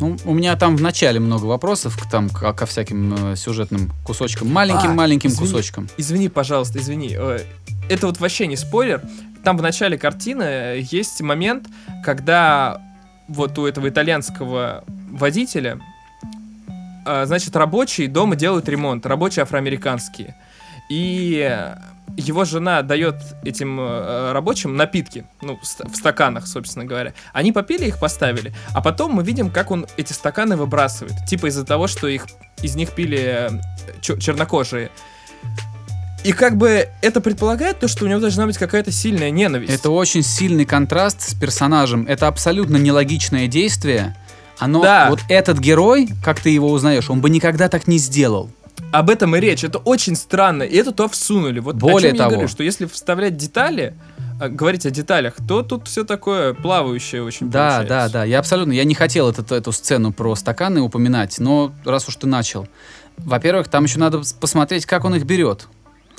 Ну, 0.00 0.16
у 0.24 0.34
меня 0.34 0.56
там 0.56 0.76
в 0.76 0.80
начале 0.80 1.18
много 1.20 1.46
вопросов 1.46 1.96
к, 2.00 2.08
там, 2.10 2.28
ко, 2.28 2.52
ко 2.52 2.66
всяким 2.66 3.32
э, 3.32 3.36
сюжетным 3.36 3.92
кусочкам, 4.04 4.48
маленьким-маленьким 4.52 5.30
извини. 5.30 5.46
кусочкам. 5.46 5.88
Извини, 5.96 6.28
пожалуйста, 6.28 6.78
извини. 6.78 7.16
Э, 7.18 7.40
Это 7.88 8.06
вот 8.06 8.18
вообще 8.20 8.46
не 8.46 8.56
спойлер. 8.56 9.02
Там 9.44 9.56
в 9.56 9.62
начале 9.62 9.98
картины 9.98 10.42
э, 10.42 10.80
есть 10.90 11.20
момент, 11.20 11.66
когда 12.04 12.80
вот 13.28 13.58
у 13.58 13.66
этого 13.66 13.88
итальянского 13.88 14.84
водителя, 15.10 15.80
значит, 17.26 17.56
рабочие 17.56 18.08
дома 18.08 18.36
делают 18.36 18.68
ремонт, 18.68 19.06
рабочие 19.06 19.42
афроамериканские. 19.42 20.34
И 20.90 21.58
его 22.16 22.44
жена 22.44 22.82
дает 22.82 23.16
этим 23.44 23.78
э, 23.78 24.32
рабочим 24.32 24.76
напитки, 24.76 25.24
ну, 25.42 25.58
в 25.60 25.66
ст- 25.66 25.84
в 25.84 25.94
стаканах, 25.94 26.46
собственно 26.46 26.84
говоря. 26.84 27.12
Они 27.32 27.52
попили, 27.52 27.86
их 27.86 27.98
поставили, 27.98 28.52
а 28.74 28.80
потом 28.80 29.12
мы 29.12 29.22
видим, 29.22 29.50
как 29.50 29.70
он 29.70 29.86
эти 29.96 30.12
стаканы 30.12 30.56
выбрасывает. 30.56 31.14
Типа 31.28 31.46
из-за 31.46 31.64
того, 31.64 31.86
что 31.86 32.08
их, 32.08 32.26
из 32.62 32.74
них 32.74 32.92
пили 32.92 33.18
э, 33.18 33.50
чернокожие. 34.00 34.90
И 36.24 36.32
как 36.32 36.56
бы 36.56 36.88
это 37.00 37.20
предполагает 37.20 37.78
то, 37.78 37.86
что 37.86 38.04
у 38.04 38.08
него 38.08 38.20
должна 38.20 38.46
быть 38.46 38.58
какая-то 38.58 38.90
сильная 38.90 39.30
ненависть. 39.30 39.72
Это 39.72 39.90
очень 39.90 40.22
сильный 40.22 40.64
контраст 40.64 41.20
с 41.20 41.34
персонажем. 41.34 42.06
Это 42.06 42.26
абсолютно 42.26 42.76
нелогичное 42.76 43.46
действие. 43.46 44.16
Оно, 44.58 44.82
Да. 44.82 45.06
вот 45.10 45.20
этот 45.28 45.58
герой, 45.58 46.08
как 46.24 46.40
ты 46.40 46.50
его 46.50 46.70
узнаешь, 46.70 47.08
он 47.10 47.20
бы 47.20 47.30
никогда 47.30 47.68
так 47.68 47.86
не 47.86 47.98
сделал. 47.98 48.50
Об 48.92 49.10
этом 49.10 49.34
и 49.36 49.40
речь. 49.40 49.64
Это 49.64 49.78
очень 49.78 50.16
странно. 50.16 50.62
И 50.62 50.74
это 50.76 50.92
то 50.92 51.08
всунули. 51.08 51.58
Вот 51.60 51.76
Более 51.76 51.96
о 51.96 52.00
чем 52.12 52.14
я 52.14 52.18
того. 52.18 52.30
говорю, 52.32 52.48
что 52.48 52.62
если 52.62 52.86
вставлять 52.86 53.36
детали, 53.36 53.94
а, 54.40 54.48
говорить 54.48 54.86
о 54.86 54.90
деталях, 54.90 55.34
то 55.46 55.62
тут 55.62 55.88
все 55.88 56.04
такое 56.04 56.54
плавающее 56.54 57.22
очень 57.22 57.50
Да, 57.50 57.78
получается. 57.80 57.88
да, 57.88 58.08
да. 58.20 58.24
Я 58.24 58.38
абсолютно, 58.38 58.72
я 58.72 58.84
не 58.84 58.94
хотел 58.94 59.28
эту, 59.28 59.42
эту 59.54 59.72
сцену 59.72 60.12
про 60.12 60.34
стаканы 60.36 60.80
упоминать, 60.80 61.38
но 61.38 61.72
раз 61.84 62.08
уж 62.08 62.16
ты 62.16 62.26
начал. 62.26 62.66
Во-первых, 63.18 63.68
там 63.68 63.84
еще 63.84 63.98
надо 63.98 64.22
посмотреть, 64.40 64.86
как 64.86 65.04
он 65.04 65.16
их 65.16 65.24
берет. 65.24 65.66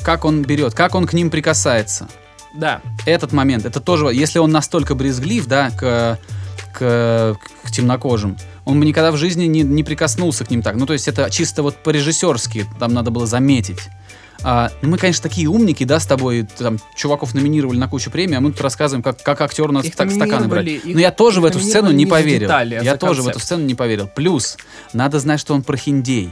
Как 0.02 0.24
он 0.26 0.44
берет, 0.44 0.74
как 0.74 0.96
он 0.96 1.08
к 1.08 1.14
ним 1.14 1.30
прикасается. 1.30 2.08
Да. 2.56 2.82
Этот 3.06 3.32
момент, 3.32 3.66
это 3.66 3.80
тоже, 3.80 4.08
если 4.14 4.38
он 4.40 4.52
настолько 4.52 4.96
брезглив, 4.96 5.46
да, 5.48 5.72
к, 5.72 6.20
к, 6.74 7.38
к 7.64 7.72
темнокожим, 7.72 8.38
он 8.66 8.80
бы 8.80 8.86
никогда 8.86 9.12
в 9.12 9.18
жизни 9.18 9.46
не, 9.46 9.62
не 9.62 9.84
прикоснулся 9.84 10.46
к 10.46 10.52
ним 10.52 10.62
так. 10.62 10.76
Ну, 10.76 10.86
то 10.86 10.94
есть 10.94 11.08
это 11.08 11.30
чисто 11.30 11.64
вот 11.64 11.78
по-режиссерски, 11.78 12.66
там 12.80 12.94
надо 12.94 13.12
было 13.12 13.26
заметить. 13.26 13.80
А, 14.42 14.72
ну, 14.82 14.90
мы, 14.90 14.98
конечно, 14.98 15.22
такие 15.24 15.50
умники, 15.50 15.84
да, 15.84 16.00
с 16.00 16.06
тобой, 16.06 16.48
там, 16.58 16.80
чуваков 16.96 17.34
номинировали 17.34 17.78
на 17.78 17.90
кучу 17.90 18.10
премий, 18.10 18.38
а 18.38 18.40
мы 18.40 18.52
тут 18.52 18.62
рассказываем, 18.62 19.04
как, 19.04 19.22
как 19.22 19.42
актер 19.42 19.70
у 19.70 19.74
нас 19.74 19.86
Их 19.86 19.96
так 19.96 20.10
стаканы 20.12 20.48
номинировали, 20.48 20.70
их- 20.72 20.96
Но 20.96 21.02
я 21.02 21.12
тоже 21.12 21.42
в 21.42 21.46
эту 21.46 21.60
сцену 21.60 21.92
не 21.92 22.06
поверил. 22.06 22.48
детали, 22.48 22.76
а 22.76 22.84
я 22.84 22.96
тоже 22.96 23.16
в 23.22 23.26
концепт. 23.26 23.36
эту 23.36 23.46
сцену 23.46 23.66
не 23.66 23.76
поверил. 23.76 24.08
Плюс, 24.08 24.58
надо 24.94 25.20
знать, 25.20 25.42
что 25.42 25.54
он 25.54 25.62
прохиндей. 25.62 26.30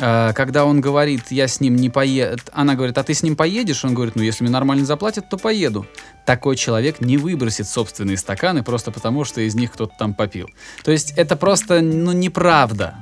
А, 0.00 0.32
Когда 0.32 0.64
он 0.64 0.80
говорит, 0.80 1.30
я 1.30 1.48
с 1.48 1.60
ним 1.60 1.76
не 1.76 1.90
поеду, 1.90 2.42
она 2.52 2.74
говорит, 2.74 2.96
а 2.98 3.02
ты 3.02 3.14
с 3.14 3.22
ним 3.22 3.36
поедешь? 3.36 3.84
Он 3.84 3.94
говорит, 3.94 4.16
ну 4.16 4.22
если 4.22 4.44
мне 4.44 4.52
нормально 4.52 4.84
заплатят, 4.84 5.28
то 5.28 5.36
поеду. 5.36 5.86
Такой 6.24 6.56
человек 6.56 7.00
не 7.00 7.16
выбросит 7.16 7.68
собственные 7.68 8.16
стаканы 8.16 8.62
просто 8.62 8.90
потому, 8.90 9.24
что 9.24 9.40
из 9.40 9.54
них 9.54 9.72
кто-то 9.72 9.94
там 9.98 10.14
попил. 10.14 10.48
То 10.84 10.92
есть 10.92 11.14
это 11.16 11.36
просто, 11.36 11.80
ну, 11.80 12.12
неправда. 12.12 12.94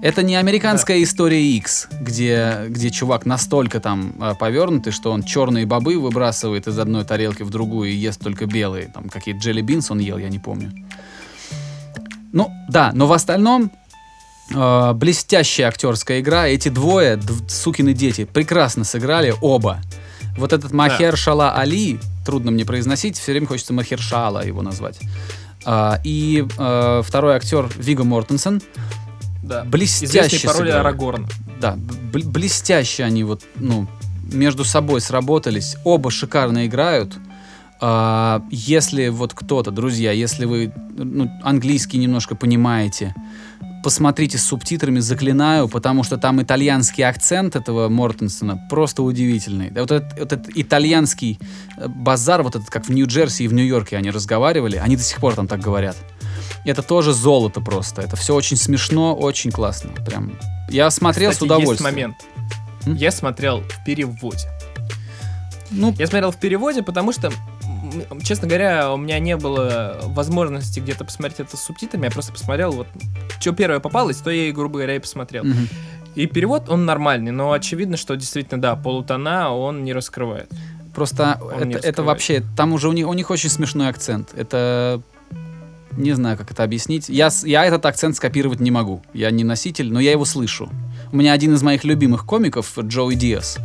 Это 0.00 0.22
не 0.22 0.36
американская 0.36 1.02
история 1.02 1.42
X, 1.42 1.88
где, 2.00 2.66
где 2.68 2.88
чувак 2.90 3.26
настолько 3.26 3.80
там 3.80 4.14
а, 4.20 4.34
повернутый, 4.34 4.92
что 4.92 5.10
он 5.10 5.24
черные 5.24 5.66
бобы 5.66 5.98
выбрасывает 5.98 6.68
из 6.68 6.78
одной 6.78 7.04
тарелки 7.04 7.42
в 7.42 7.50
другую 7.50 7.90
и 7.90 7.94
ест 7.94 8.22
только 8.22 8.46
белые. 8.46 8.86
Там 8.94 9.08
какие-то 9.08 9.40
джелли 9.40 9.60
бинс 9.60 9.90
он 9.90 9.98
ел, 9.98 10.16
я 10.18 10.28
не 10.28 10.38
помню. 10.38 10.72
Ну, 12.32 12.52
да, 12.68 12.92
но 12.94 13.08
в 13.08 13.12
остальном 13.12 13.72
э, 14.54 14.92
блестящая 14.94 15.68
актерская 15.68 16.20
игра. 16.20 16.46
Эти 16.46 16.68
двое, 16.68 17.16
дв- 17.16 17.48
сукины 17.48 17.92
дети, 17.92 18.24
прекрасно 18.24 18.84
сыграли 18.84 19.34
оба. 19.40 19.78
Вот 20.36 20.52
этот 20.52 20.72
Махер 20.72 21.16
Шала 21.16 21.54
Али, 21.56 21.98
трудно 22.24 22.50
мне 22.50 22.64
произносить, 22.64 23.18
все 23.18 23.32
время 23.32 23.46
хочется 23.46 23.72
Махер 23.72 23.98
Шала 24.00 24.42
его 24.44 24.62
назвать. 24.62 24.98
А, 25.64 26.00
и 26.04 26.46
э, 26.58 27.02
второй 27.04 27.34
актер 27.34 27.68
Виго 27.76 28.04
Мортенсен. 28.04 28.62
да. 29.42 29.64
Блестяще 29.64 30.36
Известный 30.36 30.38
сыграли. 30.50 30.70
Арагорна. 30.70 31.26
Да, 31.60 31.74
б- 31.76 32.22
блестяще 32.24 33.02
они 33.02 33.24
вот, 33.24 33.42
ну, 33.56 33.88
между 34.32 34.64
собой 34.64 35.00
сработались. 35.00 35.76
Оба 35.84 36.10
шикарно 36.12 36.66
играют. 36.66 37.16
А, 37.80 38.42
если 38.50 39.08
вот 39.08 39.34
кто-то, 39.34 39.70
друзья, 39.72 40.12
если 40.12 40.44
вы 40.44 40.72
ну, 40.96 41.28
английский 41.42 41.98
немножко 41.98 42.34
понимаете, 42.36 43.14
посмотрите 43.82 44.38
с 44.38 44.44
субтитрами, 44.44 45.00
заклинаю, 45.00 45.68
потому 45.68 46.02
что 46.04 46.16
там 46.16 46.40
итальянский 46.42 47.04
акцент 47.04 47.56
этого 47.56 47.88
Мортенсона 47.88 48.56
просто 48.68 49.02
удивительный. 49.02 49.70
Да, 49.70 49.82
Вот 49.82 49.90
этот, 49.92 50.18
вот 50.18 50.32
этот 50.32 50.48
итальянский 50.56 51.38
э, 51.76 51.88
базар, 51.88 52.42
вот 52.42 52.56
этот, 52.56 52.70
как 52.70 52.86
в 52.86 52.90
Нью-Джерси 52.90 53.44
и 53.44 53.48
в 53.48 53.52
Нью-Йорке 53.54 53.96
они 53.96 54.10
разговаривали, 54.10 54.76
они 54.76 54.96
до 54.96 55.02
сих 55.02 55.18
пор 55.20 55.34
там 55.34 55.46
так 55.46 55.60
говорят. 55.60 55.96
Это 56.64 56.82
тоже 56.82 57.12
золото 57.12 57.60
просто. 57.60 58.02
Это 58.02 58.16
все 58.16 58.34
очень 58.34 58.56
смешно, 58.56 59.14
очень 59.14 59.50
классно. 59.50 59.90
Прям. 60.04 60.32
Я 60.70 60.90
смотрел 60.90 61.30
Кстати, 61.30 61.40
с 61.40 61.46
удовольствием. 61.46 61.86
есть 61.86 61.96
момент. 61.96 62.16
М? 62.86 62.94
Я 62.96 63.10
смотрел 63.10 63.62
в 63.62 63.84
переводе. 63.84 64.48
Ну, 65.70 65.94
Я 65.98 66.06
смотрел 66.06 66.30
в 66.30 66.36
переводе, 66.36 66.82
потому 66.82 67.12
что, 67.12 67.30
честно 68.22 68.48
говоря, 68.48 68.92
у 68.92 68.96
меня 68.96 69.18
не 69.18 69.36
было 69.36 69.98
возможности 70.04 70.80
где-то 70.80 71.04
посмотреть 71.04 71.40
это 71.40 71.56
с 71.56 71.62
субтитрами. 71.62 72.04
Я 72.04 72.10
просто 72.10 72.32
посмотрел, 72.32 72.72
вот, 72.72 72.86
что 73.40 73.52
первое 73.52 73.80
попалось, 73.80 74.16
то 74.18 74.30
я 74.30 74.52
грубо 74.52 74.78
говоря, 74.78 74.96
и 74.96 74.98
посмотрел. 74.98 75.44
мгм. 75.44 75.68
И 76.14 76.26
перевод, 76.26 76.68
он 76.68 76.84
нормальный, 76.84 77.30
но 77.30 77.52
очевидно, 77.52 77.96
что 77.96 78.16
действительно, 78.16 78.60
да, 78.60 78.74
полутона 78.74 79.54
он 79.54 79.84
не 79.84 79.92
раскрывает. 79.92 80.50
Просто 80.94 81.38
Он 81.40 81.50
это, 81.50 81.60
это 81.60 81.66
раскрывает. 81.68 81.98
вообще, 81.98 82.42
там 82.56 82.72
уже 82.72 82.88
у 82.88 82.92
них, 82.92 83.06
у 83.06 83.12
них 83.12 83.30
очень 83.30 83.50
смешной 83.50 83.88
акцент. 83.88 84.30
Это 84.34 85.00
не 85.92 86.12
знаю, 86.12 86.36
как 86.36 86.50
это 86.50 86.64
объяснить. 86.64 87.08
Я, 87.08 87.28
я 87.44 87.64
этот 87.64 87.86
акцент 87.86 88.16
скопировать 88.16 88.58
не 88.60 88.70
могу. 88.70 89.02
Я 89.12 89.30
не 89.30 89.44
носитель, 89.44 89.92
но 89.92 90.00
я 90.00 90.10
его 90.12 90.24
слышу. 90.24 90.68
У 91.12 91.16
меня 91.16 91.32
один 91.32 91.54
из 91.54 91.62
моих 91.62 91.84
любимых 91.84 92.26
комиков, 92.26 92.76
Джоуи 92.78 93.14
Диас, 93.14 93.58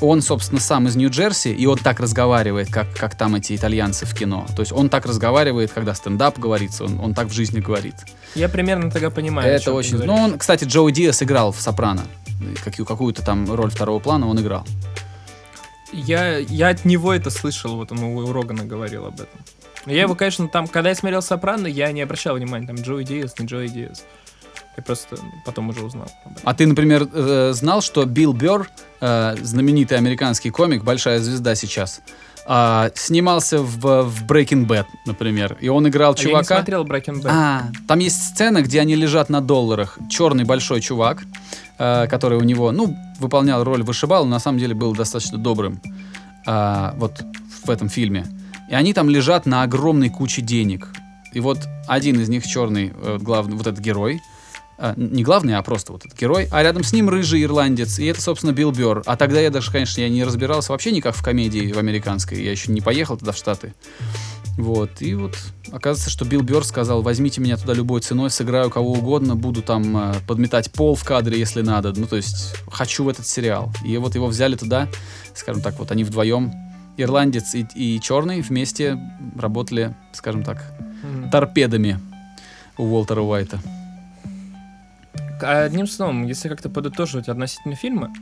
он, 0.00 0.22
собственно, 0.22 0.60
сам 0.60 0.88
из 0.88 0.96
Нью-Джерси, 0.96 1.52
и 1.52 1.66
он 1.66 1.78
так 1.78 2.00
разговаривает, 2.00 2.70
как, 2.70 2.92
как 2.94 3.14
там 3.16 3.34
эти 3.36 3.54
итальянцы 3.54 4.06
в 4.06 4.14
кино. 4.14 4.46
То 4.54 4.60
есть 4.62 4.72
он 4.72 4.88
так 4.88 5.06
разговаривает, 5.06 5.72
когда 5.72 5.94
стендап 5.94 6.38
говорится, 6.38 6.84
он, 6.84 7.00
он 7.00 7.14
так 7.14 7.28
в 7.28 7.32
жизни 7.32 7.60
говорит. 7.60 7.94
Я 8.34 8.48
примерно 8.48 8.90
тогда 8.90 9.10
понимаю. 9.10 9.52
это 9.54 9.72
очень... 9.72 9.98
Ну, 9.98 10.14
он, 10.14 10.38
кстати, 10.38 10.64
Джоуи 10.64 10.92
Диас 10.92 11.22
играл 11.22 11.52
в 11.52 11.60
«Сопрано». 11.60 12.02
Какую- 12.64 12.84
Какую-то 12.86 13.22
там 13.22 13.50
роль 13.52 13.70
второго 13.70 14.00
плана 14.00 14.28
он 14.28 14.40
играл. 14.40 14.66
Я, 15.92 16.38
я 16.38 16.68
от 16.68 16.84
него 16.84 17.14
это 17.14 17.30
слышал, 17.30 17.76
вот 17.76 17.92
он 17.92 18.02
у 18.02 18.32
Рогана 18.32 18.64
говорил 18.64 19.06
об 19.06 19.14
этом. 19.14 19.40
Я 19.86 20.02
его, 20.02 20.14
конечно, 20.14 20.48
там, 20.48 20.66
когда 20.66 20.88
я 20.88 20.94
смотрел 20.94 21.22
«Сопрано», 21.22 21.66
я 21.66 21.92
не 21.92 22.02
обращал 22.02 22.34
внимания, 22.36 22.66
там, 22.66 22.76
Джои 22.76 23.04
Диас, 23.04 23.38
не 23.38 23.46
Джои 23.46 23.68
Диас. 23.68 24.04
Я 24.76 24.82
просто 24.82 25.16
потом 25.44 25.68
уже 25.68 25.84
узнал. 25.84 26.10
А 26.42 26.54
ты, 26.54 26.66
например, 26.66 27.08
э, 27.12 27.52
знал, 27.54 27.80
что 27.80 28.04
Билл 28.04 28.32
Берр, 28.32 28.68
э, 29.00 29.36
знаменитый 29.40 29.96
американский 29.98 30.50
комик, 30.50 30.82
большая 30.82 31.20
звезда 31.20 31.54
сейчас, 31.54 32.00
а, 32.46 32.90
снимался 32.94 33.58
в, 33.58 34.02
в 34.02 34.24
Breaking 34.26 34.66
Bad, 34.66 34.84
например, 35.06 35.56
и 35.60 35.68
он 35.68 35.88
играл 35.88 36.12
А 36.12 36.16
Я 36.18 36.24
не 36.24 36.30
чувака. 36.30 36.56
смотрел 36.56 36.84
Breaking 36.84 37.22
Bad. 37.22 37.28
А, 37.30 37.62
там 37.88 38.00
есть 38.00 38.22
сцена, 38.22 38.60
где 38.60 38.80
они 38.80 38.96
лежат 38.96 39.30
на 39.30 39.40
долларах. 39.40 39.98
Черный 40.10 40.44
большой 40.44 40.80
чувак, 40.82 41.22
э, 41.78 42.06
который 42.08 42.36
у 42.36 42.42
него, 42.42 42.70
ну, 42.70 42.94
выполнял 43.18 43.64
роль 43.64 43.82
вышибала, 43.82 44.26
на 44.26 44.38
самом 44.40 44.58
деле 44.58 44.74
был 44.74 44.94
достаточно 44.94 45.38
добрым. 45.38 45.80
а, 46.46 46.94
вот 46.98 47.22
в 47.64 47.70
этом 47.70 47.88
фильме. 47.88 48.26
И 48.70 48.74
они 48.74 48.92
там 48.92 49.08
лежат 49.08 49.46
на 49.46 49.62
огромной 49.62 50.10
куче 50.10 50.42
денег. 50.42 50.88
И 51.32 51.40
вот 51.40 51.58
один 51.86 52.20
из 52.20 52.28
них 52.28 52.46
черный, 52.46 52.92
э, 52.94 53.18
главный, 53.20 53.56
вот 53.56 53.66
этот 53.66 53.80
герой, 53.80 54.20
а, 54.78 54.94
не 54.96 55.22
главный, 55.22 55.56
а 55.56 55.62
просто 55.62 55.92
вот 55.92 56.04
этот 56.04 56.18
герой, 56.18 56.48
а 56.50 56.62
рядом 56.62 56.82
с 56.84 56.92
ним 56.92 57.08
рыжий 57.08 57.42
ирландец, 57.42 57.98
и 57.98 58.06
это, 58.06 58.20
собственно, 58.20 58.52
Билл 58.52 58.72
Берр. 58.72 59.02
А 59.06 59.16
тогда 59.16 59.40
я 59.40 59.50
даже, 59.50 59.70
конечно, 59.70 60.00
я 60.00 60.08
не 60.08 60.24
разбирался 60.24 60.72
вообще 60.72 60.92
никак 60.92 61.14
в 61.14 61.22
комедии 61.22 61.72
в 61.72 61.78
американской, 61.78 62.42
я 62.42 62.50
еще 62.50 62.72
не 62.72 62.80
поехал 62.80 63.16
туда 63.16 63.32
в 63.32 63.36
Штаты. 63.36 63.74
Вот, 64.56 64.90
и 65.00 65.14
вот 65.14 65.36
оказывается, 65.72 66.10
что 66.10 66.24
Билл 66.24 66.42
Берр 66.42 66.64
сказал, 66.64 67.02
возьмите 67.02 67.40
меня 67.40 67.56
туда 67.56 67.72
любой 67.74 68.00
ценой, 68.00 68.30
сыграю 68.30 68.70
кого 68.70 68.92
угодно, 68.92 69.34
буду 69.34 69.62
там 69.62 69.96
э, 69.96 70.14
подметать 70.28 70.70
пол 70.70 70.94
в 70.94 71.02
кадре, 71.02 71.38
если 71.38 71.60
надо, 71.60 71.92
ну, 71.96 72.06
то 72.06 72.14
есть, 72.14 72.54
хочу 72.70 73.02
в 73.02 73.08
этот 73.08 73.26
сериал. 73.26 73.72
И 73.84 73.96
вот 73.96 74.14
его 74.14 74.28
взяли 74.28 74.54
туда, 74.54 74.88
скажем 75.34 75.60
так, 75.60 75.78
вот 75.80 75.90
они 75.90 76.04
вдвоем, 76.04 76.52
ирландец 76.96 77.54
и, 77.56 77.66
и 77.74 78.00
черный 78.00 78.42
вместе 78.42 78.96
работали, 79.36 79.96
скажем 80.12 80.44
так, 80.44 80.62
Мгм. 81.02 81.30
торпедами 81.30 81.98
у 82.78 82.84
Уолтера 82.84 83.20
Уайта. 83.22 83.58
А 85.44 85.64
Одним 85.64 85.86
словом, 85.86 86.26
если 86.26 86.48
как-то 86.48 86.68
подытоживать 86.68 87.28
относительно 87.28 87.74
фильма, 87.74 88.12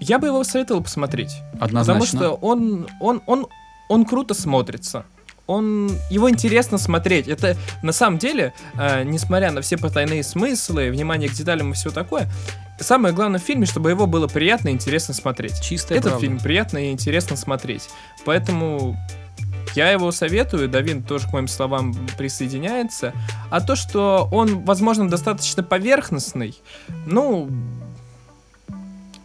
я 0.00 0.18
бы 0.18 0.28
его 0.28 0.44
советовал 0.44 0.82
посмотреть. 0.82 1.42
Однозначно. 1.60 1.94
Потому 1.94 2.06
что 2.06 2.30
он, 2.34 2.88
он, 3.00 3.22
он, 3.26 3.46
он 3.88 4.04
круто 4.04 4.34
смотрится. 4.34 5.04
Он, 5.46 5.90
его 6.10 6.28
интересно 6.28 6.76
смотреть. 6.76 7.26
Это 7.26 7.56
на 7.82 7.92
самом 7.92 8.18
деле, 8.18 8.52
э, 8.74 9.02
несмотря 9.04 9.50
на 9.50 9.62
все 9.62 9.78
потайные 9.78 10.22
смыслы, 10.22 10.90
внимание 10.90 11.28
к 11.28 11.32
деталям 11.32 11.70
и 11.70 11.74
все 11.74 11.90
такое, 11.90 12.30
самое 12.78 13.14
главное 13.14 13.40
в 13.40 13.42
фильме, 13.42 13.64
чтобы 13.64 13.88
его 13.90 14.06
было 14.06 14.26
приятно 14.28 14.68
и 14.68 14.72
интересно 14.72 15.14
смотреть. 15.14 15.60
Чистая 15.62 15.98
Этот 15.98 16.12
правда. 16.12 16.26
фильм 16.26 16.38
приятно 16.38 16.78
и 16.78 16.92
интересно 16.92 17.34
смотреть. 17.36 17.88
Поэтому 18.26 18.96
я 19.78 19.92
его 19.92 20.10
советую, 20.12 20.68
Давин 20.68 21.02
тоже 21.04 21.28
к 21.28 21.32
моим 21.32 21.46
словам 21.48 21.94
присоединяется. 22.18 23.12
А 23.50 23.60
то, 23.60 23.76
что 23.76 24.28
он, 24.32 24.64
возможно, 24.64 25.08
достаточно 25.08 25.62
поверхностный, 25.62 26.54
ну, 27.06 27.48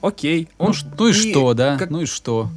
окей. 0.01 0.49
Ну, 0.59 0.65
Он, 0.65 0.73
ш- 0.73 0.85
ну 0.97 1.07
и, 1.07 1.13
что, 1.13 1.53
да? 1.55 1.77
как- 1.77 1.89
Ну 1.89 2.01
и 2.01 2.05
что? 2.05 2.49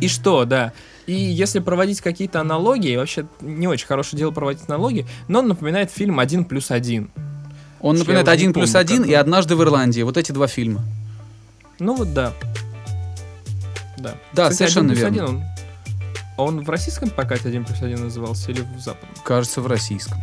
и 0.00 0.08
что, 0.08 0.44
да. 0.44 0.72
И 1.06 1.14
если 1.14 1.60
проводить 1.60 2.00
какие-то 2.00 2.40
аналогии, 2.40 2.96
вообще 2.96 3.26
не 3.40 3.68
очень 3.68 3.86
хорошее 3.86 4.18
дело 4.18 4.32
проводить 4.32 4.64
аналогии, 4.68 5.06
но 5.28 5.38
он 5.38 5.46
напоминает 5.48 5.90
фильм 5.92 6.18
«Один 6.18 6.44
плюс 6.44 6.70
один». 6.72 7.10
Он 7.80 7.96
напоминает 7.96 8.26
«Один 8.28 8.52
плюс 8.52 8.72
помню, 8.72 8.80
один» 8.80 9.04
и. 9.04 9.12
«Однажды 9.14 9.54
в 9.54 9.62
Ирландии». 9.62 10.02
Вот 10.02 10.16
эти 10.16 10.32
два 10.32 10.48
фильма. 10.48 10.82
Ну 11.78 11.94
вот 11.94 12.12
да. 12.12 12.32
Да. 13.98 14.14
Да, 14.32 14.50
Кстати, 14.50 14.70
совершенно 14.70 14.92
1 14.92 14.96
плюс 14.96 15.12
верно. 15.14 15.24
1, 15.24 15.36
он, 15.36 15.55
он 16.36 16.62
в 16.62 16.70
российском 16.70 17.10
прокате 17.10 17.48
1 17.48 17.64
плюс 17.64 17.82
1 17.82 18.00
назывался 18.00 18.50
или 18.50 18.60
в 18.60 18.80
западном? 18.80 19.14
Кажется, 19.24 19.60
в 19.60 19.66
российском. 19.66 20.18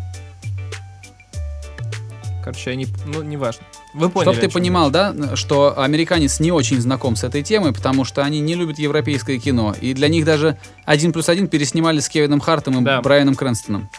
Короче, 2.43 2.72
я 2.72 2.76
не... 2.76 2.88
Ну, 3.05 3.24
неважно. 3.24 3.64
Вы 3.93 4.09
поняли. 4.09 4.34
Чтоб 4.34 4.41
ты 4.41 4.49
понимал, 4.49 4.88
речь. 4.88 4.93
да, 4.93 5.36
что 5.36 5.80
американец 5.80 6.39
не 6.39 6.51
очень 6.51 6.82
знаком 6.82 7.16
с 7.16 7.24
этой 7.24 7.41
темой, 7.41 7.74
потому 7.74 8.03
что 8.03 8.24
они 8.24 8.41
не 8.41 8.55
любят 8.55 8.80
европейское 8.80 9.39
кино. 9.39 9.74
И 9.80 9.93
для 9.93 10.09
них 10.09 10.26
даже 10.26 10.57
«Один 10.84 11.14
плюс 11.14 11.30
один» 11.30 11.47
переснимали 11.47 11.99
с 11.99 12.09
Кевином 12.09 12.41
Хартом 12.41 12.82
и 12.82 12.84
Да. 12.84 13.01
Брайаном 13.01 13.36
Крэнстоном. 13.36 13.89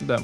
Да, 0.00 0.20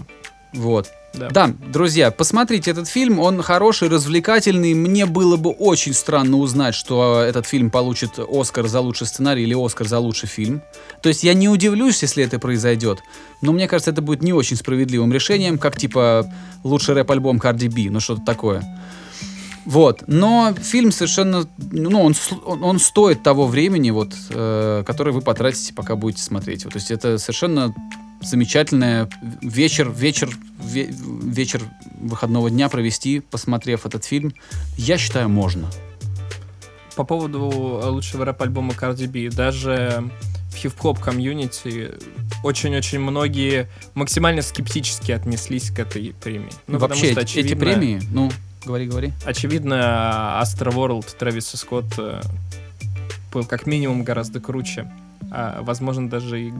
Вот. 0.53 0.91
Да. 1.15 1.29
Да, 1.31 1.55
друзья, 1.73 2.11
посмотрите 2.11 2.71
этот 2.71 2.89
фильм, 2.89 3.19
он 3.19 3.41
хороший, 3.43 3.89
развлекательный. 3.89 4.75
Мне 4.75 5.07
было 5.07 5.37
бы 5.37 5.51
очень 5.51 5.95
странно 5.95 6.39
узнать, 6.39 6.75
что 6.75 7.21
этот 7.21 7.47
фильм 7.47 7.71
получит 7.71 8.19
Оскар 8.19 8.67
за 8.67 8.81
лучший 8.81 9.07
сценарий 9.07 9.45
или 9.45 9.55
Оскар 9.55 9.87
за 9.87 9.99
лучший 9.99 10.29
фильм. 10.29 10.62
То 11.03 11.09
есть 11.09 11.25
я 11.25 11.35
не 11.35 11.49
удивлюсь, 11.49 12.03
если 12.03 12.25
это 12.25 12.39
произойдет, 12.39 13.01
но 13.41 13.53
мне 13.53 13.69
кажется, 13.69 13.91
это 13.91 14.03
будет 14.03 14.23
не 14.23 14.33
очень 14.33 14.57
справедливым 14.57 15.12
решением, 15.12 15.59
как 15.59 15.77
типа 15.77 16.27
лучший 16.65 16.95
рэп-альбом 16.95 17.39
Cardi 17.39 17.69
B, 17.69 17.91
ну 17.91 18.01
что-то 18.01 18.23
такое. 18.23 18.62
Вот, 19.65 20.05
но 20.07 20.55
фильм 20.61 20.93
совершенно, 20.93 21.47
ну, 21.57 22.03
он, 22.03 22.15
он 22.45 22.79
стоит 22.79 23.23
того 23.23 23.47
времени, 23.47 23.91
вот, 23.91 24.12
э, 24.31 24.83
которое 24.87 25.12
вы 25.12 25.23
потратите, 25.23 25.73
пока 25.73 25.97
будете 25.97 26.23
смотреть. 26.23 26.65
Вот, 26.65 26.75
то 26.75 26.79
есть 26.79 26.91
это 26.91 27.17
совершенно 27.17 27.75
замечательное 28.25 29.09
вечер, 29.43 29.91
вечер, 29.91 30.31
ве- 30.59 30.89
вечер 31.31 31.62
выходного 32.01 32.51
дня 32.51 32.68
провести, 32.68 33.20
посмотрев 33.20 33.87
этот 33.87 34.05
фильм. 34.05 34.35
Я 34.77 34.99
считаю, 34.99 35.29
можно. 35.29 35.68
По 36.97 37.05
поводу 37.05 37.41
лучшего 37.91 38.25
рэп-альбома 38.25 38.72
Cardi 38.72 39.09
B, 39.09 39.35
даже 39.35 40.05
в 40.53 40.57
хип-хоп 40.57 41.01
комьюнити 41.01 41.93
очень-очень 42.45 43.01
многие 43.01 43.68
максимально 43.95 44.43
скептически 44.43 45.11
отнеслись 45.12 45.70
к 45.70 45.79
этой 45.81 46.14
премии. 46.22 46.51
Ну, 46.68 46.75
потому 46.79 46.91
Вообще, 47.01 47.12
что, 47.12 47.20
эти- 47.22 47.31
эти 47.39 47.47
очевидно- 47.47 47.64
премии, 47.64 48.03
ну, 48.11 48.31
говори, 48.64 48.87
говори. 48.87 49.12
Очевидно, 49.25 50.41
Astro 50.43 50.72
World 50.72 51.07
Трэвиса 51.18 51.57
Скотта 51.57 52.22
был 53.33 53.45
как 53.45 53.66
минимум 53.66 54.05
гораздо 54.05 54.39
круче. 54.41 54.89
А, 55.33 55.62
возможно, 55.62 56.09
даже 56.09 56.41
и 56.49 56.53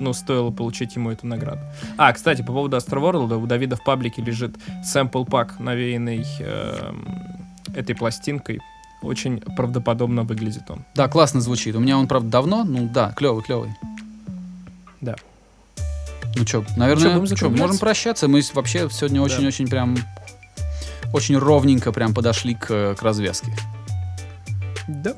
ну, 0.00 0.12
стоило 0.12 0.50
получить 0.50 0.96
ему 0.96 1.10
эту 1.10 1.26
награду. 1.26 1.60
А, 1.96 2.12
кстати, 2.12 2.42
по 2.42 2.52
поводу 2.52 2.76
World, 2.76 3.36
у 3.36 3.46
Давида 3.46 3.76
в 3.76 3.84
паблике 3.84 4.22
лежит 4.22 4.56
сэмпл 4.82 5.24
пак, 5.24 5.60
навеянный 5.60 6.24
эм, 6.40 7.06
этой 7.74 7.94
пластинкой. 7.94 8.60
Очень 9.02 9.40
правдоподобно 9.40 10.24
выглядит 10.24 10.70
он. 10.70 10.84
Да, 10.94 11.08
классно 11.08 11.40
звучит. 11.40 11.74
У 11.74 11.80
меня 11.80 11.98
он, 11.98 12.06
правда, 12.06 12.28
давно, 12.28 12.64
ну 12.64 12.88
да, 12.92 13.12
клевый, 13.12 13.42
клевый. 13.42 13.70
Да. 15.00 15.16
Ну 16.36 16.46
что, 16.46 16.64
наверное, 16.76 17.14
чё, 17.14 17.26
закругляться? 17.26 17.66
можем 17.66 17.78
прощаться. 17.78 18.28
Мы 18.28 18.42
вообще 18.54 18.88
сегодня 18.90 19.20
очень-очень 19.22 19.68
прям, 19.68 19.96
очень 21.12 21.36
ровненько 21.36 21.92
прям 21.92 22.14
подошли 22.14 22.54
к, 22.54 22.94
к 22.94 23.02
развязке. 23.02 23.54
Да. 24.86 25.14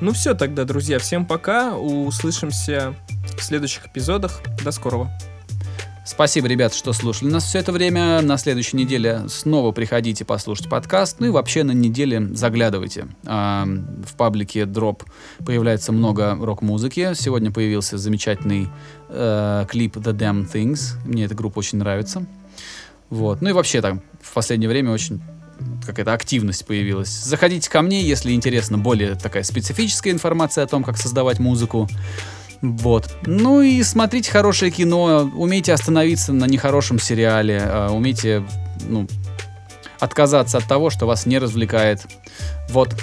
Ну 0.00 0.12
все 0.12 0.34
тогда, 0.34 0.64
друзья, 0.64 0.98
всем 0.98 1.24
пока. 1.24 1.76
Услышимся 1.76 2.94
в 3.36 3.42
следующих 3.42 3.86
эпизодах. 3.86 4.40
До 4.64 4.70
скорого. 4.70 5.10
Спасибо, 6.04 6.48
ребят, 6.48 6.74
что 6.74 6.92
слушали 6.92 7.30
нас 7.30 7.44
все 7.44 7.60
это 7.60 7.70
время. 7.70 8.20
На 8.22 8.36
следующей 8.36 8.76
неделе 8.76 9.22
снова 9.28 9.70
приходите 9.70 10.24
послушать 10.24 10.68
подкаст. 10.68 11.20
Ну 11.20 11.26
и 11.26 11.30
вообще 11.30 11.62
на 11.62 11.70
неделе 11.70 12.20
заглядывайте. 12.34 13.06
А, 13.24 13.64
В 13.64 14.14
паблике 14.16 14.62
Drop 14.62 15.02
появляется 15.46 15.92
много 15.92 16.36
рок-музыки. 16.40 17.12
Сегодня 17.14 17.52
появился 17.52 17.98
замечательный 17.98 18.68
э, 19.10 19.64
клип 19.68 19.96
The 19.96 20.12
Damn 20.12 20.52
Things. 20.52 20.96
Мне 21.04 21.26
эта 21.26 21.36
группа 21.36 21.60
очень 21.60 21.78
нравится. 21.78 22.26
Вот. 23.08 23.40
Ну 23.40 23.50
и 23.50 23.52
вообще 23.52 23.80
там 23.80 24.02
в 24.20 24.34
последнее 24.34 24.68
время 24.68 24.90
очень 24.90 25.22
какая-то 25.86 26.12
активность 26.12 26.66
появилась. 26.66 27.10
Заходите 27.10 27.70
ко 27.70 27.80
мне, 27.80 28.02
если 28.02 28.32
интересна 28.32 28.76
более 28.76 29.14
такая 29.14 29.44
специфическая 29.44 30.12
информация 30.12 30.64
о 30.64 30.66
том, 30.66 30.82
как 30.82 30.96
создавать 30.96 31.38
музыку. 31.38 31.88
Вот. 32.62 33.10
Ну 33.26 33.60
и 33.60 33.82
смотрите 33.82 34.30
хорошее 34.30 34.70
кино, 34.70 35.30
умейте 35.34 35.72
остановиться 35.72 36.32
на 36.32 36.44
нехорошем 36.44 37.00
сериале, 37.00 37.58
э, 37.58 37.88
умейте, 37.88 38.44
ну, 38.88 39.08
отказаться 39.98 40.58
от 40.58 40.64
того, 40.66 40.88
что 40.88 41.06
вас 41.06 41.26
не 41.26 41.38
развлекает. 41.38 42.00
Вот. 42.68 42.94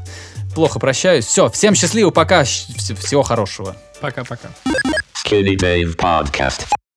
Плохо 0.54 0.78
прощаюсь. 0.78 1.24
Все, 1.24 1.48
всем 1.48 1.74
счастливо, 1.74 2.10
пока, 2.10 2.44
всего 2.44 3.22
хорошего. 3.22 3.76
Пока-пока. 4.00 4.50
Skinny 5.24 5.56
Dave 5.56 5.96
Podcast. 5.96 6.78